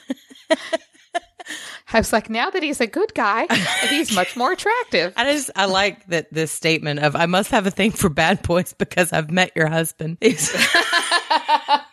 I 1.93 1.99
was 1.99 2.13
like, 2.13 2.31
now 2.31 2.51
that 2.51 2.63
he's 2.63 2.81
a 2.81 2.87
good 2.87 3.13
guy, 3.15 3.47
he's 3.89 4.15
much 4.15 4.37
more 4.37 4.53
attractive. 4.53 5.13
I 5.17 5.33
just 5.33 5.51
I 5.57 5.65
like 5.67 6.07
that 6.07 6.33
this 6.33 6.53
statement 6.53 7.01
of 7.01 7.17
I 7.17 7.27
must 7.27 7.51
have 7.51 7.67
a 7.67 7.71
thing 7.71 7.91
for 7.91 8.09
bad 8.09 8.43
boys 8.43 8.73
because 8.73 9.13
I've 9.13 9.31
met 9.31 9.53
your 9.57 9.67
husband. 9.69 10.19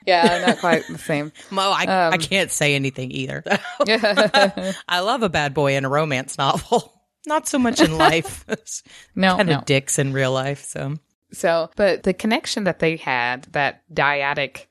Yeah, 0.07 0.45
not 0.47 0.59
quite 0.59 0.87
the 0.87 0.97
same. 0.97 1.33
Mo, 1.51 1.61
I, 1.69 1.83
Um, 1.83 2.13
I 2.13 2.17
can't 2.17 2.49
say 2.49 2.75
anything 2.75 3.11
either. 3.11 3.43
I 4.87 4.99
love 5.01 5.21
a 5.21 5.29
bad 5.29 5.53
boy 5.53 5.75
in 5.75 5.83
a 5.83 5.89
romance 5.89 6.37
novel. 6.37 6.93
Not 7.25 7.45
so 7.47 7.59
much 7.59 7.81
in 7.81 7.97
life. 7.97 8.45
No, 9.15 9.35
kind 9.35 9.49
no. 9.49 9.57
of 9.57 9.65
dicks 9.65 9.99
in 9.99 10.13
real 10.13 10.31
life. 10.31 10.63
So 10.63 10.95
So, 11.33 11.69
but 11.75 12.03
the 12.03 12.13
connection 12.13 12.63
that 12.63 12.79
they 12.79 12.95
had, 12.95 13.43
that 13.51 13.83
dyadic, 13.93 14.67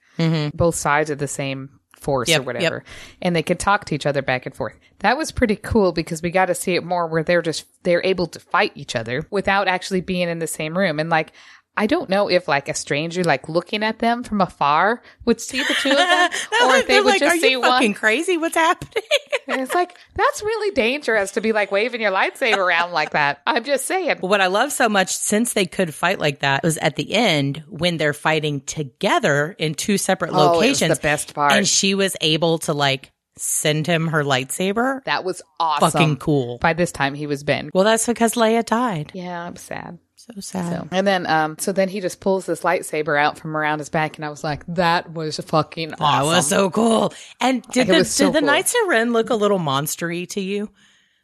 both 0.55 0.75
sides 0.75 1.11
of 1.11 1.18
the 1.18 1.29
same 1.29 1.75
force 1.96 2.28
Yep, 2.28 2.40
or 2.40 2.44
whatever, 2.44 2.85
and 3.20 3.35
they 3.35 3.42
could 3.42 3.59
talk 3.59 3.85
to 3.87 3.94
each 3.94 4.06
other 4.06 4.22
back 4.22 4.46
and 4.46 4.54
forth. 4.54 4.78
That 5.00 5.18
was 5.18 5.32
pretty 5.32 5.56
cool 5.56 5.92
because 5.92 6.22
we 6.22 6.30
got 6.30 6.46
to 6.46 6.54
see 6.54 6.74
it 6.74 6.85
more 6.85 7.06
where 7.06 7.22
they're 7.22 7.42
just, 7.42 7.66
they're 7.82 8.04
able 8.04 8.26
to 8.28 8.40
fight 8.40 8.72
each 8.74 8.96
other 8.96 9.26
without 9.30 9.68
actually 9.68 10.00
being 10.00 10.28
in 10.28 10.38
the 10.38 10.46
same 10.46 10.76
room. 10.76 10.98
And 10.98 11.11
like, 11.11 11.32
I 11.76 11.86
don't 11.86 12.08
know 12.08 12.28
if 12.28 12.48
like 12.48 12.68
a 12.68 12.74
stranger 12.74 13.22
like 13.22 13.48
looking 13.48 13.82
at 13.82 13.98
them 13.98 14.22
from 14.24 14.40
afar 14.40 15.02
would 15.26 15.40
see 15.40 15.58
the 15.58 15.74
two 15.82 15.90
of 15.90 15.96
them, 15.96 16.30
or 16.70 16.76
if 16.76 16.86
they 16.86 16.98
would 17.00 17.06
like, 17.06 17.20
just 17.20 17.36
"Are 17.36 17.38
see 17.38 17.50
you 17.50 17.60
one. 17.60 17.70
fucking 17.70 17.94
crazy? 17.94 18.36
What's 18.36 18.56
happening?" 18.56 19.02
And 19.48 19.60
it's 19.60 19.74
like 19.74 19.96
that's 20.16 20.42
really 20.42 20.74
dangerous 20.74 21.30
to 21.32 21.40
be 21.40 21.52
like 21.52 21.70
waving 21.70 22.00
your 22.00 22.10
lightsaber 22.10 22.56
around 22.56 22.90
like 22.90 23.10
that. 23.10 23.42
I'm 23.46 23.62
just 23.62 23.84
saying. 23.86 24.16
What 24.18 24.40
I 24.40 24.48
love 24.48 24.72
so 24.72 24.88
much, 24.88 25.16
since 25.16 25.52
they 25.52 25.66
could 25.66 25.94
fight 25.94 26.18
like 26.18 26.40
that, 26.40 26.64
was 26.64 26.78
at 26.78 26.96
the 26.96 27.12
end 27.14 27.62
when 27.68 27.96
they're 27.96 28.12
fighting 28.12 28.62
together 28.62 29.54
in 29.56 29.74
two 29.74 29.98
separate 29.98 30.32
Oh, 30.32 30.52
locations. 30.54 30.96
the 30.98 31.00
best 31.02 31.32
part. 31.34 31.52
and 31.52 31.66
she 31.68 31.94
was 31.94 32.16
able 32.20 32.58
to 32.60 32.72
like 32.72 33.12
send 33.36 33.86
him 33.86 34.08
her 34.08 34.24
lightsaber. 34.24 35.04
That 35.04 35.22
was 35.22 35.42
awesome. 35.60 35.90
Fucking 35.92 36.16
cool. 36.16 36.58
By 36.58 36.72
this 36.72 36.90
time, 36.90 37.14
he 37.14 37.26
was 37.28 37.44
Ben. 37.44 37.70
Well, 37.72 37.84
that's 37.84 38.06
because 38.06 38.34
Leia 38.34 38.64
died. 38.64 39.12
Yeah, 39.14 39.44
I'm 39.44 39.54
sad. 39.56 39.98
So 40.34 40.40
sad. 40.40 40.72
So, 40.72 40.88
and 40.90 41.06
then, 41.06 41.26
um, 41.26 41.56
so 41.58 41.70
then 41.72 41.88
he 41.88 42.00
just 42.00 42.18
pulls 42.20 42.46
this 42.46 42.62
lightsaber 42.62 43.18
out 43.18 43.38
from 43.38 43.56
around 43.56 43.78
his 43.78 43.88
back, 43.88 44.16
and 44.16 44.24
I 44.24 44.28
was 44.28 44.42
like, 44.42 44.64
that 44.74 45.12
was 45.12 45.38
fucking 45.38 45.94
awesome. 45.94 46.28
That 46.28 46.36
was 46.36 46.48
so 46.48 46.68
cool. 46.70 47.12
And 47.40 47.62
did 47.70 47.88
It 47.88 47.92
the 47.92 47.98
was 47.98 48.10
so 48.10 48.26
did 48.26 48.34
the 48.34 48.38
cool. 48.40 48.46
Knights 48.48 48.74
of 48.74 48.88
Ren 48.88 49.12
look 49.12 49.30
a 49.30 49.36
little 49.36 49.58
monstery 49.60 50.28
to 50.30 50.40
you? 50.40 50.68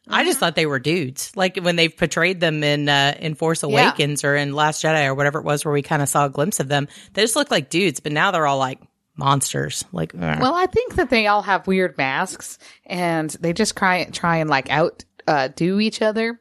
I 0.07 0.19
Mm-hmm. 0.21 0.27
just 0.27 0.39
thought 0.39 0.55
they 0.55 0.65
were 0.65 0.79
dudes. 0.79 1.31
Like 1.35 1.57
when 1.57 1.75
they've 1.75 1.95
portrayed 1.95 2.39
them 2.39 2.63
in 2.63 2.87
uh, 2.89 3.15
in 3.19 3.35
Force 3.35 3.61
Yeah. 3.63 3.69
Awakens 3.69 4.23
or 4.23 4.35
in 4.35 4.53
Last 4.53 4.83
Jedi 4.83 5.05
or 5.05 5.15
whatever 5.15 5.39
it 5.39 5.45
was, 5.45 5.63
where 5.65 5.73
we 5.73 5.81
kind 5.81 6.01
of 6.01 6.09
saw 6.09 6.25
a 6.25 6.29
glimpse 6.29 6.59
of 6.59 6.67
them. 6.69 6.87
They 7.13 7.21
just 7.23 7.35
look 7.35 7.51
like 7.51 7.69
dudes, 7.69 7.99
but 7.99 8.11
now 8.13 8.31
they're 8.31 8.47
all 8.47 8.57
like 8.57 8.79
monsters. 9.15 9.85
Like, 9.91 10.13
uh, 10.15 10.37
well, 10.41 10.55
I 10.55 10.65
think 10.65 10.95
that 10.95 11.09
they 11.09 11.27
all 11.27 11.41
have 11.43 11.67
weird 11.67 11.97
masks, 11.97 12.57
and 12.85 13.29
they 13.41 13.53
just 13.53 13.75
try 13.77 14.05
try 14.05 14.37
and 14.37 14.49
like 14.49 14.69
out 14.69 15.03
uh, 15.27 15.49
do 15.55 15.79
each 15.79 16.01
other. 16.01 16.39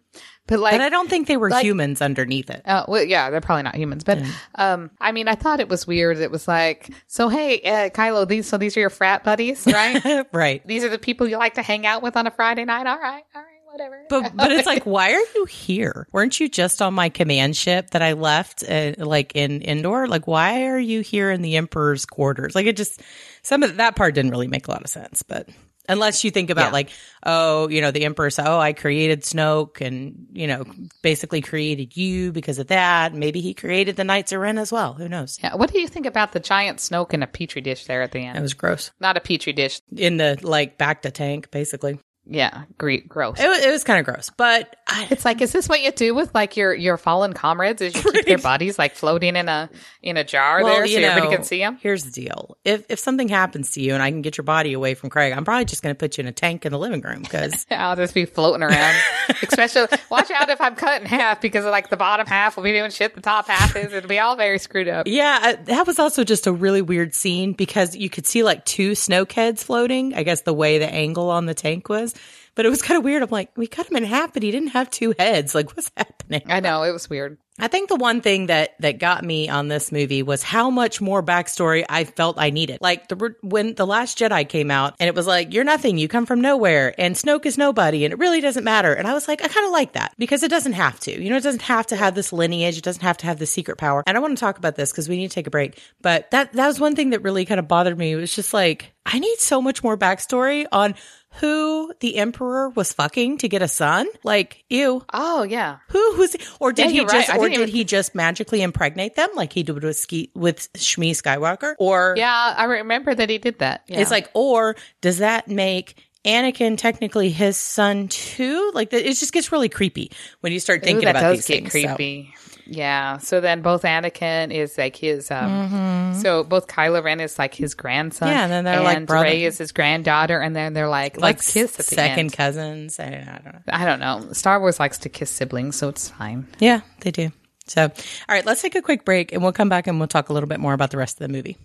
But 0.48 0.58
like, 0.58 0.72
but 0.72 0.80
I 0.80 0.88
don't 0.88 1.08
think 1.08 1.28
they 1.28 1.36
were 1.36 1.50
like- 1.50 1.64
humans 1.64 2.02
underneath 2.02 2.50
it. 2.50 2.62
Uh, 2.66 2.84
well, 2.88 3.04
yeah, 3.04 3.30
they're 3.30 3.40
probably 3.40 3.62
not 3.62 3.76
humans, 3.76 4.02
but 4.02 4.20
um, 4.56 4.90
I 5.00 5.12
mean, 5.12 5.28
I 5.28 5.36
thought 5.36 5.60
it 5.60 5.68
was 5.68 5.86
weird. 5.86 6.18
It 6.18 6.32
was 6.32 6.48
like, 6.48 6.90
so 7.06 7.28
hey, 7.28 7.60
uh, 7.62 7.90
Kylo, 7.90 8.26
these 8.26 8.48
so 8.48 8.58
these 8.58 8.76
are 8.76 8.80
your 8.80 8.90
frat 8.90 9.22
buddies, 9.22 9.64
right? 9.66 10.26
right. 10.32 10.66
these 10.66 10.82
are 10.82 10.88
the 10.88 10.98
people 10.98 11.28
you 11.28 11.38
like 11.38 11.54
to 11.54 11.62
hang 11.62 11.86
out 11.86 12.02
with 12.02 12.16
on 12.16 12.26
a 12.26 12.30
Friday 12.32 12.64
night. 12.64 12.88
All 12.88 12.98
right, 12.98 13.22
all 13.34 13.40
right, 13.40 13.60
whatever. 13.70 14.04
But 14.08 14.32
but 14.36 14.50
it's 14.50 14.66
like, 14.66 14.84
why 14.84 15.12
are 15.12 15.24
you 15.34 15.44
here? 15.44 16.08
Weren't 16.10 16.40
you 16.40 16.48
just 16.48 16.82
on 16.82 16.92
my 16.92 17.08
command 17.08 17.56
ship 17.56 17.90
that 17.90 18.02
I 18.02 18.14
left, 18.14 18.64
uh, 18.68 18.94
like 18.98 19.36
in 19.36 19.62
Endor? 19.62 20.08
Like, 20.08 20.26
why 20.26 20.66
are 20.66 20.78
you 20.78 21.02
here 21.02 21.30
in 21.30 21.42
the 21.42 21.56
Emperor's 21.56 22.04
quarters? 22.04 22.56
Like, 22.56 22.66
it 22.66 22.76
just 22.76 23.00
some 23.42 23.62
of 23.62 23.76
that 23.76 23.94
part 23.94 24.16
didn't 24.16 24.32
really 24.32 24.48
make 24.48 24.66
a 24.66 24.72
lot 24.72 24.82
of 24.82 24.90
sense. 24.90 25.22
But 25.22 25.48
unless 25.88 26.24
you 26.24 26.30
think 26.30 26.50
about 26.50 26.66
Yeah. 26.68 26.72
like, 26.72 26.90
oh, 27.24 27.68
you 27.68 27.80
know, 27.80 27.90
the 27.90 28.04
Emperor 28.04 28.30
said, 28.30 28.46
oh, 28.46 28.58
I 28.58 28.72
created 28.72 29.22
Snoke, 29.22 29.80
and 29.80 30.26
you 30.32 30.46
know, 30.46 30.64
basically 31.02 31.40
created 31.40 31.96
you 31.96 32.32
because 32.32 32.58
of 32.58 32.68
that. 32.68 33.14
Maybe 33.14 33.40
he 33.40 33.54
created 33.54 33.96
the 33.96 34.04
Knights 34.04 34.32
of 34.32 34.40
Ren 34.40 34.58
as 34.58 34.70
well. 34.72 34.94
Who 34.94 35.08
knows? 35.08 35.38
yeah, 35.42 35.54
what 35.56 35.72
do 35.72 35.80
you 35.80 35.88
think 35.88 36.06
about 36.06 36.32
the 36.32 36.40
giant 36.40 36.78
Snoke 36.78 37.12
in 37.14 37.22
a 37.22 37.26
petri 37.26 37.60
dish 37.60 37.86
there 37.86 38.02
at 38.02 38.12
the 38.12 38.20
end? 38.20 38.38
It 38.38 38.42
was 38.42 38.54
gross. 38.54 38.90
not 39.00 39.16
a 39.16 39.20
petri 39.20 39.52
dish. 39.52 39.80
In 39.96 40.16
the 40.16 40.38
like 40.42 40.78
back 40.78 41.02
to 41.02 41.10
tank, 41.10 41.50
basically. 41.50 41.98
Yeah, 42.24 42.62
great, 42.78 43.08
gross. 43.08 43.40
It 43.40 43.48
was, 43.48 43.58
it 43.64 43.70
was 43.70 43.82
kind 43.82 43.98
of 43.98 44.04
gross, 44.06 44.30
but 44.36 44.76
I, 44.86 45.08
It's 45.10 45.24
like, 45.24 45.42
is 45.42 45.50
this 45.50 45.68
what 45.68 45.80
you 45.82 45.90
do 45.90 46.14
with 46.14 46.32
like 46.34 46.56
your 46.56 46.72
your 46.72 46.96
fallen 46.96 47.32
comrades? 47.32 47.82
Is 47.82 47.96
you 47.96 48.02
keep 48.12 48.26
their 48.26 48.38
bodies 48.38 48.78
like 48.78 48.94
floating 48.94 49.34
in 49.34 49.48
a 49.48 49.68
in 50.02 50.16
a 50.16 50.22
jar 50.22 50.62
there 50.64 50.86
so 50.86 50.98
everybody 50.98 51.34
can 51.34 51.44
see 51.44 51.58
them? 51.58 51.78
Here's 51.82 52.04
the 52.04 52.12
deal: 52.12 52.56
if 52.64 52.84
if 52.88 53.00
something 53.00 53.28
happens 53.28 53.72
to 53.72 53.80
you 53.82 53.94
and 53.94 54.02
I 54.02 54.10
can 54.12 54.22
get 54.22 54.36
your 54.38 54.44
body 54.44 54.72
away 54.72 54.94
from 54.94 55.10
Craig, 55.10 55.32
I'm 55.36 55.44
probably 55.44 55.64
just 55.64 55.82
going 55.82 55.94
to 55.94 55.98
put 55.98 56.16
you 56.16 56.22
in 56.22 56.28
a 56.28 56.32
tank 56.32 56.64
in 56.64 56.70
the 56.70 56.78
living 56.78 57.00
room 57.00 57.22
because 57.22 57.66
I'll 57.72 57.96
just 57.96 58.14
be 58.14 58.24
floating 58.24 58.62
around. 58.62 58.96
Especially, 59.42 59.86
watch 60.08 60.30
out 60.30 60.48
if 60.48 60.60
I'm 60.60 60.76
cut 60.76 61.02
in 61.02 61.08
half 61.08 61.40
because 61.40 61.64
like 61.64 61.90
the 61.90 61.96
bottom 61.96 62.26
half 62.28 62.56
will 62.56 62.62
be 62.64 62.72
doing 62.72 62.92
shit, 62.92 63.16
the 63.16 63.20
top 63.20 63.48
half 63.48 63.74
is. 63.74 63.92
It'll 63.92 64.08
be 64.08 64.20
all 64.20 64.36
very 64.36 64.60
screwed 64.60 64.86
up. 64.88 65.08
yeah, 65.08 65.38
I- 65.42 65.52
that 65.64 65.88
was 65.88 65.98
also 65.98 66.22
just 66.22 66.46
a 66.46 66.52
really 66.52 66.82
weird 66.82 67.14
scene 67.16 67.52
because 67.52 67.96
you 67.96 68.08
could 68.08 68.26
see 68.28 68.44
like 68.44 68.64
two 68.64 68.92
Snoke 68.92 69.32
heads 69.32 69.64
floating. 69.64 70.14
I 70.14 70.22
guess 70.22 70.42
the 70.42 70.54
way 70.54 70.78
the 70.78 70.88
angle 70.88 71.28
on 71.30 71.46
the 71.46 71.54
tank 71.54 71.88
was, 71.88 72.14
but 72.54 72.66
it 72.66 72.68
was 72.68 72.82
kind 72.82 72.98
of 72.98 73.04
weird. 73.04 73.22
I'm 73.22 73.30
like, 73.30 73.50
we 73.56 73.66
cut 73.66 73.90
him 73.90 73.96
in 73.96 74.04
half, 74.04 74.32
but 74.32 74.42
he 74.42 74.50
didn't 74.50 74.70
have 74.70 74.90
two 74.90 75.14
heads. 75.18 75.54
Like, 75.62 75.76
what's 75.76 75.92
happening? 75.96 76.42
I 76.46 76.60
know 76.60 76.82
it 76.82 76.92
was 76.92 77.10
weird. 77.10 77.36
I 77.58 77.68
think 77.68 77.90
the 77.90 77.96
one 77.96 78.22
thing 78.22 78.46
that 78.46 78.74
that 78.80 78.98
got 78.98 79.22
me 79.22 79.50
on 79.50 79.68
this 79.68 79.92
movie 79.92 80.22
was 80.22 80.42
how 80.42 80.70
much 80.70 81.02
more 81.02 81.22
backstory 81.22 81.84
I 81.86 82.04
felt 82.04 82.38
I 82.38 82.48
needed. 82.48 82.78
Like 82.80 83.08
the 83.08 83.36
when 83.42 83.74
the 83.74 83.86
Last 83.86 84.18
Jedi 84.18 84.48
came 84.48 84.70
out, 84.70 84.94
and 84.98 85.06
it 85.06 85.14
was 85.14 85.26
like 85.26 85.52
you're 85.52 85.62
nothing, 85.62 85.98
you 85.98 86.08
come 86.08 86.24
from 86.24 86.40
nowhere, 86.40 86.94
and 86.98 87.14
Snoke 87.14 87.44
is 87.44 87.58
nobody, 87.58 88.04
and 88.04 88.12
it 88.12 88.18
really 88.18 88.40
doesn't 88.40 88.64
matter. 88.64 88.94
And 88.94 89.06
I 89.06 89.12
was 89.12 89.28
like, 89.28 89.44
I 89.44 89.48
kind 89.48 89.66
of 89.66 89.72
like 89.72 89.92
that 89.92 90.14
because 90.18 90.42
it 90.42 90.50
doesn't 90.50 90.72
have 90.72 90.98
to. 91.00 91.22
You 91.22 91.28
know, 91.28 91.36
it 91.36 91.42
doesn't 91.42 91.62
have 91.62 91.86
to 91.88 91.96
have 91.96 92.14
this 92.14 92.32
lineage. 92.32 92.78
It 92.78 92.84
doesn't 92.84 93.02
have 93.02 93.18
to 93.18 93.26
have 93.26 93.38
the 93.38 93.46
secret 93.46 93.76
power. 93.76 94.02
And 94.06 94.16
I 94.16 94.20
want 94.20 94.36
to 94.36 94.40
talk 94.40 94.56
about 94.56 94.76
this 94.76 94.90
because 94.90 95.08
we 95.08 95.16
need 95.16 95.28
to 95.28 95.34
take 95.34 95.46
a 95.46 95.50
break. 95.50 95.78
But 96.00 96.30
that 96.30 96.54
that 96.54 96.66
was 96.66 96.80
one 96.80 96.96
thing 96.96 97.10
that 97.10 97.22
really 97.22 97.44
kind 97.44 97.60
of 97.60 97.68
bothered 97.68 97.98
me. 97.98 98.12
It 98.12 98.16
was 98.16 98.34
just 98.34 98.54
like 98.54 98.92
I 99.04 99.18
need 99.18 99.38
so 99.38 99.60
much 99.60 99.84
more 99.84 99.98
backstory 99.98 100.66
on 100.72 100.94
who 101.40 101.92
the 102.00 102.16
emperor 102.16 102.68
was 102.70 102.92
fucking 102.92 103.38
to 103.38 103.48
get 103.48 103.62
a 103.62 103.68
son. 103.68 104.06
Like, 104.22 104.64
ew. 104.68 105.04
Oh 105.12 105.42
yeah. 105.42 105.78
Who 105.88 106.16
was 106.16 106.36
or 106.60 106.72
did 106.72 106.86
Yeah, 106.90 107.00
he 107.02 107.06
just 107.06 107.28
right. 107.28 107.38
Or 107.38 107.48
didn't 107.48 107.62
even- 107.62 107.74
he 107.74 107.84
just 107.84 108.14
magically 108.14 108.62
impregnate 108.62 109.14
them 109.16 109.28
like 109.34 109.52
he 109.52 109.62
did 109.62 109.82
with 109.82 109.96
Ski 109.96 110.30
with 110.34 110.72
Shmi 110.74 111.10
Skywalker? 111.12 111.74
Or 111.78 112.14
Yeah, 112.16 112.54
I 112.56 112.64
remember 112.64 113.14
that 113.14 113.30
he 113.30 113.38
did 113.38 113.58
that. 113.60 113.82
Yeah. 113.88 114.00
it's 114.00 114.10
like 114.10 114.30
or 114.34 114.76
does 115.00 115.18
that 115.18 115.48
make 115.48 115.96
Anakin 116.24 116.78
technically 116.78 117.30
his 117.30 117.56
son 117.56 118.08
too? 118.08 118.70
Like 118.74 118.92
it 118.92 119.04
just 119.14 119.32
gets 119.32 119.50
really 119.50 119.68
creepy 119.68 120.10
when 120.40 120.52
you 120.52 120.60
start 120.60 120.82
Ooh, 120.82 120.84
thinking 120.84 121.04
that 121.06 121.16
about 121.16 121.34
these 121.36 121.46
get 121.46 121.70
things. 121.70 121.72
So- 121.72 121.94
creepy. 121.96 122.34
Yeah. 122.66 123.18
So 123.18 123.40
then 123.40 123.62
both 123.62 123.82
Anakin 123.82 124.52
is 124.52 124.78
like 124.78 124.96
his 124.96 125.30
um 125.30 125.50
Mm-hmm. 125.50 126.20
so 126.20 126.44
both 126.44 126.66
Kylo 126.68 127.02
Ren 127.02 127.20
is 127.20 127.38
like 127.38 127.54
his 127.54 127.74
grandson. 127.74 128.28
Yeah, 128.28 128.44
and 128.44 128.52
then 128.52 128.64
they're 128.64 128.80
like 128.82 128.96
and 128.96 129.06
brother- 129.06 129.24
Rey 129.24 129.44
is 129.44 129.58
his 129.58 129.72
granddaughter, 129.72 130.38
and 130.40 130.54
then 130.54 130.72
they're 130.72 130.88
like, 130.88 131.16
like 131.16 131.36
let's 131.36 131.52
kiss 131.52 131.72
at 131.80 131.86
the 131.86 131.94
second 131.94 132.18
end. 132.18 132.32
cousins. 132.32 133.00
I, 133.00 133.04
I 133.06 133.40
don't 133.44 133.54
know. 133.54 133.60
I 133.72 133.84
don't 133.84 134.00
know. 134.00 134.32
Star 134.32 134.60
Wars 134.60 134.78
likes 134.80 134.98
to 134.98 135.08
kiss 135.08 135.30
siblings, 135.30 135.76
so 135.76 135.88
it's 135.88 136.08
fine. 136.08 136.46
Yeah, 136.58 136.80
they 137.00 137.10
do. 137.10 137.30
So, 137.66 137.82
all 137.84 137.90
right, 138.28 138.44
let's 138.44 138.60
take 138.60 138.74
a 138.74 138.82
quick 138.82 139.04
break 139.04 139.32
and 139.32 139.42
we'll 139.42 139.52
come 139.52 139.68
back 139.68 139.86
and 139.86 139.98
we'll 139.98 140.08
talk 140.08 140.28
a 140.28 140.32
little 140.32 140.48
bit 140.48 140.58
more 140.60 140.72
about 140.72 140.90
the 140.90 140.96
rest 140.98 141.20
of 141.20 141.26
the 141.26 141.32
movie. 141.32 141.56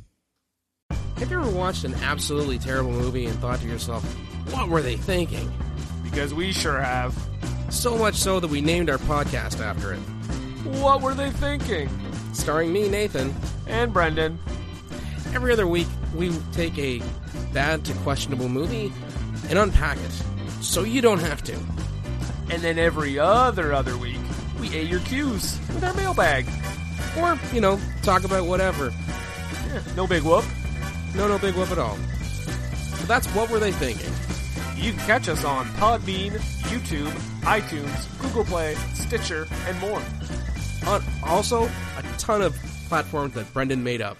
Have 1.18 1.32
you 1.32 1.40
ever 1.42 1.50
watched 1.50 1.84
an 1.84 1.96
absolutely 1.96 2.60
terrible 2.60 2.92
movie 2.92 3.26
and 3.26 3.38
thought 3.40 3.60
to 3.62 3.68
yourself, 3.68 4.04
what 4.54 4.70
were 4.70 4.82
they 4.84 4.96
thinking? 4.96 5.52
Because 6.04 6.34
we 6.34 6.52
sure 6.54 6.80
have. 6.80 7.18
So 7.70 7.98
much 7.98 8.16
so 8.16 8.40
that 8.40 8.48
we 8.48 8.62
named 8.62 8.90
our 8.90 9.00
podcast 9.00 9.60
after 9.60 9.94
it. 9.94 10.00
What 10.68 11.02
were 11.02 11.14
they 11.14 11.32
thinking? 11.32 11.90
Starring 12.34 12.74
me, 12.74 12.90
Nathan. 12.90 13.34
And 13.68 13.94
Brendan. 13.94 14.40
Every 15.34 15.52
other 15.52 15.68
week, 15.68 15.88
we 16.16 16.32
take 16.52 16.78
a 16.78 17.02
bad 17.54 17.86
to 17.86 17.94
questionable 17.96 18.50
movie 18.50 18.92
and 19.50 19.58
unpack 19.58 19.98
it 19.98 20.12
so 20.62 20.84
you 20.84 21.02
don't 21.02 21.20
have 21.20 21.44
to. 21.44 21.54
And 22.50 22.62
then 22.62 22.80
every 22.80 23.20
other 23.20 23.74
other 23.74 23.98
week, 23.98 24.20
we 24.60 24.74
A 24.76 24.84
your 24.84 25.00
cues 25.02 25.60
with 25.74 25.84
our 25.84 25.94
mailbag. 25.94 26.46
Or, 27.18 27.40
you 27.54 27.62
know, 27.62 27.80
talk 28.04 28.24
about 28.24 28.46
whatever. 28.46 28.94
Yeah, 29.68 29.82
no 29.96 30.08
big 30.08 30.24
whoop. 30.24 30.46
No, 31.16 31.28
no 31.28 31.38
big 31.38 31.56
whoop 31.56 31.72
at 31.72 31.78
all. 31.78 31.98
But 32.92 33.08
that's 33.08 33.28
what 33.28 33.50
were 33.50 33.60
they 33.60 33.72
thinking? 33.72 34.12
You 34.82 34.92
can 34.94 35.02
catch 35.08 35.28
us 35.28 35.44
on 35.44 35.66
Podbean, 35.78 36.32
YouTube, 36.70 37.12
iTunes, 37.42 38.20
Google 38.20 38.44
Play, 38.44 38.76
Stitcher, 38.94 39.48
and 39.68 39.80
more. 39.80 40.02
On 40.86 41.04
also 41.24 41.66
a 41.66 42.04
ton 42.18 42.42
of 42.42 42.56
platforms 42.88 43.34
that 43.34 43.52
Brendan 43.54 43.84
made 43.84 44.02
up. 44.02 44.18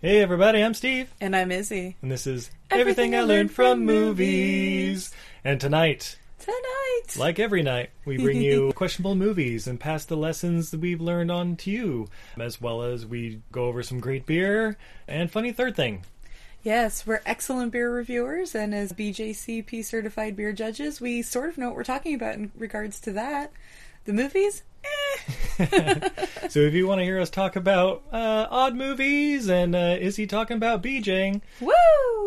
Hey 0.00 0.20
everybody, 0.20 0.62
I'm 0.62 0.74
Steve, 0.74 1.12
And 1.20 1.34
I'm 1.34 1.50
Izzy. 1.50 1.96
and 2.02 2.10
this 2.12 2.26
is 2.26 2.50
Everything, 2.70 3.14
I 3.14 3.22
Learned 3.22 3.50
from 3.50 3.84
Movies. 3.84 5.12
And 5.44 5.60
tonight, 5.60 6.16
Tonight. 6.38 7.16
like 7.18 7.38
every 7.40 7.62
night, 7.62 7.90
we 8.04 8.18
bring 8.18 8.40
you 8.40 8.72
questionable 8.76 9.14
movies 9.16 9.66
and 9.66 9.80
pass 9.80 10.04
the 10.04 10.16
lessons 10.16 10.70
that 10.70 10.80
we've 10.80 11.00
learned 11.00 11.30
on 11.32 11.56
to 11.56 11.70
you, 11.70 12.08
as 12.38 12.60
well 12.60 12.82
as 12.82 13.04
we 13.06 13.40
go 13.50 13.64
over 13.66 13.82
some 13.82 13.98
great 13.98 14.26
beer 14.26 14.76
and 15.08 15.30
funny 15.30 15.50
third 15.50 15.74
thing. 15.74 16.04
Yes, 16.62 17.06
we're 17.06 17.22
excellent 17.26 17.72
beer 17.72 17.92
reviewers, 17.92 18.54
and 18.54 18.74
as 18.74 18.92
BJCP 18.92 19.84
certified 19.84 20.36
beer 20.36 20.52
judges, 20.52 21.00
we 21.00 21.22
sort 21.22 21.48
of 21.48 21.58
know 21.58 21.68
what 21.68 21.76
we're 21.76 21.84
talking 21.84 22.14
about 22.14 22.34
in 22.34 22.52
regards 22.56 23.00
to 23.00 23.12
that. 23.12 23.52
The 24.04 24.12
movies? 24.12 24.62
So 26.50 26.60
if 26.60 26.74
you 26.74 26.86
want 26.86 27.00
to 27.00 27.04
hear 27.04 27.18
us 27.18 27.30
talk 27.30 27.56
about 27.56 28.02
uh, 28.12 28.46
odd 28.50 28.74
movies 28.76 29.48
and 29.48 29.74
uh, 29.74 29.96
is 29.98 30.16
he 30.16 30.26
talking 30.26 30.58
about 30.58 30.82
BJing, 30.82 31.40
Woo! 31.60 31.72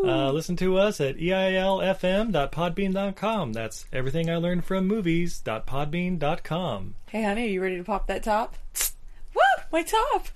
uh, 0.03 0.31
listen 0.31 0.55
to 0.57 0.77
us 0.77 0.99
at 0.99 1.15
eilfm.podbean.com. 1.17 3.53
That's 3.53 3.85
everything 3.93 4.29
I 4.29 4.35
learned 4.37 4.65
from 4.65 4.87
movies.podbean.com. 4.87 6.95
hey, 7.11 7.23
honey, 7.23 7.43
are 7.43 7.51
you 7.51 7.61
ready 7.61 7.77
to 7.77 7.83
pop 7.83 8.07
that 8.07 8.23
top? 8.23 8.55
Woo! 9.35 9.41
My 9.71 9.83
top! 9.83 10.27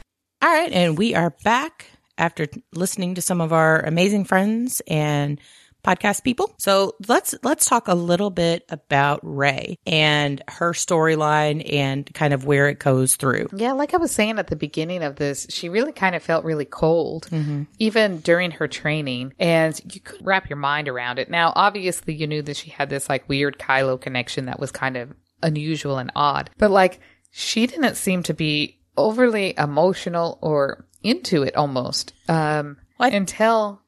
All 0.42 0.50
right, 0.50 0.72
and 0.72 0.98
we 0.98 1.14
are 1.16 1.32
back 1.44 1.88
after 2.18 2.48
listening 2.74 3.16
to 3.16 3.22
some 3.22 3.42
of 3.42 3.52
our 3.52 3.82
amazing 3.82 4.24
friends 4.26 4.82
and 4.88 5.40
podcast 5.84 6.24
people. 6.24 6.54
So 6.58 6.96
let's 7.08 7.36
let's 7.44 7.66
talk 7.66 7.88
a 7.88 7.96
little 7.96 8.30
bit 8.30 8.66
about 8.70 9.20
Rey 9.24 9.78
and 9.86 10.42
her 10.48 10.72
storyline 10.74 11.68
and 11.74 12.12
kind 12.14 12.34
of 12.34 12.46
where 12.46 12.70
it 12.70 12.80
goes 12.80 13.16
through. 13.16 13.48
Yeah, 13.56 13.74
like 13.74 13.94
I 13.94 13.98
was 13.98 14.12
saying 14.12 14.40
at 14.40 14.48
the 14.48 14.56
beginning 14.56 15.04
of 15.04 15.18
this, 15.18 15.46
she 15.50 15.70
really 15.70 15.92
kind 15.92 16.16
of 16.16 16.24
felt 16.24 16.46
really 16.46 16.66
cold, 16.66 17.30
even 17.80 18.20
during 18.20 18.52
her 18.52 18.68
training. 18.68 19.34
And 19.40 19.80
you 19.94 20.00
could 20.00 20.26
wrap 20.26 20.50
your 20.50 20.58
mind 20.58 20.88
around 20.88 21.20
it. 21.20 21.30
Now, 21.30 21.54
obviously, 21.56 22.14
you 22.14 22.28
knew 22.28 22.42
that 22.42 22.58
she 22.58 22.70
had 22.70 22.90
this 22.90 23.10
like 23.10 23.28
weird 23.28 23.60
Kylo 23.60 24.00
connection 24.00 24.46
that 24.46 24.60
was 24.60 24.72
kind 24.72 24.98
of 24.98 25.14
unusual 25.42 25.98
and 25.98 26.12
odd. 26.16 26.50
But 26.58 26.72
like, 26.72 27.00
she 27.32 27.68
didn't 27.68 27.96
seem 27.96 28.24
to 28.24 28.34
be 28.34 28.80
overly 28.96 29.54
emotional 29.58 30.38
or 30.42 30.86
into 31.02 31.44
it 31.44 31.56
almost 31.56 32.14
um, 32.30 32.78
What? 32.98 33.14
until 33.14 33.82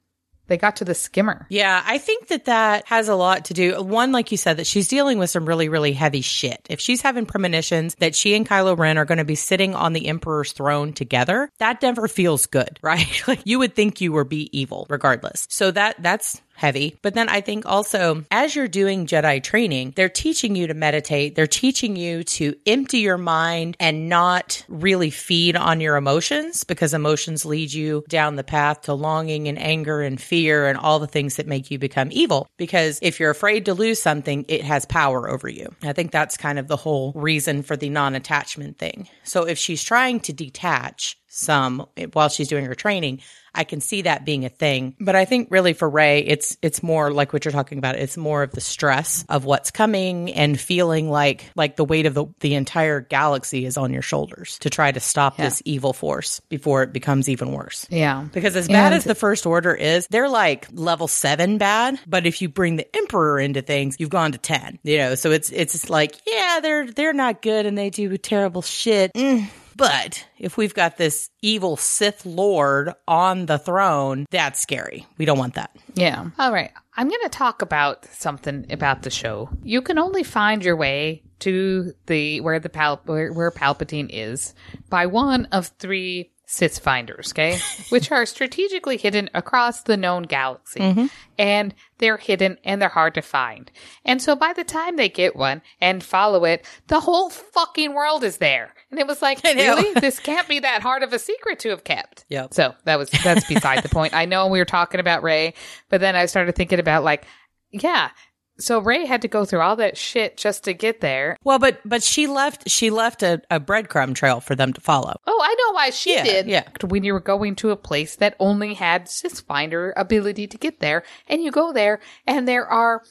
they 0.47 0.57
got 0.57 0.77
to 0.77 0.85
the 0.85 0.95
skimmer. 0.95 1.45
Yeah, 1.49 1.81
I 1.85 1.97
think 1.97 2.27
that 2.27 2.45
that 2.45 2.85
has 2.87 3.07
a 3.07 3.15
lot 3.15 3.45
to 3.45 3.53
do. 3.53 3.81
One, 3.81 4.11
like 4.11 4.31
you 4.31 4.37
said, 4.37 4.57
that 4.57 4.67
she's 4.67 4.87
dealing 4.87 5.17
with 5.17 5.29
some 5.29 5.45
really, 5.45 5.69
really 5.69 5.93
heavy 5.93 6.21
shit. 6.21 6.65
If 6.69 6.79
she's 6.79 7.01
having 7.01 7.25
premonitions 7.25 7.95
that 7.95 8.15
she 8.15 8.35
and 8.35 8.47
Kylo 8.47 8.77
Ren 8.77 8.97
are 8.97 9.05
going 9.05 9.17
to 9.17 9.25
be 9.25 9.35
sitting 9.35 9.75
on 9.75 9.93
the 9.93 10.07
Emperor's 10.07 10.51
throne 10.51 10.93
together, 10.93 11.49
that 11.59 11.81
never 11.81 12.07
feels 12.07 12.45
good, 12.45 12.79
right? 12.83 13.23
like 13.27 13.41
you 13.45 13.59
would 13.59 13.75
think 13.75 14.01
you 14.01 14.11
were 14.11 14.23
be 14.23 14.49
evil 14.57 14.85
regardless. 14.89 15.47
So 15.49 15.71
that 15.71 15.95
that's 16.01 16.41
heavy. 16.55 16.97
But 17.01 17.13
then 17.13 17.29
I 17.29 17.41
think 17.41 17.65
also 17.65 18.23
as 18.31 18.55
you're 18.55 18.67
doing 18.67 19.05
Jedi 19.05 19.43
training, 19.43 19.93
they're 19.95 20.09
teaching 20.09 20.55
you 20.55 20.67
to 20.67 20.73
meditate. 20.73 21.35
They're 21.35 21.47
teaching 21.47 21.95
you 21.95 22.23
to 22.23 22.55
empty 22.65 22.99
your 22.99 23.17
mind 23.17 23.77
and 23.79 24.09
not 24.09 24.63
really 24.67 25.09
feed 25.09 25.55
on 25.55 25.81
your 25.81 25.95
emotions 25.95 26.63
because 26.63 26.93
emotions 26.93 27.45
lead 27.45 27.73
you 27.73 28.03
down 28.09 28.35
the 28.35 28.43
path 28.43 28.83
to 28.83 28.93
longing 28.93 29.47
and 29.47 29.59
anger 29.59 30.01
and 30.01 30.19
fear 30.19 30.67
and 30.67 30.77
all 30.77 30.99
the 30.99 31.07
things 31.07 31.35
that 31.35 31.47
make 31.47 31.69
you 31.69 31.77
become 31.77 32.09
evil. 32.11 32.47
Because 32.57 32.99
if 33.01 33.19
you're 33.19 33.31
afraid 33.31 33.65
to 33.65 33.73
lose 33.73 34.01
something, 34.01 34.45
it 34.47 34.63
has 34.63 34.85
power 34.85 35.29
over 35.29 35.49
you. 35.49 35.73
I 35.83 35.93
think 35.93 36.11
that's 36.11 36.37
kind 36.37 36.59
of 36.59 36.67
the 36.67 36.77
whole 36.77 37.11
reason 37.13 37.63
for 37.63 37.75
the 37.75 37.89
non 37.89 38.15
attachment 38.15 38.77
thing. 38.77 39.07
So 39.23 39.43
if 39.43 39.57
she's 39.57 39.83
trying 39.83 40.19
to 40.21 40.33
detach, 40.33 41.17
some 41.35 41.85
while 42.13 42.29
she's 42.29 42.47
doing 42.47 42.65
her 42.65 42.75
training. 42.75 43.21
I 43.57 43.63
can 43.63 43.79
see 43.79 44.01
that 44.01 44.25
being 44.25 44.43
a 44.43 44.49
thing. 44.49 44.97
But 44.99 45.15
I 45.15 45.23
think 45.23 45.47
really 45.49 45.71
for 45.71 45.89
Rey, 45.89 46.19
it's 46.19 46.57
it's 46.61 46.83
more 46.83 47.09
like 47.11 47.31
what 47.31 47.45
you're 47.45 47.53
talking 47.53 47.77
about. 47.77 47.95
It's 47.95 48.17
more 48.17 48.43
of 48.43 48.51
the 48.51 48.59
stress 48.59 49.23
of 49.29 49.45
what's 49.45 49.71
coming 49.71 50.33
and 50.33 50.59
feeling 50.59 51.09
like 51.09 51.49
like 51.55 51.77
the 51.77 51.85
weight 51.85 52.05
of 52.05 52.13
the 52.15 52.25
the 52.41 52.55
entire 52.55 52.99
galaxy 52.99 53.65
is 53.65 53.77
on 53.77 53.93
your 53.93 54.01
shoulders 54.01 54.59
to 54.59 54.69
try 54.69 54.91
to 54.91 54.99
stop 54.99 55.37
this 55.37 55.61
evil 55.63 55.93
force 55.93 56.41
before 56.49 56.83
it 56.83 56.91
becomes 56.91 57.29
even 57.29 57.53
worse. 57.53 57.87
Yeah. 57.89 58.25
Because 58.33 58.57
as 58.57 58.67
bad 58.67 58.87
And- 58.87 58.95
as 58.95 59.05
the 59.05 59.15
first 59.15 59.45
order 59.45 59.73
is, 59.73 60.05
they're 60.07 60.27
like 60.27 60.67
level 60.73 61.07
seven 61.07 61.57
bad. 61.57 61.97
But 62.05 62.25
if 62.27 62.41
you 62.41 62.49
bring 62.49 62.75
the 62.75 62.93
emperor 62.97 63.39
into 63.39 63.61
things, 63.61 63.95
you've 63.99 64.09
gone 64.09 64.33
to 64.33 64.37
ten. 64.37 64.79
You 64.83 64.97
know, 64.97 65.15
so 65.15 65.31
it's 65.31 65.49
it's 65.49 65.89
like 65.89 66.15
yeah, 66.27 66.59
they're 66.61 66.91
they're 66.91 67.13
not 67.13 67.41
good 67.41 67.65
and 67.65 67.77
they 67.77 67.89
do 67.89 68.17
terrible 68.17 68.61
shit. 68.63 69.13
Mm. 69.13 69.47
But 69.75 70.25
if 70.37 70.55
we've 70.57 70.73
got 70.73 70.97
this 70.97 71.29
evil 71.41 71.75
Sith 71.75 72.25
Lord 72.25 72.93
on 73.07 73.45
the 73.45 73.57
throne, 73.57 74.25
that's 74.31 74.61
scary. 74.61 75.05
We 75.17 75.25
don't 75.25 75.37
want 75.37 75.55
that. 75.55 75.75
Yeah. 75.95 76.29
All 76.39 76.53
right. 76.53 76.71
I'm 76.97 77.09
going 77.09 77.21
to 77.23 77.29
talk 77.29 77.61
about 77.61 78.05
something 78.05 78.65
about 78.71 79.01
the 79.01 79.09
show. 79.09 79.49
You 79.63 79.81
can 79.81 79.99
only 79.99 80.23
find 80.23 80.63
your 80.63 80.77
way 80.77 81.23
to 81.39 81.93
the 82.05 82.39
where 82.39 82.59
the 82.59 82.69
Pal- 82.69 83.01
where, 83.05 83.33
where 83.33 83.51
Palpatine 83.51 84.09
is 84.09 84.53
by 84.89 85.05
one 85.05 85.45
of 85.51 85.67
three 85.79 86.31
Sith 86.47 86.79
finders, 86.79 87.31
okay? 87.31 87.59
Which 87.89 88.11
are 88.11 88.25
strategically 88.25 88.97
hidden 88.97 89.29
across 89.33 89.83
the 89.83 89.97
known 89.97 90.23
galaxy. 90.23 90.79
Mm-hmm. 90.79 91.05
And 91.37 91.73
they're 91.97 92.17
hidden 92.17 92.57
and 92.63 92.81
they're 92.81 92.89
hard 92.89 93.15
to 93.15 93.21
find. 93.21 93.71
And 94.05 94.21
so 94.21 94.35
by 94.35 94.53
the 94.53 94.63
time 94.63 94.95
they 94.95 95.09
get 95.09 95.35
one 95.35 95.61
and 95.81 96.03
follow 96.03 96.45
it, 96.45 96.65
the 96.87 96.99
whole 96.99 97.29
fucking 97.29 97.93
world 97.93 98.23
is 98.23 98.37
there. 98.37 98.73
And 98.91 98.99
it 98.99 99.07
was 99.07 99.21
like, 99.21 99.43
really? 99.43 99.93
this 99.99 100.19
can't 100.19 100.47
be 100.47 100.59
that 100.59 100.81
hard 100.81 101.03
of 101.03 101.13
a 101.13 101.19
secret 101.19 101.59
to 101.59 101.69
have 101.69 101.83
kept. 101.83 102.25
Yep. 102.29 102.53
So 102.53 102.75
that 102.85 102.97
was 102.97 103.09
that's 103.09 103.47
beside 103.47 103.83
the 103.83 103.89
point. 103.89 104.13
I 104.13 104.25
know 104.25 104.47
we 104.47 104.59
were 104.59 104.65
talking 104.65 104.99
about 104.99 105.23
Rey, 105.23 105.53
but 105.89 105.99
then 106.01 106.15
I 106.15 106.25
started 106.27 106.55
thinking 106.55 106.79
about 106.79 107.03
like, 107.03 107.25
yeah, 107.71 108.11
so 108.57 108.79
Rey 108.79 109.05
had 109.05 109.21
to 109.23 109.27
go 109.27 109.43
through 109.45 109.61
all 109.61 109.75
that 109.77 109.97
shit 109.97 110.37
just 110.37 110.63
to 110.65 110.73
get 110.73 111.01
there. 111.01 111.37
Well, 111.43 111.59
but 111.59 111.79
but 111.85 112.03
she 112.03 112.27
left 112.27 112.69
she 112.69 112.89
left 112.89 113.21
a, 113.23 113.41
a 113.51 113.59
breadcrumb 113.59 114.15
trail 114.15 114.39
for 114.39 114.55
them 114.55 114.73
to 114.73 114.81
follow. 114.81 115.19
Oh, 115.27 115.39
I 115.43 115.55
know 115.59 115.73
why 115.73 115.89
she 115.89 116.13
Yeah, 116.13 116.23
did. 116.23 116.47
yeah. 116.47 116.63
When 116.83 117.03
you 117.03 117.13
were 117.13 117.19
going 117.19 117.55
to 117.57 117.71
a 117.71 117.75
place 117.75 118.15
that 118.17 118.35
only 118.39 118.73
had 118.75 119.05
Sithfinder 119.05 119.91
ability 119.95 120.47
to 120.47 120.57
get 120.57 120.79
there, 120.79 121.03
and 121.27 121.41
you 121.43 121.51
go 121.51 121.73
there, 121.73 121.99
and 122.25 122.47
there 122.47 122.65
are 122.67 123.03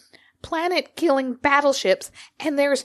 planet 0.43 0.97
killing 0.97 1.35
battleships, 1.35 2.11
and 2.41 2.59
there's 2.59 2.85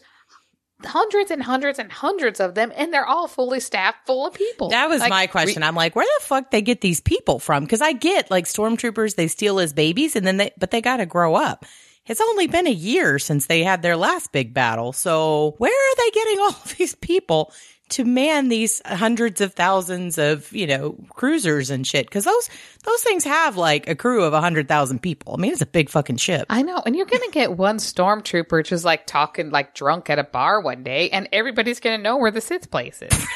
hundreds 0.86 1.30
and 1.30 1.43
hundreds 1.43 1.78
and 1.78 1.91
hundreds 1.91 2.39
of 2.39 2.55
them, 2.55 2.72
and 2.76 2.93
they're 2.93 3.05
all 3.05 3.28
fully 3.28 3.60
staffed 3.60 4.05
full 4.05 4.26
of 4.26 4.34
people. 4.34 4.70
That 4.70 4.88
was 4.89 5.01
Like, 5.01 5.10
my 5.10 5.28
question. 5.28 5.62
I'm 5.62 5.76
like, 5.76 5.95
where 5.95 6.05
the 6.20 6.26
fuck 6.26 6.51
they 6.51 6.62
get 6.62 6.80
these 6.82 7.01
people 7.01 7.39
from? 7.39 7.64
Because 7.66 7.82
I 7.82 7.91
get 7.93 8.32
like 8.32 8.45
stormtroopers, 8.45 9.16
they 9.16 9.28
steal 9.28 9.60
as 9.60 9.74
babies, 9.74 10.16
and 10.16 10.26
then 10.26 10.38
they 10.38 10.51
but 10.57 10.72
they 10.72 10.82
got 10.82 10.97
to 10.97 11.05
grow 11.05 11.36
up. 11.36 11.66
It's 12.10 12.20
only 12.20 12.47
been 12.47 12.66
a 12.66 12.72
year 12.72 13.20
since 13.20 13.45
they 13.45 13.64
had 13.64 13.84
their 13.84 13.95
last 13.95 14.32
big 14.32 14.51
battle. 14.53 14.91
So 14.93 15.53
where 15.60 15.72
are 15.72 15.95
they 15.95 16.10
getting 16.12 16.39
all 16.41 16.55
these 16.78 16.95
people 16.95 17.53
to 17.89 18.03
man 18.03 18.49
these 18.49 18.84
hundreds 18.86 19.41
of 19.41 19.53
thousands 19.53 20.20
of 20.20 20.51
you 20.51 20.68
know 20.68 20.97
cruisers 21.10 21.70
and 21.70 21.86
shit? 21.86 22.07
Because 22.07 22.26
those 22.26 22.49
those 22.84 23.01
things 23.03 23.24
have 23.24 23.57
like 23.57 23.88
a 23.88 23.95
crew 23.95 24.24
of 24.24 24.34
a 24.34 24.41
hundred 24.41 24.68
thousand 24.68 25.03
people. 25.03 25.36
I 25.36 25.38
mean, 25.38 25.51
it's 25.51 25.62
a 25.62 25.68
big 25.68 25.89
fucking 25.89 26.18
ship. 26.18 26.47
I 26.49 26.64
know, 26.64 26.82
and 26.84 26.95
you're 26.95 27.05
gonna 27.05 27.30
get 27.32 27.55
one 27.55 27.78
stormtrooper 27.78 28.66
just 28.66 28.84
like 28.84 29.05
talking 29.05 29.51
like 29.51 29.76
drunk 29.76 30.10
at 30.10 30.18
a 30.18 30.24
bar 30.24 30.62
one 30.62 30.84
day, 30.84 31.12
and 31.12 31.30
everybody's 31.32 31.80
gonna 31.80 31.99
know 31.99 32.18
where 32.18 32.32
the 32.32 32.41
Sith 32.41 32.72
place 32.72 33.03
is. 33.03 33.26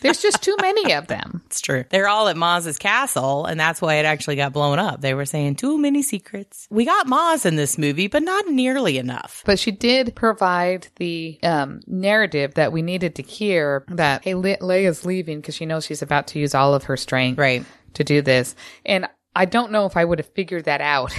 There's 0.00 0.20
just 0.22 0.42
too 0.42 0.56
many 0.60 0.92
of 0.94 1.06
them. 1.08 1.42
It's 1.46 1.60
true. 1.60 1.84
They're 1.90 2.08
all 2.08 2.28
at 2.28 2.36
Maz's 2.36 2.76
castle, 2.78 3.46
and 3.46 3.58
that's 3.58 3.80
why 3.80 3.94
it 3.94 4.04
actually 4.04 4.36
got 4.36 4.52
blown 4.52 4.78
up. 4.78 5.00
They 5.00 5.14
were 5.14 5.24
saying 5.24 5.56
too 5.56 5.78
many 5.78 6.02
secrets. 6.02 6.66
We 6.70 6.84
got 6.84 7.06
Maz 7.06 7.46
in 7.46 7.56
this 7.56 7.78
movie, 7.78 8.08
but 8.08 8.22
not 8.22 8.48
nearly 8.48 8.98
enough. 8.98 9.42
But 9.46 9.58
she 9.58 9.70
did 9.70 10.14
provide 10.14 10.88
the 10.96 11.38
um, 11.42 11.80
narrative 11.86 12.54
that 12.54 12.72
we 12.72 12.82
needed 12.82 13.14
to 13.14 13.22
hear 13.22 13.84
that, 13.88 14.24
hey, 14.24 14.34
Le- 14.34 14.58
Leia's 14.58 15.06
leaving 15.06 15.40
because 15.40 15.54
she 15.54 15.64
knows 15.66 15.86
she's 15.86 16.02
about 16.02 16.26
to 16.28 16.38
use 16.38 16.54
all 16.54 16.74
of 16.74 16.84
her 16.84 16.96
strength 16.96 17.38
Right. 17.38 17.64
to 17.94 18.04
do 18.04 18.20
this. 18.20 18.54
And 18.84 19.08
I 19.34 19.44
don't 19.46 19.72
know 19.72 19.86
if 19.86 19.96
I 19.96 20.04
would 20.04 20.18
have 20.18 20.28
figured 20.34 20.64
that 20.64 20.80
out. 20.82 21.12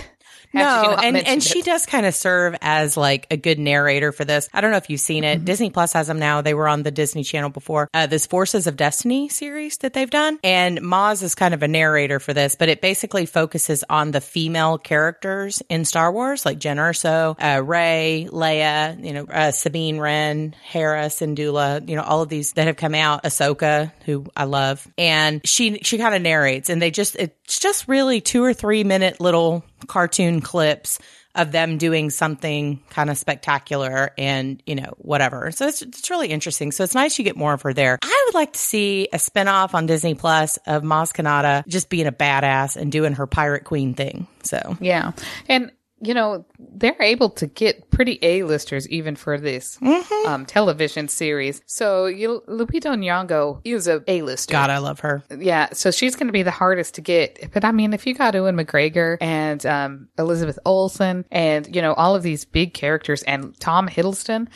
No, 0.53 0.95
and, 1.03 1.17
and 1.17 1.43
she 1.43 1.59
it. 1.59 1.65
does 1.65 1.85
kind 1.85 2.05
of 2.05 2.15
serve 2.15 2.55
as 2.61 2.95
like 2.97 3.27
a 3.29 3.37
good 3.37 3.59
narrator 3.59 4.11
for 4.11 4.25
this. 4.25 4.49
I 4.53 4.61
don't 4.61 4.71
know 4.71 4.77
if 4.77 4.89
you've 4.89 4.99
seen 5.01 5.17
Mm-hmm. 5.17 5.41
it. 5.41 5.45
Disney 5.45 5.69
Plus 5.71 5.93
has 5.93 6.05
them 6.07 6.19
now. 6.19 6.41
They 6.41 6.53
were 6.53 6.67
on 6.67 6.83
the 6.83 6.91
Disney 6.91 7.23
Channel 7.23 7.49
before. 7.49 7.89
Uh, 7.93 8.05
this 8.07 8.27
Forces 8.27 8.67
of 8.67 8.75
Destiny 8.77 9.29
series 9.29 9.77
that 9.77 9.93
they've 9.93 10.09
done. 10.09 10.37
And 10.43 10.79
Maz 10.79 11.23
is 11.23 11.33
kind 11.33 11.53
of 11.55 11.63
a 11.63 11.67
narrator 11.67 12.19
for 12.19 12.33
this, 12.33 12.55
but 12.55 12.69
it 12.69 12.81
basically 12.81 13.25
focuses 13.25 13.83
on 13.89 14.11
the 14.11 14.21
female 14.21 14.77
characters 14.77 15.63
in 15.69 15.85
Star 15.85 16.11
Wars, 16.11 16.45
like 16.45 16.59
Jyn 16.59 16.77
Erso, 16.77 17.35
uh, 17.39 17.63
Rey, 17.63 18.27
Leia, 18.31 19.03
you 19.03 19.13
know, 19.13 19.25
uh, 19.25 19.51
Sabine 19.51 19.99
Wren, 19.99 20.53
Hera, 20.63 21.05
Syndulla, 21.07 21.87
you 21.89 21.95
know, 21.95 22.03
all 22.03 22.21
of 22.21 22.29
these 22.29 22.53
that 22.53 22.67
have 22.67 22.77
come 22.77 22.93
out, 22.95 23.23
Ahsoka, 23.23 23.91
who 24.05 24.25
I 24.35 24.43
love. 24.43 24.87
And 24.97 25.41
she, 25.47 25.79
she 25.79 25.97
kind 25.97 26.13
of 26.13 26.21
narrates 26.21 26.69
and 26.69 26.79
they 26.81 26.91
just, 26.91 27.15
it's 27.15 27.59
just 27.59 27.87
really 27.87 28.21
two 28.21 28.43
or 28.43 28.53
three 28.53 28.83
minute 28.83 29.19
little 29.19 29.63
cartoon 29.87 30.41
clips 30.41 30.99
of 31.37 31.51
them 31.51 31.77
doing 31.77 32.09
something 32.09 32.81
kind 32.89 33.11
of 33.11 33.17
spectacular 33.17 34.11
and, 34.17 34.61
you 34.65 34.73
know, 34.73 34.93
whatever. 34.97 35.51
So 35.51 35.67
it's, 35.67 35.83
it's 35.83 36.09
really 36.09 36.29
interesting. 36.29 36.71
So 36.71 36.83
it's 36.83 36.95
nice 36.95 37.17
you 37.19 37.23
get 37.23 37.37
more 37.37 37.53
of 37.53 37.61
her 37.61 37.73
there. 37.73 37.99
I 38.01 38.23
would 38.25 38.33
like 38.33 38.53
to 38.53 38.59
see 38.59 39.07
a 39.13 39.17
spinoff 39.17 39.75
on 39.75 39.85
Disney 39.85 40.15
Plus 40.15 40.57
of 40.65 40.81
Maz 40.81 41.13
Kanata 41.13 41.65
just 41.67 41.89
being 41.89 42.07
a 42.07 42.11
badass 42.11 42.75
and 42.75 42.91
doing 42.91 43.13
her 43.13 43.27
pirate 43.27 43.65
queen 43.65 43.93
thing. 43.93 44.27
So 44.41 44.77
Yeah. 44.79 45.11
And, 45.47 45.71
you 46.01 46.13
know, 46.13 46.45
they're 46.59 46.95
able 47.01 47.29
to 47.31 47.47
get 47.47 47.89
pretty 47.89 48.19
A-listers 48.21 48.87
even 48.89 49.15
for 49.15 49.37
this 49.37 49.77
Mm-hmm. 49.81 50.27
um, 50.27 50.45
television 50.45 51.07
series. 51.07 51.61
So 51.65 52.05
you, 52.05 52.43
Lupita 52.47 52.95
Nyong'o 52.95 53.61
is 53.63 53.87
a 53.87 54.03
A-lister. 54.07 54.51
God, 54.51 54.69
I 54.69 54.77
love 54.77 54.99
her. 55.01 55.23
Yeah, 55.35 55.69
so 55.73 55.91
she's 55.91 56.15
going 56.15 56.27
to 56.27 56.33
be 56.33 56.43
the 56.43 56.51
hardest 56.51 56.95
to 56.95 57.01
get. 57.01 57.51
But 57.51 57.65
I 57.65 57.71
mean, 57.71 57.93
if 57.93 58.05
you 58.05 58.13
got 58.13 58.35
Ewan 58.35 58.55
McGregor 58.57 59.17
and 59.21 59.65
um, 59.65 60.07
Elizabeth 60.17 60.59
Olsen 60.65 61.25
and, 61.31 61.73
you 61.75 61.81
know, 61.81 61.93
all 61.93 62.15
of 62.15 62.23
these 62.23 62.45
big 62.45 62.73
characters 62.73 63.23
and 63.23 63.59
Tom 63.59 63.87
Hiddleston, 63.87 64.47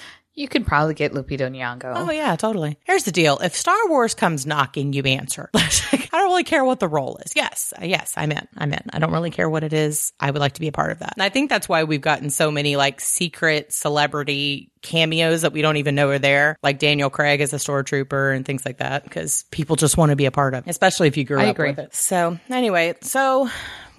you 0.42 0.48
could 0.48 0.66
probably 0.66 0.96
get 0.96 1.14
Lupita 1.14 1.50
Nyong'o. 1.50 1.94
Oh 1.96 2.12
yeah, 2.12 2.36
totally. 2.36 2.78
Here's 2.84 3.04
the 3.04 3.12
deal: 3.12 3.38
if 3.40 3.56
Star 3.56 3.78
Wars 3.88 4.16
comes 4.16 4.46
knocking, 4.46 4.92
you 4.92 5.04
answer. 5.04 5.50
I 5.56 6.08
don't 6.12 6.30
really 6.30 6.44
care 6.44 6.66
what 6.66 6.80
the 6.80 6.88
role 6.88 7.20
is. 7.24 7.34
Yes, 7.36 7.74
yes, 7.82 8.14
I'm 8.18 8.32
in. 8.32 8.48
I'm 8.58 8.74
in. 8.74 8.82
I 8.92 9.00
don't 9.00 9.12
really 9.12 9.30
care 9.30 9.50
what 9.50 9.64
it 9.64 9.72
is. 9.72 10.12
I 10.20 10.32
would 10.32 10.40
like 10.40 10.54
to 10.54 10.62
be 10.62 10.68
a 10.68 10.72
part 10.72 10.92
of 10.92 11.00
that. 11.00 11.14
And 11.16 11.24
I 11.24 11.30
think 11.30 11.50
that's 11.50 11.70
why 11.70 11.84
we've 11.84 12.02
gotten 12.02 12.30
so 12.30 12.52
many 12.52 12.76
like 12.76 13.00
secret 13.00 13.72
celebrity 13.72 14.72
cameos 14.82 15.44
that 15.44 15.54
we 15.54 15.62
don't 15.62 15.78
even 15.78 15.96
know 15.96 16.10
are 16.10 16.20
there, 16.20 16.58
like 16.64 16.80
Daniel 16.80 17.10
Craig 17.12 17.40
as 17.40 17.54
a 17.54 17.58
stormtrooper 17.58 18.36
and 18.36 18.46
things 18.46 18.66
like 18.66 18.78
that, 18.78 19.04
because 19.04 19.46
people 19.52 19.76
just 19.76 19.96
want 19.96 20.10
to 20.10 20.16
be 20.16 20.26
a 20.26 20.32
part 20.32 20.56
of, 20.56 20.66
it, 20.68 20.70
especially 20.70 21.08
if 21.08 21.18
you 21.18 21.24
grew 21.24 21.40
I 21.40 21.46
up 21.46 21.56
agree. 21.56 21.70
with 21.70 21.80
it. 21.80 21.96
So 21.96 22.40
anyway, 22.50 22.96
so. 23.02 23.50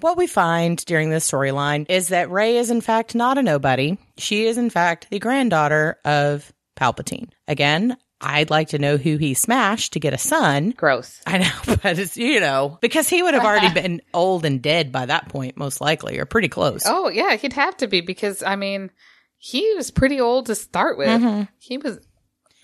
What 0.03 0.17
we 0.17 0.27
find 0.27 0.83
during 0.83 1.11
this 1.11 1.31
storyline 1.31 1.85
is 1.87 2.09
that 2.09 2.29
Rey 2.29 2.57
is 2.57 2.69
in 2.69 2.81
fact 2.81 3.15
not 3.15 3.37
a 3.37 3.41
nobody. 3.41 3.97
She 4.17 4.47
is 4.47 4.57
in 4.57 4.69
fact 4.69 5.07
the 5.09 5.17
granddaughter 5.17 5.97
of 6.03 6.51
Palpatine. 6.75 7.29
Again, 7.47 7.95
I'd 8.19 8.49
like 8.49 8.67
to 8.69 8.79
know 8.79 8.97
who 8.97 9.15
he 9.15 9.33
smashed 9.33 9.93
to 9.93 10.01
get 10.01 10.11
a 10.11 10.17
son. 10.17 10.71
Gross. 10.71 11.21
I 11.25 11.37
know, 11.37 11.51
but 11.81 11.97
it's, 11.97 12.17
you 12.17 12.41
know, 12.41 12.77
because 12.81 13.07
he 13.07 13.23
would 13.23 13.33
have 13.33 13.45
already 13.45 13.73
been 13.81 14.01
old 14.13 14.43
and 14.43 14.61
dead 14.61 14.91
by 14.91 15.05
that 15.05 15.29
point, 15.29 15.55
most 15.55 15.79
likely, 15.79 16.19
or 16.19 16.25
pretty 16.25 16.49
close. 16.49 16.83
Oh, 16.85 17.07
yeah, 17.07 17.37
he'd 17.37 17.53
have 17.53 17.77
to 17.77 17.87
be 17.87 18.01
because, 18.01 18.43
I 18.43 18.57
mean, 18.57 18.91
he 19.37 19.73
was 19.75 19.89
pretty 19.89 20.19
old 20.19 20.47
to 20.47 20.55
start 20.55 20.97
with. 20.97 21.07
Mm-hmm. 21.07 21.43
He 21.59 21.77
was. 21.77 22.05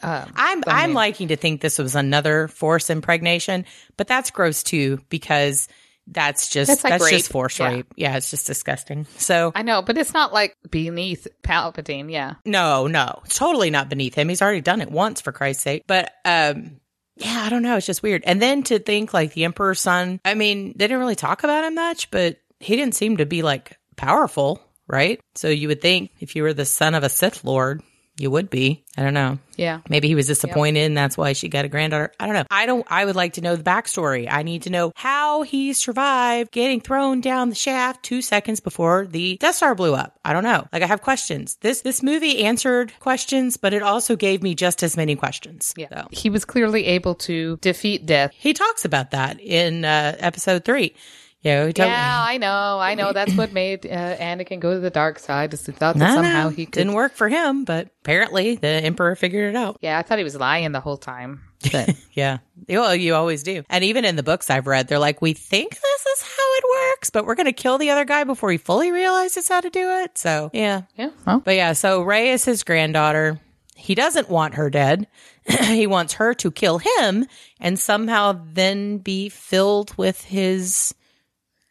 Um, 0.04 0.30
I'm 0.36 0.64
I'm 0.68 0.94
liking 0.94 1.30
to 1.30 1.38
think 1.38 1.62
this 1.62 1.78
was 1.78 1.96
another 1.96 2.50
force 2.50 2.90
impregnation, 2.90 3.66
but 3.96 4.08
that's 4.08 4.30
gross 4.30 4.62
too 4.62 5.00
because 5.08 5.70
that's 6.12 6.49
just 6.49 6.68
That's 6.68 6.82
that's, 6.82 7.10
just 7.10 7.32
force 7.32 7.60
Yeah. 7.60 7.70
rape. 7.70 7.93
Yeah, 7.95 8.18
it's 8.18 8.32
just 8.32 8.47
disgusting. 8.47 9.05
So 9.18 9.51
I 9.55 9.62
know, 9.62 9.82
but 9.82 9.97
it's 9.97 10.14
not 10.14 10.34
like 10.34 10.57
beneath 10.70 11.28
Palpatine. 11.43 12.12
Yeah. 12.12 12.36
no, 12.45 12.88
no, 12.88 13.22
totally 13.30 13.70
not 13.70 13.89
beneath 13.89 14.16
him. 14.16 14.30
He's 14.30 14.41
already 14.41 14.62
done 14.62 14.82
it 14.82 14.91
once 14.91 15.22
for 15.22 15.32
Christ's 15.32 15.64
sake. 15.64 15.84
But 15.88 16.12
um 16.26 16.80
yeah, 17.18 17.41
I 17.45 17.49
don't 17.49 17.64
know. 17.64 17.76
It's 17.76 17.86
just 17.86 18.01
weird. 18.01 18.24
And 18.26 18.41
then 18.41 18.64
to 18.64 18.80
think 18.80 19.14
like 19.14 19.34
the 19.34 19.43
Emperor's 19.43 19.82
son, 19.82 20.22
I 20.24 20.36
mean, 20.36 20.70
they 20.78 20.86
didn't 20.88 20.99
really 20.99 21.16
talk 21.16 21.43
about 21.43 21.66
him 21.66 21.76
much, 21.76 22.10
but 22.12 22.38
he 22.62 22.76
didn't 22.78 22.95
seem 22.95 23.18
to 23.18 23.26
be 23.26 23.41
like 23.41 23.78
powerful, 23.97 24.62
right? 24.88 25.20
So 25.36 25.49
you 25.49 25.68
would 25.68 25.82
think 25.82 26.12
if 26.22 26.36
you 26.38 26.43
were 26.43 26.53
the 26.53 26.64
son 26.66 26.95
of 26.95 27.03
a 27.03 27.10
Sith 27.10 27.43
Lord, 27.43 27.84
you 28.20 28.32
would 28.32 28.49
be. 28.49 28.84
I 28.97 29.03
don't 29.03 29.13
know. 29.13 29.39
Yeah. 29.55 29.82
Maybe 29.89 30.07
he 30.07 30.15
was 30.15 30.28
disappointed 30.28 30.82
and 30.82 30.97
that's 30.97 31.17
why 31.17 31.34
she 31.34 31.49
got 31.49 31.65
a 31.65 31.70
granddaughter. 31.70 32.11
I 32.20 32.26
don't 32.26 32.36
know. 32.36 32.45
I 32.49 32.65
don't 32.65 32.86
I 32.89 33.05
would 33.05 33.15
like 33.15 33.34
to 33.34 33.41
know 33.41 33.55
the 33.55 33.63
backstory. 33.63 34.28
I 34.30 34.43
need 34.43 34.63
to 34.63 34.70
know 34.70 34.91
how 34.95 35.43
he 35.43 35.74
survived 35.74 36.51
getting 36.51 36.82
thrown 36.82 37.22
down 37.22 37.49
the 37.49 37.55
shaft 37.55 38.03
two 38.03 38.22
seconds 38.22 38.59
before 38.59 39.05
the 39.05 39.38
Death 39.38 39.55
Star 39.55 39.76
blew 39.76 39.95
up. 39.95 40.20
I 40.24 40.34
don't 40.34 40.43
know. 40.43 40.67
Like 40.72 40.84
I 40.84 40.88
have 40.88 41.01
questions. 41.01 41.57
This 41.61 41.82
this 41.82 42.03
movie 42.03 42.43
answered 42.43 42.91
questions, 42.99 43.57
but 43.57 43.74
it 43.74 43.84
also 43.84 44.15
gave 44.15 44.43
me 44.43 44.55
just 44.55 44.84
as 44.84 44.97
many 44.97 45.15
questions. 45.15 45.74
Yeah. 45.78 45.88
So. 45.89 46.07
He 46.11 46.30
was 46.30 46.45
clearly 46.45 46.86
able 46.86 47.15
to 47.15 47.57
defeat 47.57 48.05
death. 48.05 48.32
He 48.34 48.53
talks 48.53 48.86
about 48.86 49.11
that 49.11 49.39
in 49.39 49.86
uh, 49.86 50.15
episode 50.20 50.65
three. 50.65 50.93
You 51.42 51.52
know, 51.52 51.72
talk- 51.72 51.88
Yeah, 51.88 52.24
I 52.28 52.38
know. 52.38 52.80
I 52.80 52.96
know. 52.96 53.14
That's 53.14 53.34
what 53.36 53.54
made 53.54 53.86
uh, 53.86 54.18
Anakin 54.18 54.60
go 54.60 54.74
to 54.74 54.80
the 54.80 54.90
dark 54.90 55.20
side. 55.20 55.54
Is 55.54 55.66
he 55.66 55.72
thought 55.72 55.96
that 55.96 56.14
somehow 56.16 56.50
he 56.50 56.66
could. 56.66 56.74
didn't 56.74 56.94
work 56.94 57.14
for 57.14 57.30
him, 57.30 57.64
but 57.64 57.88
apparently 58.02 58.56
the 58.58 58.68
Emperor 58.68 59.16
figured 59.16 59.50
it 59.54 59.56
out. 59.56 59.78
Yeah, 59.82 59.98
I 59.98 60.02
thought 60.02 60.18
he 60.18 60.24
was 60.26 60.36
lying 60.36 60.72
the 60.74 60.82
whole 60.82 60.98
time. 60.98 61.42
But 61.72 61.96
Yeah. 62.14 62.40
Well, 62.68 62.94
you 62.94 63.16
always 63.16 63.44
do. 63.44 63.64
And 63.70 63.84
even 63.86 64.04
in 64.04 64.18
the 64.18 64.24
books 64.24 64.50
I've 64.50 64.68
read, 64.68 64.88
they're 64.90 65.00
like, 65.00 65.22
we 65.22 65.32
think 65.34 65.72
this 65.72 66.06
is 66.06 66.22
how 66.24 66.56
it 66.58 66.64
works, 66.92 67.10
but 67.10 67.26
we're 67.26 67.36
going 67.36 67.46
to 67.46 67.54
kill 67.54 67.78
the 67.78 67.92
other 67.92 68.06
guy 68.06 68.26
before 68.26 68.52
he 68.52 68.58
fully 68.58 68.92
realizes 68.92 69.48
how 69.48 69.62
to 69.62 69.70
do 69.70 69.90
it. 70.04 70.18
So, 70.18 70.50
yeah. 70.54 70.82
yeah, 70.98 71.12
well, 71.26 71.40
But 71.40 71.56
yeah, 71.56 71.72
so 71.74 72.02
Rey 72.02 72.32
is 72.32 72.44
his 72.46 72.64
granddaughter. 72.64 73.40
He 73.76 73.96
doesn't 73.96 74.30
want 74.30 74.56
her 74.56 74.70
dead. 74.70 75.08
he 75.64 75.88
wants 75.88 76.16
her 76.16 76.34
to 76.36 76.52
kill 76.52 76.80
him 76.80 77.26
and 77.62 77.80
somehow 77.80 78.42
then 78.54 78.98
be 78.98 79.30
filled 79.30 79.98
with 79.98 80.22
his 80.26 80.94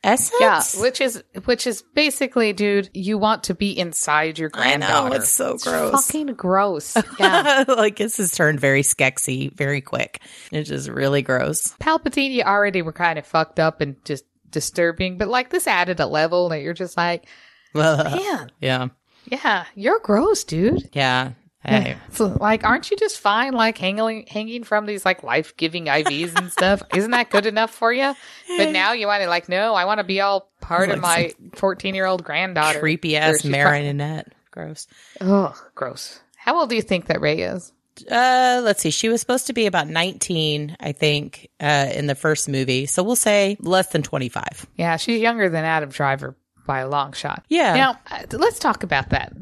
essence. 0.08 0.40
yeah, 0.40 0.62
which 0.82 1.00
is 1.00 1.22
which 1.44 1.66
is 1.66 1.82
basically, 1.94 2.52
dude, 2.52 2.90
you 2.94 3.18
want 3.18 3.44
to 3.44 3.54
be 3.54 3.76
inside 3.78 4.38
your 4.38 4.50
I 4.54 4.76
know, 4.76 4.86
granddaughter. 4.86 5.16
it's 5.16 5.28
so 5.30 5.56
gross. 5.58 6.06
fucking 6.06 6.34
gross. 6.34 6.96
Yeah, 7.18 7.64
like 7.68 7.96
this 7.96 8.16
has 8.18 8.32
turned 8.32 8.60
very 8.60 8.82
skexy 8.82 9.52
very 9.56 9.80
quick. 9.80 10.20
It's 10.52 10.68
just 10.68 10.88
really 10.88 11.22
gross. 11.22 11.74
Palpatine, 11.80 12.30
you 12.32 12.42
already 12.42 12.82
were 12.82 12.92
kind 12.92 13.18
of 13.18 13.26
fucked 13.26 13.58
up 13.58 13.80
and 13.80 13.96
just 14.04 14.24
disturbing, 14.50 15.18
but 15.18 15.28
like 15.28 15.50
this 15.50 15.66
added 15.66 16.00
a 16.00 16.06
level 16.06 16.48
that 16.50 16.62
you're 16.62 16.74
just 16.74 16.96
like, 16.96 17.26
man, 17.74 18.50
yeah. 18.60 18.88
yeah, 19.26 19.64
you're 19.74 20.00
gross, 20.00 20.44
dude. 20.44 20.88
Yeah. 20.92 21.32
Hey. 21.68 21.96
So, 22.12 22.36
like, 22.40 22.64
aren't 22.64 22.90
you 22.90 22.96
just 22.96 23.20
fine, 23.20 23.52
like, 23.52 23.78
hanging 23.78 24.26
hanging 24.26 24.64
from 24.64 24.86
these 24.86 25.04
like 25.04 25.22
life 25.22 25.56
giving 25.56 25.86
IVs 25.86 26.36
and 26.36 26.50
stuff? 26.50 26.82
Isn't 26.94 27.12
that 27.12 27.30
good 27.30 27.46
enough 27.46 27.70
for 27.70 27.92
you? 27.92 28.12
But 28.56 28.72
now 28.72 28.92
you 28.92 29.06
want 29.06 29.22
to 29.22 29.28
like, 29.28 29.48
no, 29.48 29.74
I 29.74 29.84
want 29.84 29.98
to 29.98 30.04
be 30.04 30.20
all 30.20 30.50
part 30.60 30.90
of 30.90 31.00
my 31.00 31.32
fourteen 31.54 31.94
year 31.94 32.06
old 32.06 32.24
granddaughter. 32.24 32.80
Creepy 32.80 33.16
ass 33.16 33.44
marionette. 33.44 34.32
Gross. 34.50 34.88
Oh, 35.20 35.54
gross. 35.76 36.20
How 36.36 36.58
old 36.58 36.70
do 36.70 36.76
you 36.76 36.82
think 36.82 37.06
that 37.06 37.20
Rey 37.20 37.42
is? 37.42 37.72
Uh, 38.10 38.60
let's 38.64 38.80
see. 38.82 38.90
She 38.90 39.08
was 39.08 39.20
supposed 39.20 39.48
to 39.48 39.52
be 39.52 39.66
about 39.66 39.88
19, 39.88 40.76
I 40.80 40.92
think, 40.92 41.48
uh, 41.60 41.90
in 41.92 42.06
the 42.06 42.14
first 42.14 42.48
movie. 42.48 42.86
So 42.86 43.02
we'll 43.02 43.16
say 43.16 43.56
less 43.60 43.88
than 43.88 44.02
25. 44.02 44.66
Yeah, 44.76 44.96
she's 44.96 45.20
younger 45.20 45.48
than 45.48 45.64
Adam 45.64 45.90
Driver 45.90 46.36
by 46.66 46.80
a 46.80 46.88
long 46.88 47.12
shot. 47.12 47.44
Yeah. 47.48 47.74
Now, 47.74 47.98
uh, 48.10 48.22
let's 48.32 48.58
talk 48.58 48.82
about 48.82 49.10
that. 49.10 49.32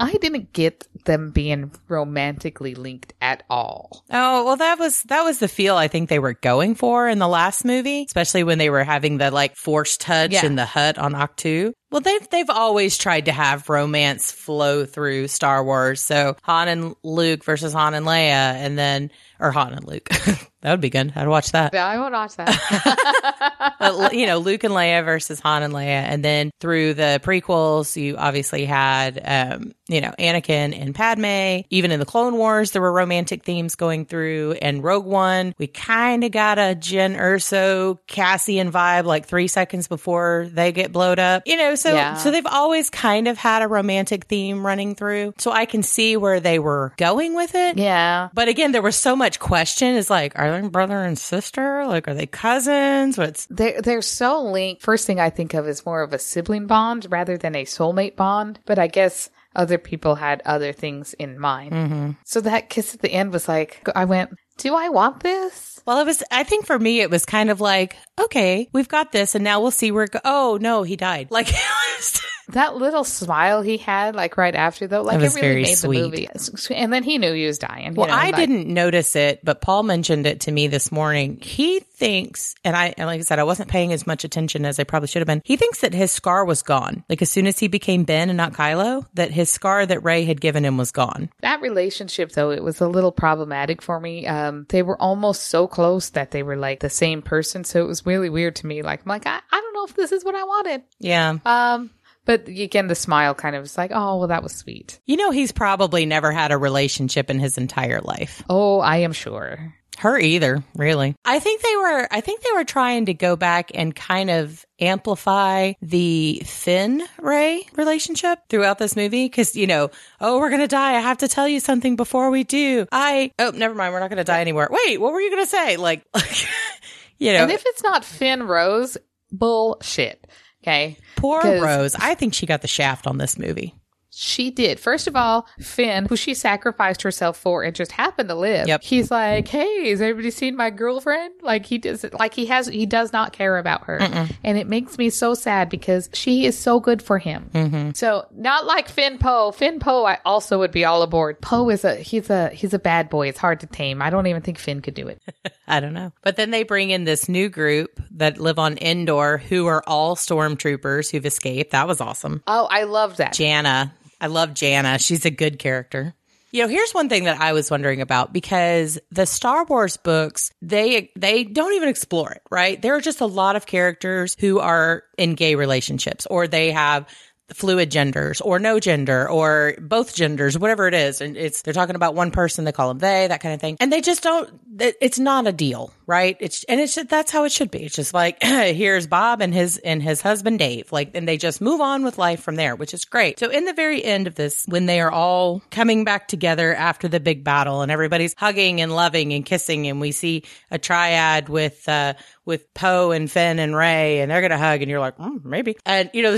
I 0.00 0.12
didn't 0.14 0.52
get 0.52 0.86
them 1.04 1.30
being 1.30 1.72
romantically 1.88 2.74
linked 2.74 3.12
at 3.20 3.42
all. 3.50 4.04
Oh, 4.10 4.44
well, 4.44 4.56
that 4.56 4.78
was, 4.78 5.02
that 5.04 5.22
was 5.22 5.38
the 5.38 5.48
feel 5.48 5.76
I 5.76 5.88
think 5.88 6.08
they 6.08 6.18
were 6.18 6.34
going 6.34 6.74
for 6.74 7.08
in 7.08 7.18
the 7.18 7.28
last 7.28 7.64
movie, 7.64 8.04
especially 8.06 8.44
when 8.44 8.58
they 8.58 8.70
were 8.70 8.84
having 8.84 9.18
the 9.18 9.30
like 9.30 9.56
forced 9.56 10.00
touch 10.00 10.32
Yeah. 10.32 10.46
in 10.46 10.56
the 10.56 10.66
hut 10.66 10.98
on 10.98 11.12
Ahch-To. 11.12 11.72
Well, 11.92 12.00
they've, 12.00 12.28
they've 12.30 12.50
always 12.50 12.96
tried 12.96 13.26
to 13.26 13.32
have 13.32 13.68
romance 13.68 14.32
flow 14.32 14.86
through 14.86 15.28
Star 15.28 15.62
Wars. 15.62 16.00
So 16.00 16.36
Han 16.42 16.68
and 16.68 16.96
Luke 17.02 17.44
versus 17.44 17.74
Han 17.74 17.92
and 17.92 18.06
Leia 18.06 18.54
and 18.54 18.78
then, 18.78 19.10
or 19.38 19.52
Han 19.52 19.74
and 19.74 19.86
Luke. 19.86 20.08
that 20.62 20.70
would 20.70 20.80
be 20.80 20.90
good. 20.90 21.12
I'd 21.14 21.28
watch 21.28 21.52
that. 21.52 21.74
Yeah, 21.74 21.86
I 21.86 21.98
would 21.98 22.12
watch 22.12 22.36
that. 22.36 23.76
but 23.78 24.14
you 24.14 24.26
know, 24.26 24.38
Luke 24.38 24.64
and 24.64 24.72
Leia 24.72 25.04
versus 25.04 25.40
Han 25.40 25.62
and 25.64 25.74
Leia, 25.74 25.84
and 25.84 26.24
then 26.24 26.50
through 26.60 26.94
the 26.94 27.20
prequels, 27.22 28.00
you 28.00 28.16
obviously 28.16 28.64
had, 28.64 29.20
um, 29.24 29.72
you 29.88 30.00
know, 30.00 30.14
Anakin 30.18 30.78
and 30.80 30.94
Padme. 30.94 31.66
Even 31.70 31.90
in 31.90 31.98
the 31.98 32.06
Clone 32.06 32.36
Wars, 32.36 32.70
there 32.70 32.80
were 32.80 32.92
romantic 32.92 33.42
themes 33.42 33.74
going 33.74 34.06
through. 34.06 34.52
And 34.62 34.84
Rogue 34.84 35.04
One, 35.04 35.54
we 35.58 35.66
kind 35.66 36.22
of 36.22 36.30
got 36.30 36.58
a 36.58 36.76
Jyn 36.78 37.18
Erso 37.18 37.98
Cassian 38.06 38.70
vibe, 38.70 39.04
like 39.04 39.26
three 39.26 39.48
seconds 39.48 39.88
before 39.88 40.48
they 40.50 40.70
get 40.70 40.92
blowed 40.92 41.18
up. 41.18 41.42
You 41.44 41.56
know, 41.56 41.74
so 41.82 41.94
Yeah. 41.94 42.14
so 42.14 42.30
they've 42.30 42.46
always 42.46 42.90
kind 42.90 43.28
of 43.28 43.38
had 43.38 43.62
a 43.62 43.68
romantic 43.68 44.24
theme 44.26 44.64
running 44.64 44.94
through. 44.94 45.34
So 45.38 45.50
I 45.50 45.64
can 45.66 45.82
see 45.82 46.16
where 46.16 46.40
they 46.40 46.58
were 46.58 46.92
going 46.96 47.34
with 47.34 47.54
it. 47.54 47.76
yeah. 47.78 48.28
But 48.34 48.48
again, 48.48 48.72
there 48.72 48.82
was 48.82 48.96
so 48.96 49.16
much 49.16 49.38
question. 49.38 49.96
Is 49.96 50.08
like, 50.10 50.38
are 50.38 50.60
they 50.60 50.68
brother 50.68 51.02
and 51.02 51.18
sister? 51.18 51.84
Like, 51.86 52.08
are 52.08 52.14
they 52.14 52.26
cousins? 52.26 53.18
What's 53.18 53.46
They're, 53.46 53.80
they're 53.82 54.02
so 54.02 54.42
linked. 54.42 54.82
First 54.82 55.06
thing 55.06 55.20
I 55.20 55.30
think 55.30 55.54
of 55.54 55.66
is 55.68 55.84
more 55.84 56.02
of 56.02 56.12
a 56.12 56.18
sibling 56.18 56.66
bond 56.66 57.06
rather 57.10 57.36
than 57.36 57.54
a 57.54 57.64
soulmate 57.64 58.16
bond. 58.16 58.58
But 58.66 58.78
I 58.78 58.86
guess 58.86 59.28
other 59.54 59.78
people 59.78 60.14
had 60.14 60.40
other 60.46 60.72
things 60.72 61.12
in 61.14 61.38
mind. 61.38 61.72
Mm-hmm. 61.72 62.10
So 62.24 62.40
that 62.42 62.70
kiss 62.70 62.94
at 62.94 63.00
the 63.00 63.12
end 63.12 63.32
was 63.32 63.48
like, 63.48 63.86
I 63.94 64.04
went, 64.06 64.30
do 64.58 64.74
I 64.74 64.88
want 64.88 65.22
this? 65.22 65.71
Well, 65.86 66.00
it 66.00 66.06
was. 66.06 66.22
I 66.30 66.44
think 66.44 66.66
for 66.66 66.78
me, 66.78 67.00
it 67.00 67.10
was 67.10 67.24
kind 67.24 67.50
of 67.50 67.60
like, 67.60 67.96
okay, 68.20 68.68
we've 68.72 68.88
got 68.88 69.12
this, 69.12 69.34
and 69.34 69.44
now 69.44 69.60
we'll 69.60 69.70
see 69.70 69.90
where. 69.90 70.06
Go- 70.06 70.20
oh 70.24 70.58
no, 70.60 70.82
he 70.82 70.96
died. 70.96 71.30
Like, 71.30 71.48
That 72.52 72.76
little 72.76 73.04
smile 73.04 73.62
he 73.62 73.76
had, 73.76 74.14
like 74.14 74.36
right 74.36 74.54
after 74.54 74.86
though, 74.86 75.02
like 75.02 75.16
it 75.16 75.22
really 75.22 75.40
very 75.40 75.62
made 75.62 75.76
sweet. 75.76 75.98
the 75.98 76.04
movie. 76.04 76.28
And 76.74 76.92
then 76.92 77.02
he 77.02 77.18
knew 77.18 77.32
he 77.32 77.46
was 77.46 77.58
dying. 77.58 77.88
you 77.88 78.00
well, 78.00 78.08
know, 78.08 78.14
I 78.14 78.26
like- 78.26 78.36
didn't 78.36 78.66
notice 78.68 79.16
it, 79.16 79.44
but 79.44 79.60
Paul 79.60 79.82
mentioned 79.82 80.26
it 80.26 80.40
to 80.40 80.52
me 80.52 80.66
this 80.68 80.92
morning. 80.92 81.38
He 81.40 81.80
thinks, 81.80 82.54
and 82.64 82.76
I, 82.76 82.94
and 82.96 83.06
like 83.06 83.20
I 83.20 83.22
said, 83.22 83.38
I 83.38 83.44
wasn't 83.44 83.68
paying 83.70 83.92
as 83.92 84.06
much 84.06 84.24
attention 84.24 84.64
as 84.64 84.78
I 84.78 84.84
probably 84.84 85.08
should 85.08 85.20
have 85.20 85.26
been. 85.26 85.42
He 85.44 85.56
thinks 85.56 85.80
that 85.80 85.94
his 85.94 86.10
scar 86.12 86.44
was 86.44 86.62
gone. 86.62 87.04
Like 87.08 87.22
as 87.22 87.30
soon 87.30 87.46
as 87.46 87.58
he 87.58 87.68
became 87.68 88.04
Ben 88.04 88.28
and 88.28 88.36
not 88.36 88.52
Kylo, 88.52 89.06
that 89.14 89.30
his 89.30 89.50
scar 89.50 89.86
that 89.86 90.02
Rey 90.02 90.24
had 90.24 90.40
given 90.40 90.64
him 90.64 90.76
was 90.76 90.92
gone. 90.92 91.30
That 91.40 91.60
relationship, 91.60 92.32
though, 92.32 92.50
it 92.50 92.62
was 92.62 92.80
a 92.80 92.88
little 92.88 93.12
problematic 93.12 93.80
for 93.82 94.00
me. 94.00 94.26
Um, 94.26 94.66
they 94.68 94.82
were 94.82 95.00
almost 95.00 95.44
so 95.44 95.66
close 95.66 96.10
that 96.10 96.30
they 96.32 96.42
were 96.42 96.56
like 96.56 96.80
the 96.80 96.90
same 96.90 97.22
person, 97.22 97.64
so 97.64 97.80
it 97.82 97.86
was 97.88 98.04
really 98.04 98.28
weird 98.30 98.56
to 98.56 98.66
me. 98.66 98.82
Like, 98.82 99.00
I'm 99.04 99.08
like, 99.08 99.26
I, 99.26 99.40
I 99.50 99.60
don't 99.60 99.74
know 99.74 99.84
if 99.84 99.94
this 99.94 100.12
is 100.12 100.24
what 100.24 100.34
I 100.34 100.44
wanted. 100.44 100.82
Yeah. 100.98 101.36
Um, 101.44 101.90
but 102.24 102.48
again, 102.48 102.86
the 102.86 102.94
smile 102.94 103.34
kind 103.34 103.56
of 103.56 103.62
was 103.62 103.76
like, 103.76 103.90
oh, 103.92 104.18
well, 104.18 104.28
that 104.28 104.42
was 104.42 104.52
sweet. 104.54 105.00
You 105.06 105.16
know, 105.16 105.30
he's 105.30 105.52
probably 105.52 106.06
never 106.06 106.32
had 106.32 106.52
a 106.52 106.58
relationship 106.58 107.30
in 107.30 107.38
his 107.38 107.58
entire 107.58 108.00
life. 108.00 108.42
Oh, 108.48 108.80
I 108.80 108.98
am 108.98 109.12
sure. 109.12 109.74
Her 109.98 110.18
either, 110.18 110.64
really. 110.74 111.14
I 111.24 111.38
think 111.38 111.60
they 111.60 111.76
were 111.76 112.08
I 112.10 112.22
think 112.22 112.40
they 112.40 112.52
were 112.54 112.64
trying 112.64 113.06
to 113.06 113.14
go 113.14 113.36
back 113.36 113.70
and 113.74 113.94
kind 113.94 114.30
of 114.30 114.64
amplify 114.80 115.74
the 115.82 116.42
Finn 116.46 117.02
Rey 117.20 117.66
relationship 117.76 118.38
throughout 118.48 118.78
this 118.78 118.96
movie 118.96 119.28
cuz 119.28 119.54
you 119.54 119.66
know, 119.66 119.90
oh, 120.18 120.38
we're 120.38 120.48
going 120.48 120.62
to 120.62 120.66
die. 120.66 120.96
I 120.96 121.00
have 121.00 121.18
to 121.18 121.28
tell 121.28 121.46
you 121.46 121.60
something 121.60 121.94
before 121.94 122.30
we 122.30 122.42
do. 122.42 122.86
I 122.90 123.32
Oh, 123.38 123.50
never 123.54 123.74
mind. 123.74 123.92
We're 123.92 124.00
not 124.00 124.08
going 124.08 124.16
to 124.16 124.24
die 124.24 124.40
anymore. 124.40 124.68
Wait, 124.70 124.98
what 124.98 125.12
were 125.12 125.20
you 125.20 125.30
going 125.30 125.44
to 125.44 125.50
say? 125.50 125.76
Like 125.76 126.04
you 127.18 127.32
know, 127.34 127.42
And 127.42 127.52
if 127.52 127.62
it's 127.66 127.82
not 127.82 128.02
Finn 128.04 128.44
Rose, 128.44 128.96
bullshit. 129.30 130.26
Okay. 130.62 130.96
poor 131.16 131.42
Rose. 131.42 131.94
I 131.96 132.14
think 132.14 132.34
she 132.34 132.46
got 132.46 132.62
the 132.62 132.68
shaft 132.68 133.06
on 133.06 133.18
this 133.18 133.38
movie. 133.38 133.74
She 134.14 134.50
did. 134.50 134.78
First 134.78 135.06
of 135.06 135.16
all, 135.16 135.46
Finn, 135.58 136.04
who 136.06 136.16
she 136.16 136.34
sacrificed 136.34 137.00
herself 137.00 137.38
for 137.38 137.62
and 137.62 137.74
just 137.74 137.92
happened 137.92 138.28
to 138.28 138.34
live. 138.34 138.68
Yep. 138.68 138.82
He's 138.82 139.10
like, 139.10 139.48
"Hey, 139.48 139.88
has 139.88 140.02
everybody 140.02 140.30
seen 140.30 140.54
my 140.54 140.68
girlfriend?" 140.68 141.32
Like 141.40 141.64
he 141.64 141.78
does, 141.78 142.04
like 142.12 142.34
he 142.34 142.46
has, 142.46 142.66
he 142.66 142.84
does 142.84 143.12
not 143.12 143.32
care 143.32 143.56
about 143.56 143.84
her, 143.84 143.98
and 144.44 144.58
it 144.58 144.66
makes 144.66 144.98
me 144.98 145.08
so 145.08 145.32
sad 145.32 145.70
because 145.70 146.10
she 146.12 146.44
is 146.44 146.58
so 146.58 146.78
good 146.78 147.00
for 147.00 147.18
him. 147.18 147.50
Mm-hmm. 147.54 147.90
So 147.94 148.26
not 148.34 148.66
like 148.66 148.88
Finn 148.88 149.16
Poe. 149.16 149.50
Finn 149.50 149.80
Poe, 149.80 150.04
I 150.04 150.18
also 150.26 150.58
would 150.58 150.72
be 150.72 150.84
all 150.84 151.02
aboard. 151.02 151.40
Poe 151.40 151.70
is 151.70 151.84
a 151.84 151.96
he's 151.96 152.28
a 152.28 152.50
he's 152.50 152.74
a 152.74 152.78
bad 152.78 153.08
boy. 153.08 153.28
It's 153.28 153.38
hard 153.38 153.60
to 153.60 153.66
tame. 153.66 154.02
I 154.02 154.10
don't 154.10 154.26
even 154.26 154.42
think 154.42 154.58
Finn 154.58 154.82
could 154.82 154.94
do 154.94 155.08
it. 155.08 155.22
I 155.66 155.80
don't 155.80 155.94
know. 155.94 156.12
But 156.22 156.36
then 156.36 156.50
they 156.50 156.64
bring 156.64 156.90
in 156.90 157.04
this 157.04 157.30
new 157.30 157.48
group 157.48 157.98
that 158.10 158.38
live 158.38 158.58
on 158.58 158.76
Endor 158.76 159.38
who 159.38 159.66
are 159.66 159.82
all 159.86 160.16
stormtroopers 160.16 161.10
who've 161.10 161.24
escaped. 161.24 161.70
That 161.70 161.88
was 161.88 162.02
awesome. 162.02 162.42
Oh, 162.46 162.68
I 162.70 162.84
love 162.84 163.16
that. 163.16 163.32
Jana. 163.32 163.94
I 164.22 164.28
love 164.28 164.54
Jana. 164.54 164.98
She's 165.00 165.26
a 165.26 165.30
good 165.30 165.58
character. 165.58 166.14
You 166.52 166.62
know, 166.62 166.68
here's 166.68 166.92
one 166.92 167.08
thing 167.08 167.24
that 167.24 167.40
I 167.40 167.54
was 167.54 167.70
wondering 167.70 168.02
about 168.02 168.32
because 168.32 168.98
the 169.10 169.26
Star 169.26 169.64
Wars 169.64 169.96
books, 169.96 170.52
they 170.60 171.10
they 171.16 171.44
don't 171.44 171.72
even 171.72 171.88
explore 171.88 172.30
it, 172.30 172.42
right? 172.50 172.80
There 172.80 172.94
are 172.94 173.00
just 173.00 173.20
a 173.22 173.26
lot 173.26 173.56
of 173.56 173.66
characters 173.66 174.36
who 174.38 174.60
are 174.60 175.02
in 175.16 175.34
gay 175.34 175.54
relationships 175.54 176.26
or 176.26 176.46
they 176.46 176.70
have 176.70 177.08
fluid 177.54 177.90
genders 177.90 178.40
or 178.40 178.58
no 178.58 178.78
gender 178.78 179.28
or 179.28 179.74
both 179.80 180.14
genders, 180.14 180.58
whatever 180.58 180.86
it 180.88 180.94
is. 180.94 181.20
And 181.20 181.36
it's 181.36 181.62
they're 181.62 181.74
talking 181.74 181.96
about 181.96 182.14
one 182.14 182.30
person, 182.30 182.64
they 182.64 182.72
call 182.72 182.88
them 182.88 182.98
they, 182.98 183.26
that 183.26 183.40
kind 183.40 183.54
of 183.54 183.60
thing. 183.60 183.76
And 183.80 183.92
they 183.92 184.00
just 184.00 184.22
don't 184.22 184.50
it's 184.78 185.18
not 185.18 185.46
a 185.46 185.52
deal, 185.52 185.92
right? 186.12 186.36
It's 186.40 186.62
and 186.64 186.78
it's 186.78 187.02
that's 187.04 187.32
how 187.32 187.44
it 187.44 187.52
should 187.52 187.70
be. 187.70 187.84
It's 187.84 187.96
just 187.96 188.12
like 188.12 188.36
here's 188.42 189.06
Bob 189.06 189.40
and 189.40 189.54
his 189.54 189.78
and 189.78 190.02
his 190.02 190.20
husband 190.20 190.58
Dave. 190.58 190.92
Like 190.92 191.12
and 191.14 191.26
they 191.26 191.38
just 191.38 191.62
move 191.62 191.80
on 191.80 192.04
with 192.04 192.18
life 192.18 192.42
from 192.42 192.56
there, 192.56 192.76
which 192.76 192.92
is 192.92 193.06
great. 193.06 193.38
So 193.38 193.48
in 193.48 193.64
the 193.64 193.72
very 193.72 194.04
end 194.04 194.26
of 194.26 194.34
this, 194.34 194.66
when 194.68 194.84
they 194.84 195.00
are 195.00 195.10
all 195.10 195.62
coming 195.70 196.04
back 196.04 196.28
together 196.28 196.74
after 196.74 197.08
the 197.08 197.18
big 197.18 197.44
battle 197.44 197.80
and 197.80 197.90
everybody's 197.90 198.34
hugging 198.36 198.82
and 198.82 198.94
loving 198.94 199.32
and 199.32 199.42
kissing 199.42 199.86
and 199.86 200.02
we 200.02 200.12
see 200.12 200.44
a 200.70 200.78
triad 200.78 201.48
with 201.48 201.88
uh 201.88 202.12
with 202.44 202.74
Poe 202.74 203.12
and 203.12 203.30
Finn 203.30 203.58
and 203.58 203.74
Rey 203.74 204.20
and 204.20 204.30
they're 204.30 204.42
gonna 204.42 204.58
hug 204.58 204.82
and 204.82 204.90
you're 204.90 205.00
like, 205.00 205.16
mm, 205.16 205.42
maybe. 205.42 205.78
And 205.86 206.10
you 206.12 206.24
know, 206.24 206.36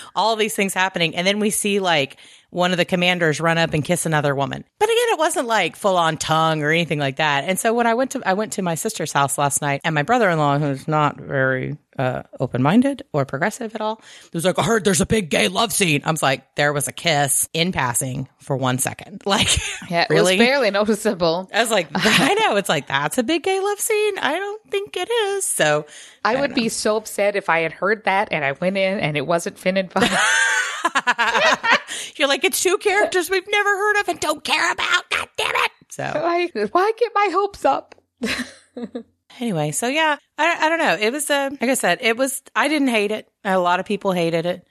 all 0.16 0.34
these 0.34 0.56
things 0.56 0.74
happening. 0.74 1.14
And 1.14 1.24
then 1.24 1.38
we 1.38 1.50
see 1.50 1.78
like 1.78 2.16
one 2.50 2.72
of 2.72 2.76
the 2.76 2.84
commanders 2.84 3.40
run 3.40 3.58
up 3.58 3.72
and 3.74 3.84
kiss 3.84 4.06
another 4.06 4.34
woman. 4.34 4.64
But 4.78 4.88
again, 4.88 4.96
it 5.10 5.18
wasn't 5.18 5.46
like 5.46 5.76
full 5.76 5.96
on 5.96 6.16
tongue 6.16 6.62
or 6.62 6.70
anything 6.70 6.98
like 6.98 7.16
that. 7.16 7.44
And 7.44 7.58
so 7.58 7.72
when 7.72 7.86
I 7.86 7.94
went 7.94 8.12
to 8.12 8.22
I 8.24 8.34
went 8.34 8.52
to 8.54 8.62
my 8.62 8.74
sister's 8.74 9.12
house 9.12 9.38
last 9.38 9.62
night 9.62 9.80
and 9.84 9.94
my 9.94 10.02
brother 10.02 10.28
in 10.30 10.38
law, 10.38 10.58
who's 10.58 10.86
not 10.88 11.16
very 11.16 11.78
uh, 11.98 12.22
open 12.38 12.62
minded 12.62 13.02
or 13.12 13.24
progressive 13.24 13.74
at 13.74 13.80
all, 13.80 14.00
was 14.32 14.44
like, 14.44 14.58
I 14.58 14.62
heard 14.62 14.84
there's 14.84 15.00
a 15.00 15.06
big 15.06 15.28
gay 15.30 15.48
love 15.48 15.72
scene. 15.72 16.00
I 16.04 16.10
was 16.10 16.22
like, 16.22 16.54
there 16.54 16.72
was 16.72 16.88
a 16.88 16.92
kiss 16.92 17.48
in 17.52 17.72
passing 17.72 18.28
for 18.38 18.56
one 18.56 18.78
second. 18.78 19.22
Like 19.30 19.48
Yeah, 19.90 20.02
it 20.02 20.10
really? 20.10 20.38
was 20.38 20.46
barely 20.46 20.70
noticeable. 20.70 21.48
I 21.52 21.60
was 21.60 21.70
like, 21.70 21.88
I 21.94 22.34
know. 22.34 22.56
It's 22.56 22.68
like, 22.68 22.88
that's 22.88 23.18
a 23.18 23.22
big 23.22 23.42
gay 23.42 23.60
love 23.60 23.78
scene. 23.78 24.18
I 24.18 24.34
don't 24.34 24.70
think 24.70 24.96
it 24.96 25.08
is. 25.10 25.44
So 25.44 25.86
I, 26.24 26.40
would 26.40 26.54
be 26.54 26.68
so 26.68 26.96
upset 26.96 27.36
if 27.36 27.48
I 27.48 27.60
had 27.60 27.72
heard 27.72 28.04
that 28.04 28.28
and 28.32 28.44
I 28.44 28.52
went 28.52 28.76
in 28.76 28.98
and 28.98 29.16
it 29.16 29.26
wasn't 29.26 29.58
Finn 29.58 29.76
and. 29.76 29.92
you're 32.16 32.28
like, 32.28 32.44
it's 32.44 32.62
two 32.62 32.78
characters 32.78 33.30
we've 33.30 33.48
never 33.50 33.68
heard 33.70 34.00
of 34.00 34.08
and 34.08 34.20
don't 34.20 34.44
care 34.44 34.72
about. 34.72 35.10
God 35.10 35.28
damn 35.36 35.54
it. 35.54 35.70
So 35.90 36.02
Like, 36.54 36.72
why 36.72 36.92
get 36.98 37.12
my 37.14 37.28
hopes 37.32 37.64
up? 37.64 37.94
anyway, 39.40 39.70
so 39.72 39.88
yeah, 39.88 40.16
I, 40.38 40.66
I 40.66 40.68
don't 40.68 40.78
know. 40.78 40.96
It 41.00 41.12
was, 41.12 41.28
uh, 41.30 41.50
like 41.60 41.70
I 41.70 41.74
said, 41.74 41.98
it 42.02 42.16
was, 42.16 42.42
I 42.54 42.68
didn't 42.68 42.88
hate 42.88 43.10
it. 43.10 43.28
A 43.44 43.58
lot 43.58 43.80
of 43.80 43.86
people 43.86 44.12
hated 44.12 44.46
it. 44.46 44.66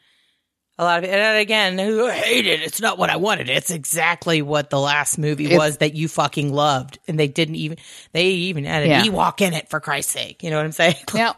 A 0.78 0.84
lot 0.86 1.04
of, 1.04 1.10
and 1.10 1.38
again, 1.38 1.78
who 1.78 2.08
hated 2.10 2.62
it? 2.62 2.62
It's 2.62 2.80
not 2.80 2.98
what 2.98 3.10
I 3.10 3.18
wanted. 3.18 3.50
It's 3.50 3.70
exactly 3.70 4.42
what 4.42 4.70
the 4.70 4.80
last 4.80 5.18
movie 5.18 5.46
It's- 5.46 5.60
was 5.60 5.78
that 5.78 5.94
you 5.94 6.08
fucking 6.08 6.54
loved. 6.54 7.00
And 7.06 7.20
they 7.20 7.28
didn't 7.28 7.56
even, 7.56 7.78
they 8.14 8.28
even 8.28 8.64
had 8.64 8.84
an 8.84 8.90
Yeah. 8.90 9.04
Ewok 9.04 9.42
in 9.42 9.54
it 9.54 9.70
for 9.70 9.82
Christ's 9.82 10.14
sake. 10.14 10.42
You 10.42 10.52
know 10.52 10.56
what 10.58 10.66
I'm 10.66 10.72
saying? 10.72 10.96
Yeah, 11.14 11.34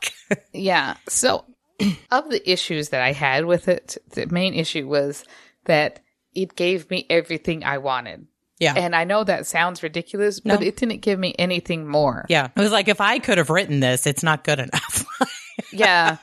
yeah. 0.53 0.97
So, 1.09 1.45
of 2.11 2.29
the 2.29 2.41
issues 2.51 2.89
that 2.89 3.01
I 3.01 3.13
had 3.13 3.45
with 3.45 3.67
it, 3.67 3.97
the 4.11 4.27
main 4.27 4.53
issue 4.53 4.87
was 4.87 5.23
that 5.65 5.99
it 6.33 6.55
gave 6.55 6.89
me 6.89 7.05
everything 7.09 7.63
I 7.63 7.77
wanted. 7.77 8.27
Yeah. 8.59 8.75
And 8.77 8.95
I 8.95 9.05
know 9.05 9.23
that 9.23 9.47
sounds 9.47 9.81
ridiculous, 9.81 10.39
but 10.39 10.61
it 10.61 10.77
didn't 10.77 10.99
give 10.99 11.17
me 11.17 11.33
anything 11.39 11.87
more. 11.87 12.25
Yeah. 12.29 12.49
It 12.55 12.59
was 12.59 12.71
like, 12.71 12.87
if 12.87 13.01
I 13.01 13.17
could 13.17 13.39
have 13.39 13.49
written 13.49 13.79
this, 13.79 14.05
it's 14.05 14.21
not 14.21 14.43
good 14.43 14.59
enough. 14.59 15.05
yeah 15.71 16.17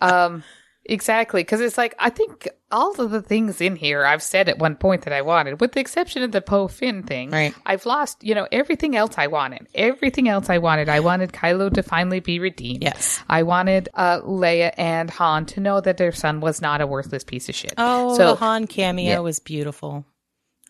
um 0.00 0.42
exactly 0.86 1.42
because 1.42 1.60
it's 1.60 1.78
like 1.78 1.94
i 1.98 2.10
think 2.10 2.48
all 2.70 2.98
of 3.00 3.10
the 3.10 3.22
things 3.22 3.60
in 3.60 3.76
here 3.76 4.04
i've 4.04 4.22
said 4.22 4.48
at 4.48 4.58
one 4.58 4.74
point 4.76 5.02
that 5.02 5.12
i 5.12 5.22
wanted 5.22 5.60
with 5.60 5.72
the 5.72 5.80
exception 5.80 6.22
of 6.22 6.32
the 6.32 6.40
poe 6.42 6.68
finn 6.68 7.02
thing 7.02 7.30
Right. 7.30 7.54
i've 7.64 7.86
lost 7.86 8.22
you 8.22 8.34
know 8.34 8.46
everything 8.52 8.94
else 8.96 9.14
i 9.16 9.26
wanted 9.26 9.66
everything 9.74 10.28
else 10.28 10.50
i 10.50 10.58
wanted 10.58 10.88
i 10.88 11.00
wanted 11.00 11.32
kylo 11.32 11.72
to 11.72 11.82
finally 11.82 12.20
be 12.20 12.38
redeemed 12.38 12.82
Yes. 12.82 13.22
i 13.28 13.42
wanted 13.42 13.88
uh 13.94 14.20
leia 14.22 14.72
and 14.76 15.10
han 15.10 15.46
to 15.46 15.60
know 15.60 15.80
that 15.80 15.96
their 15.96 16.12
son 16.12 16.40
was 16.40 16.60
not 16.60 16.80
a 16.80 16.86
worthless 16.86 17.24
piece 17.24 17.48
of 17.48 17.54
shit 17.54 17.74
oh, 17.78 18.16
so 18.16 18.30
the 18.32 18.36
Han 18.36 18.66
cameo 18.66 19.04
yeah. 19.04 19.18
was 19.20 19.38
beautiful. 19.38 20.04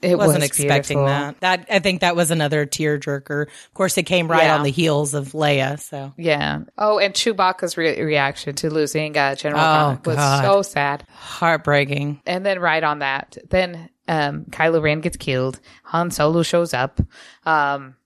It 0.03 0.19
wasn't 0.19 0.41
was 0.43 0.47
expecting 0.51 0.99
beautiful. 0.99 1.07
that. 1.07 1.41
That 1.41 1.67
I 1.71 1.79
think 1.79 2.03
that 2.03 2.15
was 2.15 2.31
another 2.31 2.67
tearjerker. 2.67 3.43
Of 3.47 3.75
course, 3.75 3.97
it 3.97 4.03
came 4.03 4.29
right 4.29 4.45
Yeah. 4.45 4.57
on 4.57 4.63
the 4.63 4.71
heels 4.71 5.15
of 5.15 5.33
Leia. 5.33 5.79
So 5.81 6.13
yeah 6.19 6.61
oh 6.77 6.99
and 6.99 7.15
chewbacca's 7.15 7.77
re- 7.79 8.03
reaction 8.03 8.55
to 8.57 8.71
losing 8.71 9.17
uh 9.17 9.35
general 9.35 9.63
Oh, 9.63 9.99
was 10.05 10.17
so 10.43 10.61
sad 10.63 11.07
heartbreaking. 11.11 12.21
and 12.27 12.45
then 12.45 12.59
right 12.59 12.83
on 12.85 12.99
that, 12.99 13.39
then 13.49 13.89
um, 14.07 14.45
Kylo 14.51 14.83
Ren 14.83 15.01
gets 15.01 15.17
killed. 15.17 15.59
Han 15.85 16.11
Solo 16.11 16.43
shows 16.43 16.75
up, 16.75 17.01
um, 17.47 17.97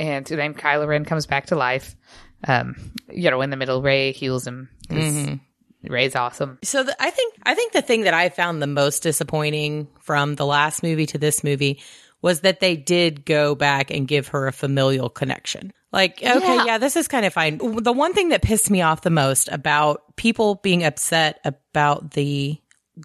and 0.00 0.26
then 0.26 0.54
Kylo 0.54 0.88
Ren 0.88 1.04
comes 1.04 1.26
back 1.26 1.46
to 1.46 1.56
life. 1.56 1.94
Um, 2.48 2.74
you 3.08 3.30
know, 3.30 3.40
in 3.42 3.50
the 3.50 3.56
middle, 3.56 3.80
Rey 3.80 4.10
heals 4.10 4.44
him. 4.46 4.68
'cause 4.88 5.28
Rey's 5.88 6.16
awesome. 6.16 6.58
So 6.62 6.82
the, 6.84 6.96
I 7.02 7.10
think 7.10 7.34
I 7.44 7.54
think 7.54 7.72
the 7.72 7.82
thing 7.82 8.02
that 8.02 8.14
I 8.14 8.28
found 8.28 8.60
the 8.62 8.66
most 8.66 9.02
disappointing 9.02 9.88
from 10.00 10.34
the 10.36 10.46
last 10.46 10.82
movie 10.82 11.06
to 11.06 11.18
this 11.18 11.44
movie 11.44 11.80
was 12.22 12.40
that 12.40 12.60
they 12.60 12.74
did 12.76 13.24
go 13.26 13.54
back 13.54 13.90
and 13.90 14.08
give 14.08 14.28
her 14.28 14.46
a 14.46 14.52
familial 14.52 15.10
connection. 15.10 15.72
Like, 15.92 16.22
okay, 16.22 16.40
Yeah. 16.40 16.64
yeah, 16.64 16.78
this 16.78 16.96
is 16.96 17.06
kind 17.06 17.24
of 17.26 17.32
fine. 17.32 17.58
The 17.58 17.92
one 17.92 18.14
thing 18.14 18.30
that 18.30 18.42
pissed 18.42 18.70
me 18.70 18.80
off 18.82 19.02
the 19.02 19.10
most 19.10 19.48
about 19.52 20.16
people 20.16 20.56
being 20.56 20.84
upset 20.84 21.40
about 21.44 22.12
the 22.12 22.58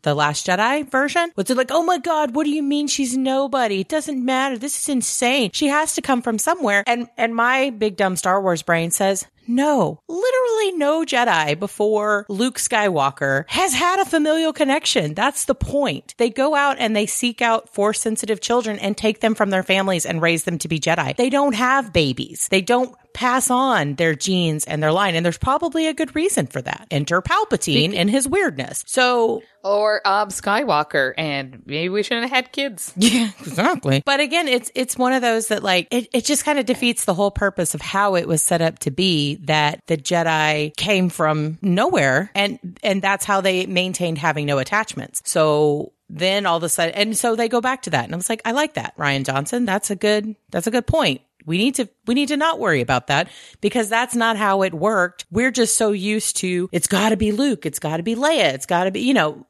the 0.03 0.13
Last 0.13 0.45
Jedi 0.45 0.87
version 0.89 1.31
was 1.35 1.45
they're 1.47 1.55
like, 1.57 1.71
oh 1.71 1.81
my 1.81 1.97
God, 1.97 2.35
what 2.35 2.43
do 2.43 2.51
you 2.51 2.61
mean 2.61 2.87
she's 2.87 3.17
nobody? 3.17 3.79
It 3.81 3.89
doesn't 3.89 4.23
matter. 4.23 4.55
This 4.55 4.79
is 4.79 4.87
insane. 4.87 5.49
She 5.51 5.65
has 5.67 5.95
to 5.95 6.01
come 6.03 6.21
from 6.21 6.37
somewhere. 6.37 6.83
And 6.85 7.09
and 7.17 7.35
my 7.35 7.71
big 7.71 7.97
dumb 7.97 8.15
Star 8.15 8.39
Wars 8.41 8.61
brain 8.61 8.91
says, 8.91 9.25
no, 9.49 10.01
literally 10.07 10.71
no 10.73 11.03
Jedi 11.03 11.59
before 11.59 12.25
Luke 12.29 12.57
Skywalker 12.57 13.45
has 13.49 13.73
had 13.73 13.99
a 13.99 14.05
familial 14.05 14.53
connection. 14.53 15.15
That's 15.15 15.45
the 15.45 15.55
point. 15.55 16.13
They 16.17 16.29
go 16.29 16.53
out 16.53 16.77
and 16.79 16.95
they 16.95 17.07
seek 17.07 17.41
out 17.41 17.73
force 17.73 17.99
sensitive 17.99 18.41
children 18.41 18.77
and 18.77 18.95
take 18.95 19.21
them 19.21 19.33
from 19.33 19.49
their 19.49 19.63
families 19.63 20.05
and 20.05 20.21
raise 20.21 20.43
them 20.43 20.59
to 20.59 20.67
be 20.67 20.79
Jedi. 20.79 21.15
They 21.15 21.29
don't 21.31 21.55
have 21.55 21.91
babies. 21.91 22.47
They 22.49 22.61
don't 22.61 22.95
pass 23.13 23.49
on 23.49 23.95
their 23.95 24.15
genes 24.15 24.65
and 24.65 24.81
their 24.81 24.91
line. 24.91 25.15
And 25.15 25.25
there's 25.25 25.37
probably 25.37 25.87
a 25.87 25.93
good 25.93 26.15
reason 26.15 26.47
for 26.47 26.61
that. 26.61 26.87
Enter 26.91 27.21
Palpatine 27.21 27.95
and 27.95 28.09
his 28.09 28.27
weirdness. 28.27 28.83
So 28.87 29.41
Or 29.63 30.05
um, 30.07 30.29
Skywalker, 30.29 31.13
and 31.17 31.61
maybe 31.65 31.89
we 31.89 32.03
shouldn't 32.03 32.29
have 32.29 32.35
had 32.35 32.51
kids. 32.51 32.93
yeah, 32.97 33.31
exactly. 33.41 34.01
But 34.05 34.19
again, 34.19 34.47
it's 34.47 34.71
it's 34.75 34.97
one 34.97 35.13
of 35.13 35.21
those 35.21 35.49
that 35.49 35.63
like 35.63 35.87
it, 35.91 36.07
it 36.13 36.25
just 36.25 36.45
kind 36.45 36.59
of 36.59 36.65
defeats 36.65 37.05
the 37.05 37.13
whole 37.13 37.31
purpose 37.31 37.75
of 37.75 37.81
how 37.81 38.15
it 38.15 38.27
was 38.27 38.41
set 38.41 38.61
up 38.61 38.79
to 38.79 38.91
be 38.91 39.38
that 39.39 39.81
the 39.87 39.97
Jedi 39.97 40.75
came 40.75 41.09
from 41.09 41.57
nowhere 41.61 42.31
and 42.35 42.59
and 42.83 43.01
that's 43.01 43.25
how 43.25 43.41
they 43.41 43.65
maintained 43.65 44.17
having 44.17 44.45
no 44.45 44.57
attachments. 44.57 45.21
So 45.25 45.93
then 46.09 46.45
all 46.45 46.57
of 46.57 46.63
a 46.63 46.69
sudden 46.69 46.95
and 46.95 47.17
so 47.17 47.35
they 47.35 47.47
go 47.47 47.61
back 47.61 47.83
to 47.83 47.89
that. 47.91 48.05
And 48.05 48.13
I 48.13 48.17
was 48.17 48.29
like, 48.29 48.41
I 48.45 48.51
like 48.51 48.73
that, 48.73 48.97
Rian 48.97 49.25
Johnson. 49.25 49.65
That's 49.65 49.89
a 49.89 49.95
good 49.95 50.35
that's 50.51 50.67
a 50.67 50.71
good 50.71 50.87
point. 50.87 51.21
We 51.45 51.57
need 51.57 51.75
to 51.75 51.89
we 52.05 52.15
need 52.15 52.27
to 52.27 52.37
not 52.37 52.59
worry 52.59 52.81
about 52.81 53.07
that 53.07 53.29
because 53.61 53.89
that's 53.89 54.15
not 54.15 54.37
how 54.37 54.61
it 54.63 54.73
worked. 54.73 55.25
We're 55.31 55.51
just 55.51 55.77
so 55.77 55.91
used 55.91 56.37
to 56.37 56.69
it's 56.71 56.87
got 56.87 57.09
to 57.09 57.17
be 57.17 57.31
Luke, 57.31 57.65
it's 57.65 57.79
got 57.79 57.97
to 57.97 58.03
be 58.03 58.15
Leia, 58.15 58.53
it's 58.53 58.65
got 58.65 58.83
to 58.83 58.91
be, 58.91 59.01
you 59.01 59.13
know, 59.13 59.45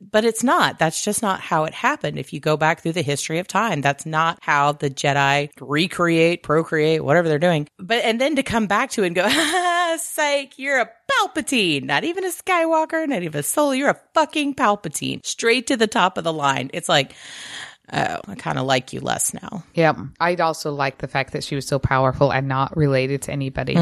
but 0.00 0.24
it's 0.24 0.44
not. 0.44 0.78
That's 0.78 1.02
just 1.02 1.22
not 1.22 1.40
how 1.40 1.64
it 1.64 1.74
happened. 1.74 2.18
If 2.18 2.32
you 2.32 2.40
go 2.40 2.56
back 2.56 2.80
through 2.82 2.92
the 2.92 3.02
history 3.02 3.38
of 3.38 3.48
time, 3.48 3.80
that's 3.80 4.06
not 4.06 4.38
how 4.40 4.72
the 4.72 4.90
Jedi 4.90 5.50
recreate, 5.60 6.42
procreate, 6.42 7.04
whatever 7.04 7.28
they're 7.28 7.38
doing. 7.38 7.68
But 7.78 8.04
and 8.04 8.20
then 8.20 8.36
to 8.36 8.42
come 8.42 8.66
back 8.66 8.90
to 8.90 9.02
it 9.02 9.08
and 9.08 9.16
go, 9.16 9.24
ah, 9.28 9.98
psych, 10.00 10.58
you're 10.58 10.80
a 10.80 10.90
Palpatine, 11.10 11.84
not 11.84 12.04
even 12.04 12.24
a 12.24 12.28
Skywalker, 12.30 13.06
not 13.08 13.22
even 13.22 13.40
a 13.40 13.42
Solo, 13.42 13.72
you're 13.72 13.90
a 13.90 14.00
fucking 14.14 14.54
Palpatine, 14.54 15.24
straight 15.26 15.66
to 15.68 15.76
the 15.76 15.86
top 15.86 16.16
of 16.18 16.24
the 16.24 16.32
line. 16.32 16.70
It's 16.72 16.88
like, 16.88 17.14
oh, 17.92 18.20
I 18.26 18.34
kind 18.36 18.58
of 18.58 18.66
like 18.66 18.92
you 18.92 19.00
less 19.00 19.34
now. 19.34 19.64
Yeah, 19.74 19.94
I'd 20.20 20.40
also 20.40 20.72
like 20.72 20.98
the 20.98 21.08
fact 21.08 21.32
that 21.32 21.44
she 21.44 21.56
was 21.56 21.66
so 21.66 21.78
powerful 21.78 22.32
and 22.32 22.46
not 22.48 22.76
related 22.76 23.22
to 23.22 23.32
anybody. 23.32 23.76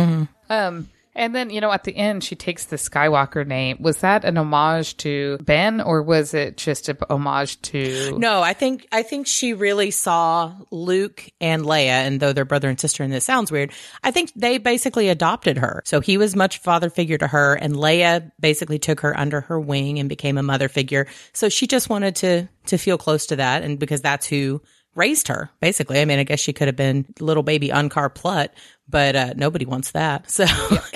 Um, 0.48 0.88
and 1.18 1.34
then 1.34 1.50
you 1.50 1.60
know, 1.60 1.72
at 1.72 1.84
the 1.84 1.94
end, 1.94 2.24
she 2.24 2.36
takes 2.36 2.66
the 2.66 2.76
Skywalker 2.76 3.46
name. 3.46 3.76
Was 3.80 3.98
that 3.98 4.24
an 4.24 4.38
homage 4.38 4.96
to 4.98 5.36
Ben, 5.38 5.80
or 5.80 6.02
was 6.02 6.32
it 6.32 6.56
just 6.56 6.88
a 6.88 6.96
homage 7.10 7.60
to? 7.62 8.16
No, 8.18 8.40
I 8.40 8.54
think 8.54 8.86
I 8.92 9.02
think 9.02 9.26
she 9.26 9.52
really 9.52 9.90
saw 9.90 10.54
Luke 10.70 11.28
and 11.40 11.64
Leia, 11.64 12.06
and 12.06 12.20
though 12.20 12.32
they're 12.32 12.44
brother 12.44 12.68
and 12.68 12.80
sister, 12.80 13.02
and 13.02 13.12
this 13.12 13.24
sounds 13.24 13.52
weird, 13.52 13.72
I 14.02 14.12
think 14.12 14.32
they 14.34 14.58
basically 14.58 15.08
adopted 15.08 15.58
her. 15.58 15.82
So 15.84 16.00
he 16.00 16.16
was 16.16 16.36
much 16.36 16.58
father 16.58 16.88
figure 16.88 17.18
to 17.18 17.26
her, 17.26 17.54
and 17.54 17.74
Leia 17.74 18.30
basically 18.40 18.78
took 18.78 19.00
her 19.00 19.18
under 19.18 19.42
her 19.42 19.58
wing 19.58 19.98
and 19.98 20.08
became 20.08 20.38
a 20.38 20.42
mother 20.42 20.68
figure. 20.68 21.08
So 21.32 21.48
she 21.48 21.66
just 21.66 21.90
wanted 21.90 22.16
to 22.16 22.48
to 22.66 22.78
feel 22.78 22.96
close 22.96 23.26
to 23.26 23.36
that, 23.36 23.62
and 23.64 23.78
because 23.78 24.00
that's 24.00 24.26
who 24.26 24.62
raised 24.99 25.28
her, 25.28 25.51
basically. 25.61 26.01
I 26.01 26.05
mean, 26.05 26.18
I 26.18 26.24
guess 26.24 26.40
she 26.40 26.53
could 26.53 26.68
have 26.68 26.76
been 26.76 27.07
little 27.20 27.42
baby 27.42 27.68
Unkar 27.68 28.14
Plutt, 28.14 28.53
but 28.88 29.16
uh, 29.16 29.34
nobody 29.36 29.64
wants 29.64 29.92
that. 29.92 30.26
So 30.38 30.46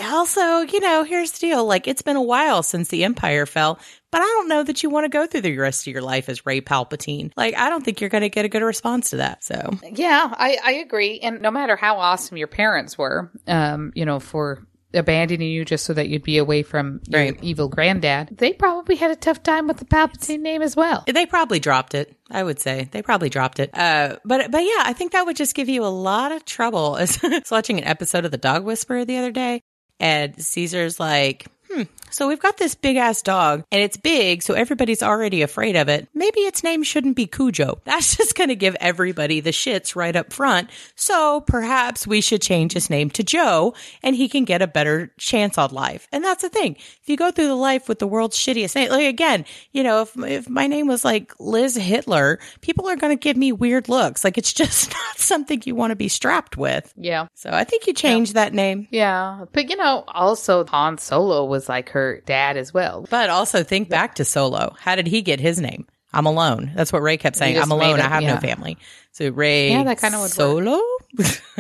also, 0.01 0.61
you 0.61 0.81
know, 0.81 1.05
here's 1.05 1.33
the 1.33 1.47
deal: 1.47 1.65
like 1.65 1.89
it's 1.89 2.03
been 2.03 2.17
a 2.17 2.23
while 2.23 2.63
since 2.63 2.89
the 2.89 3.05
Empire 3.05 3.47
fell, 3.47 3.79
but 4.11 4.21
I 4.21 4.25
don't 4.25 4.49
know 4.49 4.63
that 4.63 4.83
you 4.83 4.91
want 4.91 5.05
to 5.05 5.09
go 5.09 5.27
through 5.27 5.41
the 5.41 5.57
rest 5.57 5.87
of 5.87 5.93
your 5.93 6.03
life 6.03 6.29
as 6.29 6.45
Rey 6.45 6.61
Palpatine. 6.61 7.33
Like, 7.37 7.57
I 7.57 7.71
don't 7.71 7.85
think 7.85 8.01
you're 8.01 8.11
going 8.11 8.23
to 8.23 8.29
get 8.29 8.45
a 8.45 8.49
good 8.49 8.63
response 8.63 9.11
to 9.11 9.17
that. 9.17 9.43
So 9.43 9.79
Yeah, 9.91 10.29
I, 10.31 10.59
I 10.63 10.73
agree. 10.75 11.19
And 11.21 11.41
no 11.41 11.51
matter 11.51 11.77
how 11.77 11.97
awesome 11.97 12.37
your 12.37 12.47
parents 12.47 12.99
were, 12.99 13.33
um, 13.47 13.93
you 13.95 14.05
know, 14.05 14.21
for 14.21 14.67
abandoning 14.95 15.49
you 15.51 15.65
just 15.65 15.85
so 15.85 15.93
that 15.95 16.09
you'd 16.09 16.23
be 16.23 16.39
away 16.39 16.63
from 16.63 17.01
your 17.09 17.21
Right. 17.21 17.39
evil 17.43 17.69
granddad, 17.69 18.37
they 18.39 18.53
probably 18.53 18.97
had 18.97 19.11
a 19.11 19.17
tough 19.17 19.43
time 19.43 19.67
with 19.69 19.79
the 19.79 19.85
Palpatine 19.85 20.41
name 20.41 20.63
as 20.63 20.75
well. 20.77 21.05
they 21.07 21.27
probably 21.27 21.59
dropped 21.61 21.95
it. 21.95 22.17
I 22.31 22.43
would 22.43 22.59
say 22.61 22.89
they 22.93 23.03
probably 23.03 23.29
dropped 23.29 23.59
it. 23.59 23.71
Uh, 23.77 24.17
but 24.25 24.51
but 24.51 24.63
yeah, 24.63 24.83
I 24.85 24.93
think 24.93 25.13
that 25.13 25.27
would 25.27 25.37
just 25.37 25.55
give 25.55 25.69
you 25.69 25.85
a 25.85 25.87
lot 25.87 26.33
of 26.33 26.45
trouble. 26.45 26.95
I 26.99 27.03
was 27.03 27.51
watching 27.51 27.79
an 27.79 27.85
episode 27.85 28.25
of 28.25 28.31
The 28.31 28.39
Dog 28.39 28.65
Whisperer 28.65 29.05
the 29.05 29.19
other 29.19 29.31
day, 29.33 29.61
and 30.01 30.35
Cesar's 30.43 30.99
like, 31.01 31.47
hmm. 31.71 31.83
So 32.13 32.29
we've 32.29 32.41
got 32.41 32.59
this 32.59 32.75
big 32.75 32.97
ass 32.97 33.23
dog, 33.23 33.65
and 33.73 33.81
it's 33.81 33.97
big, 33.97 34.43
so 34.43 34.55
everybody's 34.55 35.03
already 35.03 35.41
afraid 35.41 35.77
of 35.77 35.89
it. 35.89 36.09
Maybe 36.15 36.41
its 36.41 36.63
name 36.63 36.83
shouldn't 36.83 37.17
be 37.17 37.27
Cujo. 37.27 37.81
That's 37.85 38.17
just 38.17 38.35
going 38.35 38.49
to 38.49 38.55
give 38.55 38.77
everybody 38.81 39.41
the 39.41 39.51
shits 39.51 39.97
right 39.97 40.15
up 40.15 40.33
front. 40.33 40.69
So 40.95 41.41
perhaps 41.41 42.07
we 42.07 42.21
should 42.21 42.43
change 42.43 42.73
his 42.73 42.91
name 42.91 43.09
to 43.11 43.23
Joe, 43.23 43.75
and 44.03 44.15
he 44.15 44.29
can 44.29 44.45
get 44.45 44.61
a 44.61 44.67
better 44.67 45.13
chance 45.17 45.57
on 45.57 45.71
life. 45.71 46.07
And 46.13 46.23
that's 46.23 46.43
the 46.43 46.49
thing. 46.49 46.77
If 46.77 47.09
you 47.09 47.17
go 47.17 47.31
through 47.31 47.49
the 47.49 47.55
life 47.55 47.89
with 47.89 47.99
the 47.99 48.07
world's 48.07 48.37
shittiest 48.37 48.75
name, 48.75 48.91
like 48.91 49.07
again, 49.07 49.45
you 49.73 49.83
know, 49.83 50.03
if 50.03 50.17
if 50.17 50.49
my 50.49 50.67
name 50.67 50.87
was 50.87 51.05
like 51.05 51.33
Liz 51.39 51.77
Hitler, 51.77 52.39
people 52.61 52.89
are 52.89 52.97
going 52.97 53.17
to 53.17 53.21
give 53.21 53.37
me 53.37 53.53
weird 53.53 53.89
looks. 53.89 54.25
Like 54.25 54.37
it's 54.37 54.53
just 54.63 54.91
not 54.91 55.17
something 55.17 55.63
you 55.65 55.75
want 55.75 55.93
to 55.93 55.97
be 55.97 56.09
strapped 56.09 56.57
with. 56.57 56.93
Yeah. 56.97 57.29
So 57.35 57.51
I 57.51 57.65
think 57.65 57.87
you 57.87 57.95
change 57.95 58.35
that 58.35 58.53
name. 58.53 58.89
Yeah. 58.91 59.47
But, 59.53 59.71
you 59.71 59.77
know, 59.77 60.05
also 60.09 60.65
Han 60.67 60.99
Solo 60.99 61.45
was 61.45 61.69
like 61.69 61.91
her 61.91 62.02
dad 62.27 62.57
as 62.57 62.73
well. 62.75 63.07
But 63.11 63.31
also 63.31 63.63
think 63.63 63.89
back 63.89 64.17
to 64.17 64.25
Solo. 64.25 64.75
How 64.81 64.95
did 64.97 65.07
he 65.07 65.23
get 65.23 65.41
his 65.41 65.61
name? 65.61 65.87
I'm 66.13 66.27
alone. 66.27 66.73
That's 66.75 66.93
what 66.93 67.01
Rey 67.03 67.17
kept 67.17 67.37
saying. 67.37 67.59
I'm 67.59 67.71
alone. 67.71 67.99
I 68.01 68.09
have 68.09 68.23
no 68.23 68.37
family. 68.37 68.77
So 69.13 69.31
Rey, 69.31 69.71
Yeah, 69.71 69.85
that 69.85 70.01
kinda 70.01 70.19
would. 70.21 70.31
Solo. 70.31 70.79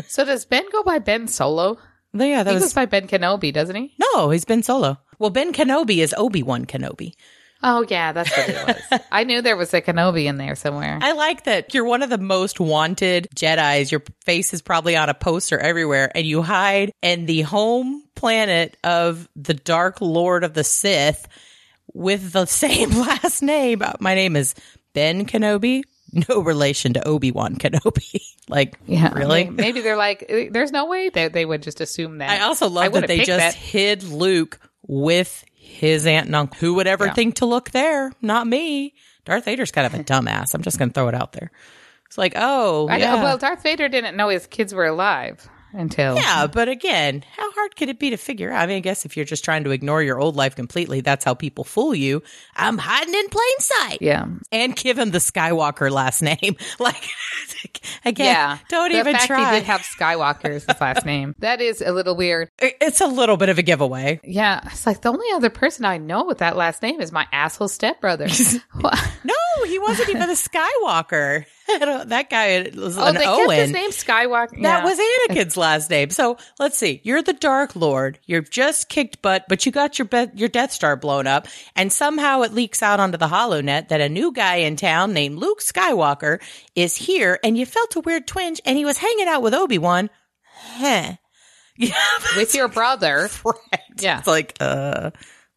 So 0.08 0.24
does 0.24 0.44
Ben 0.44 0.64
go 0.72 0.82
by 0.82 0.98
Ben 0.98 1.26
Solo? 1.28 1.78
yeah, 2.14 2.42
that 2.42 2.50
He 2.50 2.54
was 2.54 2.64
goes 2.64 2.74
by 2.74 2.86
Ben 2.86 3.08
Kenobi, 3.08 3.52
doesn't 3.52 3.76
he? 3.76 3.94
no. 4.14 4.30
He's 4.30 4.44
been 4.44 4.62
Solo. 4.62 4.98
Well, 5.18 5.30
Ben 5.30 5.52
Kenobi 5.52 5.98
is 5.98 6.14
Obi 6.18 6.42
Wan 6.42 6.66
Kenobi. 6.66 7.14
Oh, 7.62 7.84
yeah, 7.88 8.12
that's 8.12 8.36
what 8.36 8.48
it 8.48 8.66
was. 8.90 9.00
I 9.12 9.24
knew 9.24 9.40
there 9.40 9.56
was 9.56 9.72
a 9.72 9.80
Kenobi 9.80 10.24
in 10.24 10.36
there 10.36 10.56
somewhere. 10.56 10.98
I 11.00 11.12
like 11.12 11.44
that 11.44 11.74
you're 11.74 11.84
one 11.84 12.02
of 12.02 12.10
the 12.10 12.18
most 12.18 12.58
wanted 12.58 13.28
Jedi's. 13.36 13.92
Your 13.92 14.02
face 14.24 14.52
is 14.52 14.62
probably 14.62 14.96
on 14.96 15.08
a 15.08 15.14
poster 15.14 15.58
everywhere, 15.58 16.10
and 16.14 16.26
you 16.26 16.42
hide 16.42 16.92
in 17.02 17.26
the 17.26 17.42
home 17.42 18.02
planet 18.14 18.76
of 18.82 19.28
the 19.36 19.54
Dark 19.54 20.00
Lord 20.00 20.44
of 20.44 20.54
the 20.54 20.64
Sith 20.64 21.28
with 21.94 22.32
the 22.32 22.46
same 22.46 22.90
last 22.90 23.42
name. 23.42 23.82
My 24.00 24.14
name 24.14 24.36
is 24.36 24.54
Ben 24.92 25.26
Kenobi. 25.26 25.82
No 26.28 26.40
relation 26.40 26.92
to 26.94 27.08
Obi 27.08 27.30
Wan 27.30 27.54
Kenobi. 27.56 28.20
like, 28.48 28.76
Yeah, 28.86 29.14
really? 29.14 29.48
Maybe, 29.48 29.80
they're 29.80 29.96
like, 29.96 30.26
"Eh, 30.28 30.48
there's 30.50 30.70
no 30.70 30.86
way 30.86 31.08
that 31.08 31.32
they 31.32 31.46
would 31.46 31.62
just 31.62 31.80
assume 31.80 32.18
that. 32.18 32.28
I 32.28 32.44
also 32.44 32.68
love 32.68 32.92
that 32.92 33.06
they 33.06 33.18
just 33.18 33.28
that. 33.38 33.54
hid 33.54 34.02
Luke 34.02 34.58
with 34.86 35.42
his 35.64 36.06
aunt 36.06 36.26
and 36.26 36.34
uncle. 36.34 36.58
Who 36.58 36.74
would 36.74 36.86
ever 36.86 37.06
Yeah. 37.06 37.14
think 37.14 37.36
to 37.36 37.46
look 37.46 37.70
there? 37.70 38.12
Not 38.20 38.46
me. 38.46 38.94
Darth 39.24 39.44
Vader's 39.44 39.70
kind 39.70 39.86
of 39.86 39.94
a 39.94 40.02
dumbass. 40.04 40.54
I'm 40.54 40.62
just 40.62 40.78
going 40.78 40.90
to 40.90 40.94
throw 40.94 41.08
it 41.08 41.14
out 41.14 41.32
there. 41.32 41.50
It's 42.06 42.18
like, 42.18 42.34
oh, 42.36 42.88
I 42.88 42.98
yeah. 42.98 43.14
know, 43.16 43.22
well, 43.22 43.38
Darth 43.38 43.62
Vader 43.62 43.88
didn't 43.88 44.16
know 44.16 44.28
his 44.28 44.46
kids 44.46 44.74
were 44.74 44.84
alive 44.86 45.48
until. 45.72 46.16
yeah, 46.16 46.46
but 46.46 46.68
again, 46.68 47.24
how 47.36 47.50
hard 47.52 47.76
could 47.76 47.88
it 47.88 47.98
be 47.98 48.10
to 48.10 48.16
figure 48.16 48.50
out? 48.52 48.62
I 48.62 48.66
mean, 48.66 48.76
I 48.76 48.80
guess 48.80 49.04
if 49.04 49.16
you're 49.16 49.24
just 49.26 49.44
trying 49.44 49.64
to 49.64 49.70
ignore 49.70 50.02
your 50.02 50.18
old 50.20 50.36
life 50.36 50.54
completely, 50.56 51.00
that's 51.00 51.24
how 51.24 51.34
people 51.34 51.64
fool 51.64 51.94
you. 51.94 52.22
I'm 52.56 52.78
hiding 52.78 53.14
in 53.14 53.28
plain 53.28 53.58
sight. 53.58 53.98
Yeah. 54.00 54.26
And 54.50 54.76
give 54.76 54.98
him 54.98 55.10
the 55.10 55.18
Skywalker 55.18 55.90
last 55.90 56.22
name. 56.22 56.56
Like, 56.78 57.02
again, 58.04 58.26
Yeah. 58.26 58.58
don't 58.68 58.90
the 58.92 58.98
even 58.98 59.12
fact 59.14 59.26
try. 59.26 59.52
He 59.54 59.60
did 59.60 59.66
have 59.66 59.82
Skywalker 59.82 60.46
as 60.50 60.64
his 60.64 60.80
last 60.80 61.04
name. 61.06 61.34
That 61.38 61.60
is 61.60 61.80
a 61.80 61.92
little 61.92 62.16
weird. 62.16 62.48
it's 62.58 63.00
a 63.00 63.06
little 63.06 63.36
bit 63.36 63.48
of 63.48 63.58
a 63.58 63.62
giveaway. 63.62 64.20
Yeah. 64.24 64.60
It's 64.66 64.86
like 64.86 65.00
the 65.02 65.10
only 65.10 65.26
other 65.34 65.50
person 65.50 65.84
I 65.84 65.98
know 65.98 66.24
with 66.24 66.38
that 66.38 66.56
last 66.56 66.82
name 66.82 67.00
is 67.00 67.12
my 67.12 67.26
asshole 67.32 67.68
stepbrother. 67.68 68.28
No, 69.24 69.64
he 69.66 69.78
wasn't 69.78 70.08
even 70.10 70.28
a 70.28 70.34
Skywalker. 70.34 71.44
that 72.06 72.28
guy 72.30 72.70
was 72.74 72.98
oh, 72.98 73.04
an 73.06 73.14
they 73.14 73.26
Owen. 73.26 73.46
kept 73.48 73.60
his 73.60 73.70
name 73.72 73.90
Skywalker. 73.90 74.62
That 74.62 74.82
Yeah. 74.82 74.84
was 74.84 74.98
Anakin's 75.30 75.56
last 75.56 75.90
name. 75.90 76.10
So 76.10 76.36
let's 76.58 76.76
see. 76.78 77.00
You're 77.04 77.22
the 77.22 77.32
Dark 77.32 77.76
Lord. 77.76 78.18
You've 78.26 78.50
just 78.50 78.88
kicked 78.88 79.22
butt, 79.22 79.44
but 79.48 79.64
you 79.66 79.72
got 79.72 79.98
your 79.98 80.06
be- 80.06 80.30
your 80.34 80.48
Death 80.48 80.72
Star 80.72 80.96
blown 80.96 81.26
up, 81.26 81.46
and 81.76 81.92
somehow 81.92 82.42
it 82.42 82.52
leaks 82.52 82.82
out 82.82 83.00
onto 83.00 83.18
the 83.18 83.28
HoloNet 83.28 83.88
that 83.88 84.00
a 84.00 84.08
new 84.08 84.32
guy 84.32 84.56
in 84.56 84.76
town 84.76 85.12
named 85.12 85.38
Luke 85.38 85.60
Skywalker 85.60 86.40
is 86.74 86.96
here, 86.96 87.38
and 87.44 87.56
you 87.56 87.66
felt 87.66 87.96
a 87.96 88.00
weird 88.00 88.26
twinge, 88.26 88.60
and 88.64 88.76
he 88.76 88.84
was 88.84 88.98
hanging 88.98 89.28
out 89.28 89.42
with 89.42 89.54
Obi 89.54 89.78
Wan. 89.78 90.10
Huh. 90.44 91.12
Yeah, 91.78 91.94
with 92.36 92.54
your 92.54 92.68
brother. 92.68 93.30
right. 93.44 93.80
Yeah. 93.98 94.18
It's 94.18 94.26
like, 94.28 94.54
uh, 94.60 95.10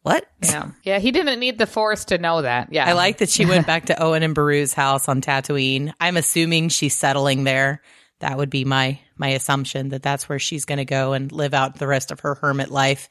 what? 0.06 0.24
Yeah. 0.40 0.70
Yeah. 0.84 0.98
He 1.00 1.10
didn't 1.10 1.40
need 1.40 1.58
the 1.58 1.66
Force 1.66 2.04
to 2.06 2.18
know 2.18 2.42
that. 2.42 2.72
Yeah. 2.72 2.88
I 2.88 2.92
like 2.92 3.18
that 3.18 3.28
she 3.28 3.44
went 3.44 3.66
back 3.66 3.86
to 3.86 4.00
Owen 4.00 4.22
and 4.22 4.36
Beru's 4.36 4.72
house 4.72 5.08
on 5.08 5.20
Tatooine. 5.20 5.92
I'm 6.00 6.16
assuming 6.16 6.68
she's 6.68 6.96
settling 6.96 7.42
there. 7.42 7.82
That 8.20 8.38
would 8.38 8.48
be 8.48 8.64
my 8.64 9.00
my 9.16 9.28
assumption 9.30 9.88
that 9.88 10.04
that's 10.04 10.28
where 10.28 10.38
she's 10.38 10.64
going 10.64 10.78
to 10.78 10.84
go 10.84 11.12
and 11.12 11.32
live 11.32 11.54
out 11.54 11.78
the 11.80 11.88
rest 11.88 12.12
of 12.12 12.20
her 12.20 12.36
hermit 12.36 12.70
life. 12.70 13.08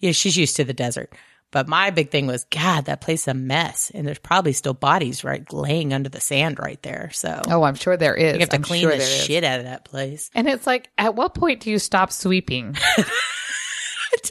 Yeah, 0.00 0.12
she's 0.12 0.36
used 0.38 0.56
to 0.56 0.64
the 0.64 0.72
desert. 0.72 1.12
But 1.50 1.68
my 1.68 1.90
big 1.90 2.10
thing 2.10 2.26
was, 2.26 2.44
God, 2.44 2.86
that 2.86 3.02
place 3.02 3.22
is 3.24 3.28
a 3.28 3.34
mess, 3.34 3.92
and 3.94 4.06
there's 4.06 4.18
probably 4.18 4.54
still 4.54 4.72
bodies 4.72 5.22
right 5.22 5.44
laying 5.52 5.92
under 5.92 6.08
the 6.08 6.18
sand 6.20 6.58
right 6.58 6.82
there. 6.82 7.10
So 7.12 7.42
Oh, 7.46 7.62
I'm 7.62 7.74
sure 7.74 7.98
there 7.98 8.14
is. 8.14 8.32
you 8.34 8.40
have 8.40 8.48
to 8.48 8.56
I'm 8.56 8.62
clean 8.62 8.80
sure 8.80 8.92
the 8.92 8.96
there 8.96 9.06
is. 9.06 9.24
shit 9.26 9.44
out 9.44 9.58
of 9.60 9.66
that 9.66 9.84
place. 9.84 10.30
And 10.34 10.48
it's 10.48 10.66
like, 10.66 10.88
at 10.96 11.14
what 11.14 11.34
point 11.34 11.60
do 11.60 11.70
you 11.70 11.78
stop 11.78 12.10
sweeping? 12.10 12.74
I 12.96 13.04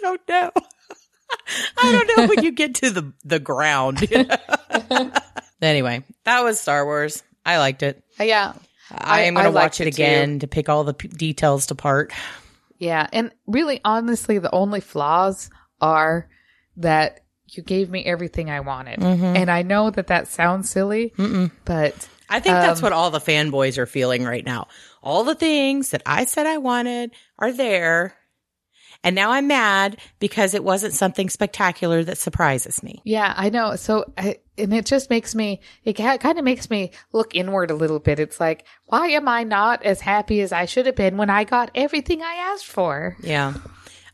don't 0.01 0.21
know. 0.27 0.51
I 1.77 1.91
don't 1.91 2.17
know 2.17 2.27
when 2.27 2.43
you 2.43 2.51
get 2.51 2.75
to 2.75 2.89
the 2.91 3.13
the 3.23 3.39
ground. 3.39 4.01
you 4.09 4.23
know? 4.89 5.11
anyway, 5.61 6.03
that 6.23 6.41
was 6.43 6.59
Star 6.59 6.85
Wars. 6.85 7.23
I 7.45 7.57
liked 7.57 7.83
it. 7.83 8.03
yeah. 8.19 8.53
I, 8.91 9.19
I- 9.19 9.21
am 9.23 9.35
going 9.35 9.45
to 9.45 9.51
watch 9.51 9.79
it, 9.81 9.87
it 9.87 9.95
too. 9.95 10.01
again 10.03 10.39
to 10.39 10.47
pick 10.47 10.67
all 10.69 10.83
the 10.83 10.93
p- 10.93 11.07
details 11.07 11.69
apart. 11.71 12.11
Yeah. 12.77 13.07
And 13.13 13.31
really, 13.47 13.79
honestly, 13.85 14.37
the 14.39 14.53
only 14.53 14.79
flaws 14.81 15.49
are 15.79 16.27
that 16.77 17.21
you 17.47 17.63
gave 17.63 17.89
me 17.89 18.03
everything 18.05 18.49
I 18.49 18.59
wanted. 18.61 18.99
Mm-hmm. 18.99 19.23
And 19.23 19.49
I 19.51 19.61
know 19.61 19.89
that 19.91 20.07
that 20.07 20.27
sounds 20.27 20.69
silly, 20.69 21.13
but 21.65 22.07
I 22.29 22.39
think 22.39 22.53
that's 22.55 22.79
Um, 22.79 22.83
what 22.83 22.93
all 22.93 23.11
the 23.11 23.19
fanboys 23.19 23.77
are 23.77 23.85
feeling 23.85 24.23
right 24.23 24.45
now. 24.45 24.67
All 25.03 25.23
the 25.23 25.35
things 25.35 25.91
that 25.91 26.01
I 26.05 26.25
said 26.25 26.45
I 26.45 26.57
wanted 26.57 27.11
are 27.39 27.51
there. 27.51 28.13
And 29.03 29.15
now 29.15 29.31
I'm 29.31 29.47
mad 29.47 29.97
because 30.19 30.53
it 30.53 30.63
wasn't 30.63 30.93
something 30.93 31.29
spectacular 31.29 32.03
that 32.03 32.17
surprises 32.17 32.83
me. 32.83 33.01
yeah, 33.03 33.33
I 33.35 33.49
know. 33.49 33.75
So, 33.75 34.11
I, 34.17 34.37
and 34.57 34.73
it 34.73 34.85
just 34.85 35.09
makes 35.09 35.33
me, 35.33 35.61
it 35.83 35.93
kind 35.93 36.37
of 36.37 36.43
makes 36.43 36.69
me 36.69 36.91
look 37.11 37.35
inward 37.35 37.71
a 37.71 37.75
little 37.75 37.99
bit. 37.99 38.19
It's 38.19 38.39
like, 38.39 38.65
why 38.85 39.07
am 39.07 39.27
I 39.27 39.43
not 39.43 39.83
as 39.83 40.01
happy 40.01 40.41
as 40.41 40.51
I 40.51 40.65
should 40.65 40.85
have 40.85 40.95
been 40.95 41.17
when 41.17 41.29
I 41.31 41.45
got 41.45 41.71
everything 41.73 42.21
I 42.21 42.35
asked 42.53 42.67
for? 42.67 43.17
Yeah. 43.23 43.53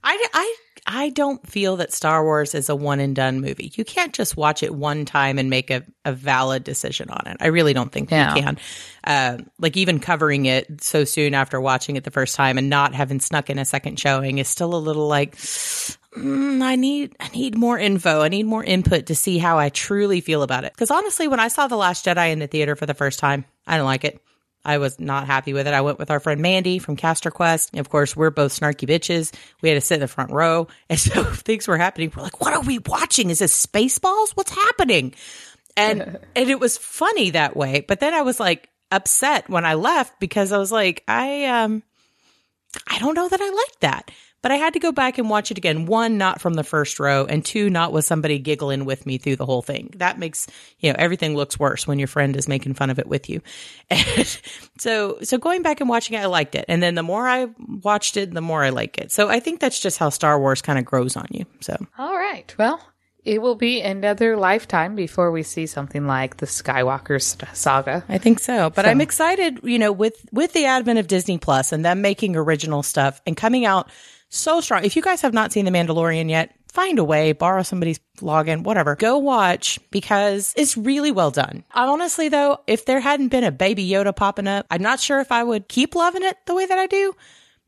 I, 0.03 0.25
I, 0.33 0.55
I 0.89 1.09
don't 1.09 1.45
feel 1.45 1.75
that 1.77 1.91
Star 1.91 2.23
Wars 2.23 2.55
is 2.55 2.69
a 2.69 2.75
one 2.75 3.01
and 3.01 3.13
done 3.13 3.41
movie. 3.41 3.73
You 3.75 3.83
can't 3.83 4.13
just 4.13 4.37
watch 4.37 4.63
it 4.63 4.73
one 4.73 5.03
time 5.03 5.37
and 5.37 5.49
make 5.49 5.69
a, 5.69 5.83
a 6.05 6.13
valid 6.13 6.63
decision 6.63 7.09
on 7.09 7.27
it. 7.27 7.35
I 7.41 7.47
really 7.47 7.73
don't 7.73 7.91
think 7.91 8.09
Yeah. 8.09 8.33
you 8.33 8.41
can. 8.41 8.57
Uh, 9.03 9.37
like 9.59 9.75
even 9.75 9.99
covering 9.99 10.45
it 10.45 10.81
so 10.81 11.03
soon 11.03 11.33
after 11.33 11.59
watching 11.59 11.97
it 11.97 12.05
the 12.05 12.11
first 12.11 12.35
time 12.37 12.57
and 12.57 12.69
not 12.69 12.95
having 12.95 13.19
snuck 13.19 13.49
in 13.49 13.59
a 13.59 13.65
second 13.65 13.99
showing 13.99 14.37
is 14.37 14.47
still 14.47 14.73
a 14.73 14.79
little 14.79 15.07
like, 15.09 15.35
mm, 15.35 16.61
I 16.61 16.75
need, 16.77 17.15
I 17.19 17.27
need 17.29 17.57
more 17.57 17.77
info. 17.77 18.21
I 18.21 18.29
need 18.29 18.45
more 18.45 18.63
input 18.63 19.07
to 19.07 19.15
see 19.15 19.37
how 19.37 19.59
I 19.59 19.67
truly 19.67 20.21
feel 20.21 20.41
about 20.41 20.63
it. 20.63 20.71
Because 20.73 20.89
honestly, 20.89 21.27
when 21.27 21.41
I 21.41 21.49
saw 21.49 21.67
The 21.67 21.75
Last 21.75 22.05
Jedi 22.05 22.31
in 22.31 22.39
the 22.39 22.47
theater 22.47 22.77
for 22.77 22.85
the 22.85 22.93
first 22.93 23.19
time, 23.19 23.43
I 23.65 23.73
didn't 23.73 23.85
like 23.87 24.05
it. 24.05 24.21
I 24.67 24.79
was 24.79 24.99
not 24.99 25.25
happy 25.25 25.53
with 25.53 25.65
it. 25.65 25.73
I 25.73 25.79
went 25.79 25.97
with 25.97 26.11
our 26.11 26.19
friend 26.19 26.41
Mandy 26.41 26.77
from 26.77 26.97
Caster 26.97 27.31
Quest. 27.31 27.73
Of 27.75 27.89
course, 27.89 28.17
we're 28.17 28.31
both 28.31 28.51
snarky 28.51 28.87
bitches. 28.87 29.33
We 29.61 29.69
had 29.69 29.75
to 29.75 29.81
sit 29.81 29.95
in 29.95 30.01
the 30.01 30.07
front 30.07 30.31
row. 30.31 30.67
And 30.89 30.99
so 30.99 31.23
things 31.23 31.67
were 31.67 31.77
happening. 31.77 32.11
We're 32.15 32.23
like, 32.23 32.41
what 32.41 32.53
are 32.53 32.61
we 32.61 32.79
watching? 32.79 33.29
Is 33.29 33.39
this 33.39 33.65
Spaceballs? 33.65 34.31
What's 34.35 34.51
happening? 34.51 35.13
And 35.75 36.19
and 36.35 36.49
it 36.49 36.59
was 36.59 36.77
funny 36.77 37.31
that 37.31 37.55
way. 37.55 37.81
But 37.87 37.99
then 37.99 38.13
I 38.13 38.21
was 38.21 38.39
like 38.39 38.69
upset 38.91 39.49
when 39.49 39.65
I 39.65 39.75
left 39.75 40.19
because 40.19 40.51
I 40.51 40.57
was 40.57 40.71
like, 40.71 41.03
I 41.07 41.45
um 41.45 41.83
I 42.89 42.99
don't 42.99 43.15
know 43.15 43.27
that 43.27 43.41
I 43.41 43.49
like 43.49 43.79
that. 43.81 44.11
But 44.43 44.51
I 44.51 44.55
had 44.55 44.73
to 44.73 44.79
go 44.79 44.91
back 44.91 45.17
and 45.17 45.29
watch 45.29 45.49
it 45.51 45.57
again. 45.57 45.87
One, 45.87 46.17
not 46.17 46.39
from 46.39 46.53
the 46.53 46.63
first 46.63 46.99
row, 46.99 47.25
and 47.25 47.43
two, 47.43 47.69
not 47.69 47.91
with 47.91 48.05
somebody 48.05 48.37
giggling 48.39 48.85
with 48.85 49.05
me 49.05 49.17
through 49.17 49.37
the 49.37 49.45
whole 49.45 49.61
thing. 49.63 49.93
That 49.97 50.19
makes, 50.19 50.47
you 50.79 50.91
know, 50.91 50.95
everything 50.99 51.35
looks 51.35 51.59
worse 51.59 51.87
when 51.87 51.97
your 51.97 52.07
friend 52.07 52.35
is 52.35 52.47
making 52.47 52.75
fun 52.75 52.89
of 52.89 52.99
it 52.99 53.07
with 53.07 53.29
you. 53.29 53.41
And 53.89 54.39
so, 54.77 55.17
so 55.23 55.37
going 55.37 55.63
back 55.63 55.79
and 55.81 55.89
watching 55.89 56.17
it, 56.17 56.21
I 56.21 56.25
liked 56.27 56.53
it. 56.55 56.65
And 56.67 56.83
then 56.83 56.95
the 56.95 57.03
more 57.03 57.27
I 57.27 57.47
watched 57.83 58.15
it, 58.17 58.31
the 58.31 58.41
more 58.41 58.63
I 58.63 58.69
like 58.69 58.97
it. 58.99 59.11
So 59.11 59.27
I 59.27 59.39
think 59.39 59.59
that's 59.59 59.79
just 59.79 59.97
how 59.97 60.09
Star 60.09 60.39
Wars 60.39 60.61
kind 60.61 60.77
of 60.77 60.85
grows 60.85 61.15
on 61.17 61.25
you. 61.31 61.45
So 61.61 61.75
All 61.97 62.15
right. 62.15 62.53
Well, 62.59 62.79
it 63.25 63.41
will 63.41 63.55
be 63.55 63.81
another 63.81 64.37
lifetime 64.37 64.95
before 64.95 65.31
we 65.31 65.43
see 65.43 65.65
something 65.65 66.05
like 66.05 66.37
the 66.37 66.45
Skywalker 66.45 67.19
saga. 67.55 68.03
I 68.07 68.17
think 68.19 68.39
so. 68.39 68.69
But 68.69 68.85
So- 68.85 68.91
I'm 68.91 69.01
excited, 69.01 69.59
you 69.63 69.79
know, 69.79 69.91
with 69.91 70.25
with 70.31 70.53
the 70.53 70.65
advent 70.65 70.99
of 70.99 71.07
Disney 71.07 71.37
Plus 71.37 71.71
and 71.71 71.83
them 71.83 72.01
making 72.01 72.35
original 72.35 72.83
stuff 72.83 73.21
and 73.25 73.35
coming 73.35 73.65
out 73.65 73.89
so 74.29 74.61
strong. 74.61 74.83
If 74.83 74.95
you 74.95 75.01
guys 75.01 75.21
have 75.21 75.33
not 75.33 75.51
seen 75.51 75.65
The 75.65 75.71
Mandalorian 75.71 76.29
yet, 76.29 76.53
find 76.71 76.99
a 76.99 77.03
way, 77.03 77.31
borrow 77.31 77.63
somebody's 77.63 77.99
login, 78.19 78.63
whatever. 78.63 78.95
Go 78.95 79.17
watch 79.17 79.79
because 79.89 80.53
it's 80.55 80.77
really 80.77 81.11
well 81.11 81.31
done. 81.31 81.63
Honestly 81.73 82.29
though, 82.29 82.59
if 82.67 82.85
there 82.85 82.99
hadn't 82.99 83.29
been 83.29 83.43
a 83.43 83.51
baby 83.51 83.87
Yoda 83.87 84.15
popping 84.15 84.47
up, 84.47 84.65
I'm 84.69 84.81
not 84.81 84.99
sure 84.99 85.19
if 85.19 85.31
I 85.31 85.43
would 85.43 85.67
keep 85.67 85.95
loving 85.95 86.23
it 86.23 86.37
the 86.45 86.55
way 86.55 86.65
that 86.65 86.77
I 86.77 86.87
do. 86.87 87.13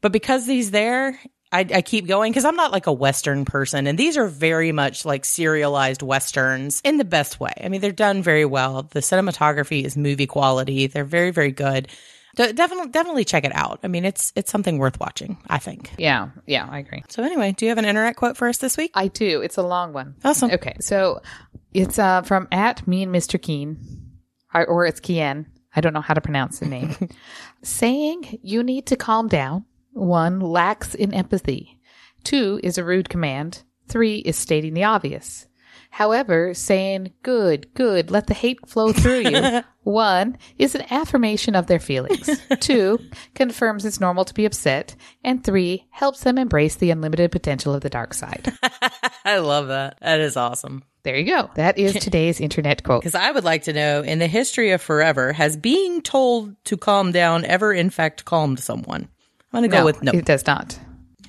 But 0.02 0.12
because 0.12 0.46
he's 0.46 0.72
there, 0.72 1.20
I, 1.52 1.66
I 1.74 1.82
keep 1.82 2.08
going 2.08 2.32
because 2.32 2.46
I'm 2.46 2.56
not 2.56 2.72
like 2.72 2.88
a 2.88 2.94
Western 2.94 3.46
person. 3.46 3.88
And 3.88 3.98
these 3.98 4.18
are 4.18 4.28
very 4.28 4.72
much 4.72 5.04
like 5.06 5.26
serialized 5.26 6.02
Westerns 6.04 6.82
in 6.84 6.98
the 6.98 7.06
best 7.06 7.40
way. 7.40 7.54
I 7.64 7.70
mean, 7.70 7.82
they're 7.82 7.92
done 7.92 8.22
very 8.22 8.46
well. 8.46 8.84
The 8.84 9.00
cinematography 9.00 9.84
is 9.84 9.98
movie 9.98 10.28
quality. 10.28 10.88
They're 10.88 11.04
very, 11.04 11.32
very 11.32 11.52
good. 11.52 11.88
De- 12.36 12.54
definitely, 12.54 12.90
definitely 12.92 13.26
check 13.26 13.44
it 13.44 13.56
out. 13.56 13.80
I 13.84 13.88
mean, 13.88 14.06
it's 14.06 14.32
it's 14.36 14.52
something 14.52 14.78
worth 14.78 15.00
watching. 15.00 15.38
I 15.50 15.58
think. 15.58 15.92
Yeah, 15.98 16.30
yeah, 16.46 16.68
I 16.70 16.80
agree. 16.80 17.04
So 17.10 17.24
anyway, 17.24 17.54
do 17.58 17.66
you 17.66 17.70
have 17.70 17.78
an 17.78 17.86
internet 17.86 18.16
quote 18.16 18.38
for 18.38 18.48
us 18.48 18.58
this 18.58 18.78
week? 18.78 18.92
I 18.94 19.08
do. 19.08 19.42
It's 19.42 19.58
a 19.58 19.64
long 19.64 19.94
one. 19.94 20.16
Awesome. 20.24 20.52
Okay, 20.52 20.76
so 20.80 21.22
it's 21.74 22.00
uh, 22.00 22.22
from 22.22 22.48
at 22.52 22.88
me 22.88 23.04
and 23.04 23.14
Mr. 23.14 23.42
Keen, 23.42 23.78
or, 24.54 24.66
or 24.66 24.86
it's 24.86 25.00
Kien. 25.00 25.48
I 25.76 25.82
don't 25.82 25.94
know 25.94 26.02
how 26.02 26.14
to 26.14 26.22
pronounce 26.22 26.60
the 26.60 26.66
name. 26.66 26.96
Saying 27.64 28.40
you 28.42 28.64
need 28.64 28.88
to 28.88 28.96
calm 28.96 29.28
down. 29.28 29.66
One 29.94 30.40
lacks 30.40 30.96
in 30.96 31.14
empathy. 31.14 31.80
Two 32.24 32.60
is 32.64 32.78
a 32.78 32.84
rude 32.84 33.10
command. 33.10 33.64
Three 33.88 34.18
is 34.18 34.38
stating 34.38 34.74
the 34.74 34.84
obvious. 34.84 35.48
However, 35.90 36.54
saying 36.54 37.14
good, 37.24 37.74
good, 37.74 38.12
let 38.12 38.28
the 38.28 38.34
hate 38.34 38.68
flow 38.68 38.94
through 38.94 39.22
you. 39.30 39.62
One 39.84 40.38
is 40.58 40.76
an 40.76 40.86
affirmation 40.92 41.56
of 41.56 41.68
their 41.68 41.80
feelings. 41.80 42.30
Two 42.60 43.00
confirms 43.34 43.86
it's 43.86 44.00
normal 44.00 44.24
to 44.26 44.34
be 44.34 44.46
upset. 44.46 44.96
And 45.24 45.44
three 45.44 45.88
helps 45.90 46.22
them 46.22 46.38
embrace 46.38 46.76
the 46.76 46.92
unlimited 46.92 47.32
potential 47.32 47.74
of 47.74 47.82
the 47.82 47.90
dark 47.90 48.14
side. 48.14 48.54
I 49.26 49.40
love 49.40 49.68
that. 49.70 49.98
That 50.02 50.20
is 50.20 50.38
awesome. 50.38 50.84
There 51.04 51.18
you 51.18 51.26
go. 51.26 51.50
That 51.56 51.78
is 51.78 51.94
today's 51.96 52.40
internet 52.40 52.84
quote. 52.84 53.02
Because 53.02 53.16
I 53.16 53.32
would 53.32 53.44
like 53.44 53.64
to 53.64 53.74
know, 53.74 54.02
in 54.02 54.20
the 54.20 54.28
history 54.28 54.72
of 54.72 54.82
forever, 54.82 55.34
has 55.34 55.58
being 55.58 56.02
told 56.02 56.56
to 56.66 56.78
calm 56.78 57.12
down 57.12 57.46
ever 57.46 57.74
in 57.74 57.90
fact 57.90 58.26
calmed 58.26 58.60
someone? 58.60 59.08
I'm 59.52 59.62
going 59.62 59.72
to 59.72 59.76
go 59.76 59.86
with 59.86 60.04
no. 60.04 60.12
It 60.12 60.26
does 60.26 60.46
not. 60.46 60.78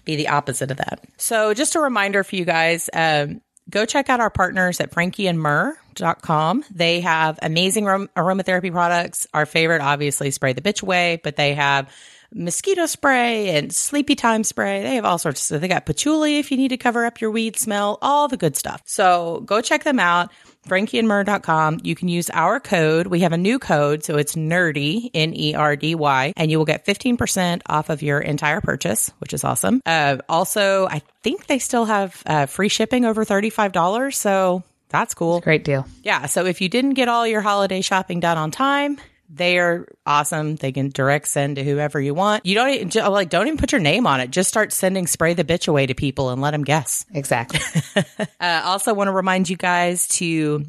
be 0.04 0.16
the 0.16 0.28
opposite 0.28 0.70
of 0.70 0.76
that. 0.78 1.04
So 1.16 1.54
just 1.54 1.76
a 1.76 1.80
reminder 1.80 2.24
for 2.24 2.36
you 2.36 2.44
guys, 2.44 2.90
um, 2.92 3.40
go 3.70 3.86
check 3.86 4.08
out 4.08 4.20
our 4.20 4.30
partners 4.30 4.80
at 4.80 4.90
frankieandmyrrh.com. 4.90 6.64
They 6.70 7.00
have 7.00 7.38
amazing 7.42 7.84
arom- 7.84 8.08
aromatherapy 8.16 8.72
products. 8.72 9.26
Our 9.32 9.46
favorite, 9.46 9.80
obviously, 9.80 10.30
Spray 10.30 10.52
the 10.52 10.60
Bitch 10.60 10.82
Away, 10.82 11.20
but 11.22 11.36
they 11.36 11.54
have 11.54 11.90
mosquito 12.32 12.86
spray 12.86 13.50
and 13.56 13.72
sleepy 13.72 14.14
time 14.14 14.44
spray. 14.44 14.82
They 14.82 14.94
have 14.96 15.04
all 15.04 15.18
sorts 15.18 15.40
of 15.40 15.44
stuff. 15.44 15.60
They 15.60 15.68
got 15.68 15.86
patchouli 15.86 16.38
if 16.38 16.50
you 16.50 16.56
need 16.56 16.68
to 16.68 16.76
cover 16.76 17.04
up 17.04 17.20
your 17.20 17.30
weed 17.30 17.56
smell, 17.56 17.98
all 18.02 18.28
the 18.28 18.36
good 18.36 18.56
stuff. 18.56 18.82
So 18.84 19.42
go 19.46 19.60
check 19.60 19.84
them 19.84 19.98
out. 19.98 20.30
frankieandmyrrh.com. 20.68 21.80
You 21.82 21.94
can 21.94 22.08
use 22.08 22.30
our 22.30 22.60
code. 22.60 23.06
We 23.06 23.20
have 23.20 23.32
a 23.32 23.38
new 23.38 23.58
code, 23.58 24.04
so 24.04 24.16
it's 24.16 24.34
nerdy, 24.34 25.10
N 25.14 25.34
E 25.34 25.54
R 25.54 25.76
D 25.76 25.94
Y, 25.94 26.32
and 26.36 26.50
you 26.50 26.58
will 26.58 26.64
get 26.64 26.86
15% 26.86 27.62
off 27.66 27.90
of 27.90 28.02
your 28.02 28.20
entire 28.20 28.60
purchase, 28.60 29.10
which 29.18 29.32
is 29.32 29.44
awesome. 29.44 29.80
Uh, 29.86 30.18
also, 30.28 30.86
I 30.86 31.02
think 31.22 31.46
they 31.46 31.58
still 31.58 31.84
have 31.84 32.22
uh, 32.26 32.46
free 32.46 32.68
shipping 32.68 33.04
over 33.04 33.24
$35, 33.24 34.14
so 34.14 34.62
that's 34.90 35.14
cool. 35.14 35.40
Great 35.40 35.64
deal. 35.64 35.86
Yeah. 36.02 36.26
So 36.26 36.44
if 36.44 36.60
you 36.60 36.68
didn't 36.68 36.94
get 36.94 37.08
all 37.08 37.26
your 37.26 37.40
holiday 37.40 37.80
shopping 37.80 38.20
done 38.20 38.36
on 38.36 38.50
time, 38.50 38.98
they 39.32 39.58
are 39.58 39.86
awesome. 40.04 40.56
They 40.56 40.72
can 40.72 40.88
direct 40.88 41.28
send 41.28 41.56
to 41.56 41.64
whoever 41.64 42.00
you 42.00 42.14
want. 42.14 42.44
You 42.44 42.54
don't 42.56 42.70
even, 42.70 43.12
like 43.12 43.30
don't 43.30 43.46
even 43.46 43.58
put 43.58 43.72
your 43.72 43.80
name 43.80 44.06
on 44.06 44.20
it. 44.20 44.30
Just 44.30 44.48
start 44.48 44.72
sending 44.72 45.06
spray 45.06 45.34
the 45.34 45.44
bitch 45.44 45.68
away 45.68 45.86
to 45.86 45.94
people 45.94 46.30
and 46.30 46.42
let 46.42 46.50
them 46.50 46.64
guess. 46.64 47.04
Exactly. 47.14 47.60
Uh, 48.40 48.62
also 48.64 48.94
want 48.94 49.08
to 49.08 49.12
remind 49.12 49.50
you 49.50 49.56
guys 49.56 50.08
to 50.08 50.64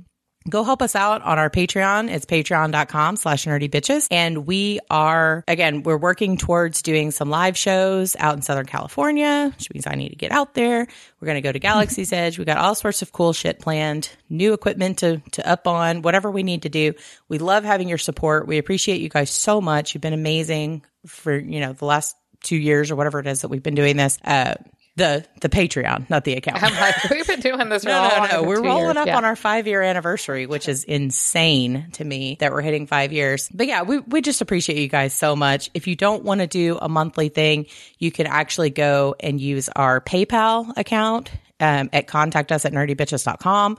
go 0.50 0.64
help 0.64 0.82
us 0.82 0.96
out 0.96 1.22
on 1.22 1.38
our 1.38 1.50
Patreon. 1.50 2.10
It's 2.10 2.26
patreon.com 2.26 3.16
slash 3.16 3.46
nerdy 3.46 3.70
bitches. 3.70 4.08
And 4.10 4.46
we 4.46 4.80
are, 4.90 5.44
again, 5.48 5.84
we're 5.84 5.98
working 5.98 6.38
towards 6.38 6.82
doing 6.82 7.12
some 7.12 7.30
live 7.30 7.58
shows 7.58 8.16
out 8.18 8.36
in 8.36 8.42
Southern 8.42 8.66
California, 8.66 9.52
which 9.56 9.72
means 9.74 9.86
I 9.88 9.96
need 9.96 10.10
to 10.10 10.16
get 10.16 10.32
out 10.32 10.54
there. 10.54 10.88
We're 11.20 11.26
going 11.26 11.36
to 11.36 11.42
go 11.42 11.52
to 11.52 11.60
Galaxy's 11.60 12.12
Edge. 12.14 12.40
We 12.40 12.46
got 12.46 12.58
all 12.58 12.76
sorts 12.76 13.02
of 13.02 13.12
cool 13.12 13.34
shit 13.34 13.60
planned, 13.60 14.10
new 14.30 14.54
equipment 14.54 15.00
to, 15.00 15.22
to 15.34 15.48
up 15.48 15.68
on, 15.68 16.02
whatever 16.02 16.32
we 16.32 16.44
need 16.44 16.64
to 16.64 16.70
do. 16.70 16.94
We 17.28 17.38
love 17.38 17.64
having 17.64 17.88
your 17.88 17.98
support. 17.98 18.48
We 18.48 18.58
appreciate 18.58 19.02
you 19.02 19.10
guys 19.10 19.30
so 19.30 19.62
much. 19.62 19.94
You've 19.94 20.02
been 20.02 20.14
amazing 20.14 20.84
for, 21.06 21.38
you 21.38 21.60
know, 21.60 21.74
the 21.74 21.86
last 21.86 22.16
two 22.42 22.58
years 22.58 22.90
or 22.90 22.96
whatever 22.96 23.20
it 23.20 23.28
is 23.28 23.42
that 23.42 23.50
we've 23.50 23.64
been 23.64 23.76
doing 23.76 23.98
this. 23.98 24.18
Uh, 24.24 24.56
the 24.98 25.26
the 25.40 25.48
Patreon, 25.50 26.10
not 26.10 26.26
the 26.26 26.34
account. 26.34 26.62
I'm 26.62 26.74
like, 26.74 27.10
we've 27.10 27.26
been 27.26 27.40
doing 27.40 27.70
this 27.70 27.84
No, 27.86 28.10
no, 28.10 28.26
no. 28.26 28.44
We're 28.44 28.62
rolling 28.62 28.96
years. 28.96 28.98
up 28.98 29.08
Yeah. 29.08 29.18
on 29.18 29.26
our 29.26 29.36
five 29.38 29.66
year 29.68 29.82
anniversary, 29.82 30.46
which 30.48 30.68
is 30.68 30.84
insane 30.84 31.88
to 31.94 32.04
me 32.04 32.36
that 32.42 32.52
we're 32.52 32.62
hitting 32.62 32.88
five 32.88 33.14
years. 33.14 33.50
But 33.54 33.68
yeah, 33.68 33.84
we, 33.84 34.00
we 34.00 34.22
just 34.22 34.42
appreciate 34.42 34.78
you 34.80 34.90
guys 34.90 35.14
so 35.14 35.36
much. 35.36 35.70
If 35.74 35.88
you 35.88 35.96
don't 35.96 36.24
want 36.24 36.42
to 36.42 36.48
do 36.48 36.78
a 36.82 36.90
monthly 36.90 37.30
thing, 37.30 37.68
you 38.00 38.12
can 38.12 38.28
actually 38.28 38.70
go 38.70 39.16
and 39.20 39.40
use 39.40 39.70
our 39.70 40.02
PayPal 40.02 40.72
account 40.78 41.32
um, 41.62 41.90
at 41.94 42.08
contact 42.08 42.52
us 42.52 42.66
at 42.66 42.74
nerdybitches.com. 42.74 43.78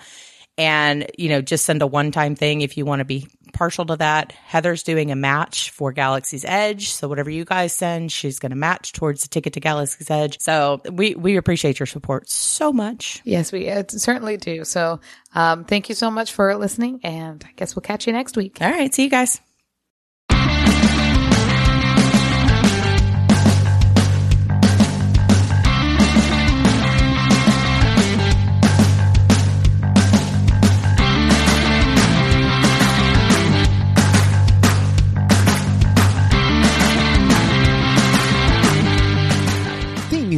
And, 0.59 1.11
you 1.17 1.29
know, 1.31 1.41
just 1.41 1.65
send 1.65 1.81
a 1.83 1.87
one 1.87 2.11
time 2.11 2.37
thing 2.37 2.61
if 2.61 2.77
you 2.77 2.85
want 2.85 3.01
to 3.01 3.05
be 3.07 3.27
partial 3.53 3.85
to 3.87 3.97
that. 3.97 4.33
Heather's 4.33 4.83
doing 4.83 5.11
a 5.11 5.17
match 5.17 5.71
for 5.71 5.93
Galaxy's 5.93 6.45
Edge. 6.45 6.91
So 6.91 7.09
whatever 7.09 7.31
you 7.31 7.45
guys 7.45 7.73
send, 7.73 8.11
she's 8.13 8.39
going 8.39 8.51
to 8.51 8.57
match 8.57 8.93
towards 8.93 9.23
the 9.23 9.29
ticket 9.29 9.53
to 9.55 9.61
Galaxy's 9.61 10.11
Edge. 10.11 10.39
So 10.41 10.81
we, 10.91 11.15
we 11.15 11.37
appreciate 11.37 11.79
your 11.79 11.87
support 11.87 12.29
so 12.29 12.73
much. 12.73 13.21
Yes, 13.25 13.53
we 13.53 13.69
uh, 13.69 13.85
certainly 13.89 14.37
do. 14.37 14.65
So, 14.65 15.01
um, 15.35 15.65
thank 15.65 15.89
you 15.89 15.95
so 15.95 16.11
much 16.11 16.33
for 16.33 16.55
listening, 16.57 17.01
and 17.03 17.43
I 17.47 17.53
guess 17.57 17.75
we'll 17.75 17.83
catch 17.83 18.07
you 18.07 18.13
next 18.13 18.37
week. 18.37 18.59
All 18.61 18.71
right. 18.71 18.93
See 18.93 19.05
you 19.05 19.11
guys. 19.11 19.41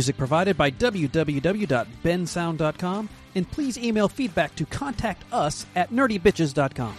Music 0.05 0.19
provided 0.19 0.59
by 0.59 0.71
www.bensound.com, 0.71 3.09
and 3.35 3.51
please 3.51 3.79
email 3.79 4.07
feedback 4.07 4.55
to 4.55 4.67
contact 4.67 5.25
us 5.33 5.65
at 5.75 5.91
nerdybitches.com. 5.91 6.95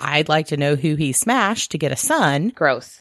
I'd 0.00 0.30
like 0.30 0.46
to 0.48 0.56
know 0.56 0.74
who 0.76 0.94
he 0.94 1.12
smashed 1.12 1.72
to 1.72 1.78
get 1.78 1.92
a 1.92 1.96
son. 1.96 2.48
Gross. 2.50 2.92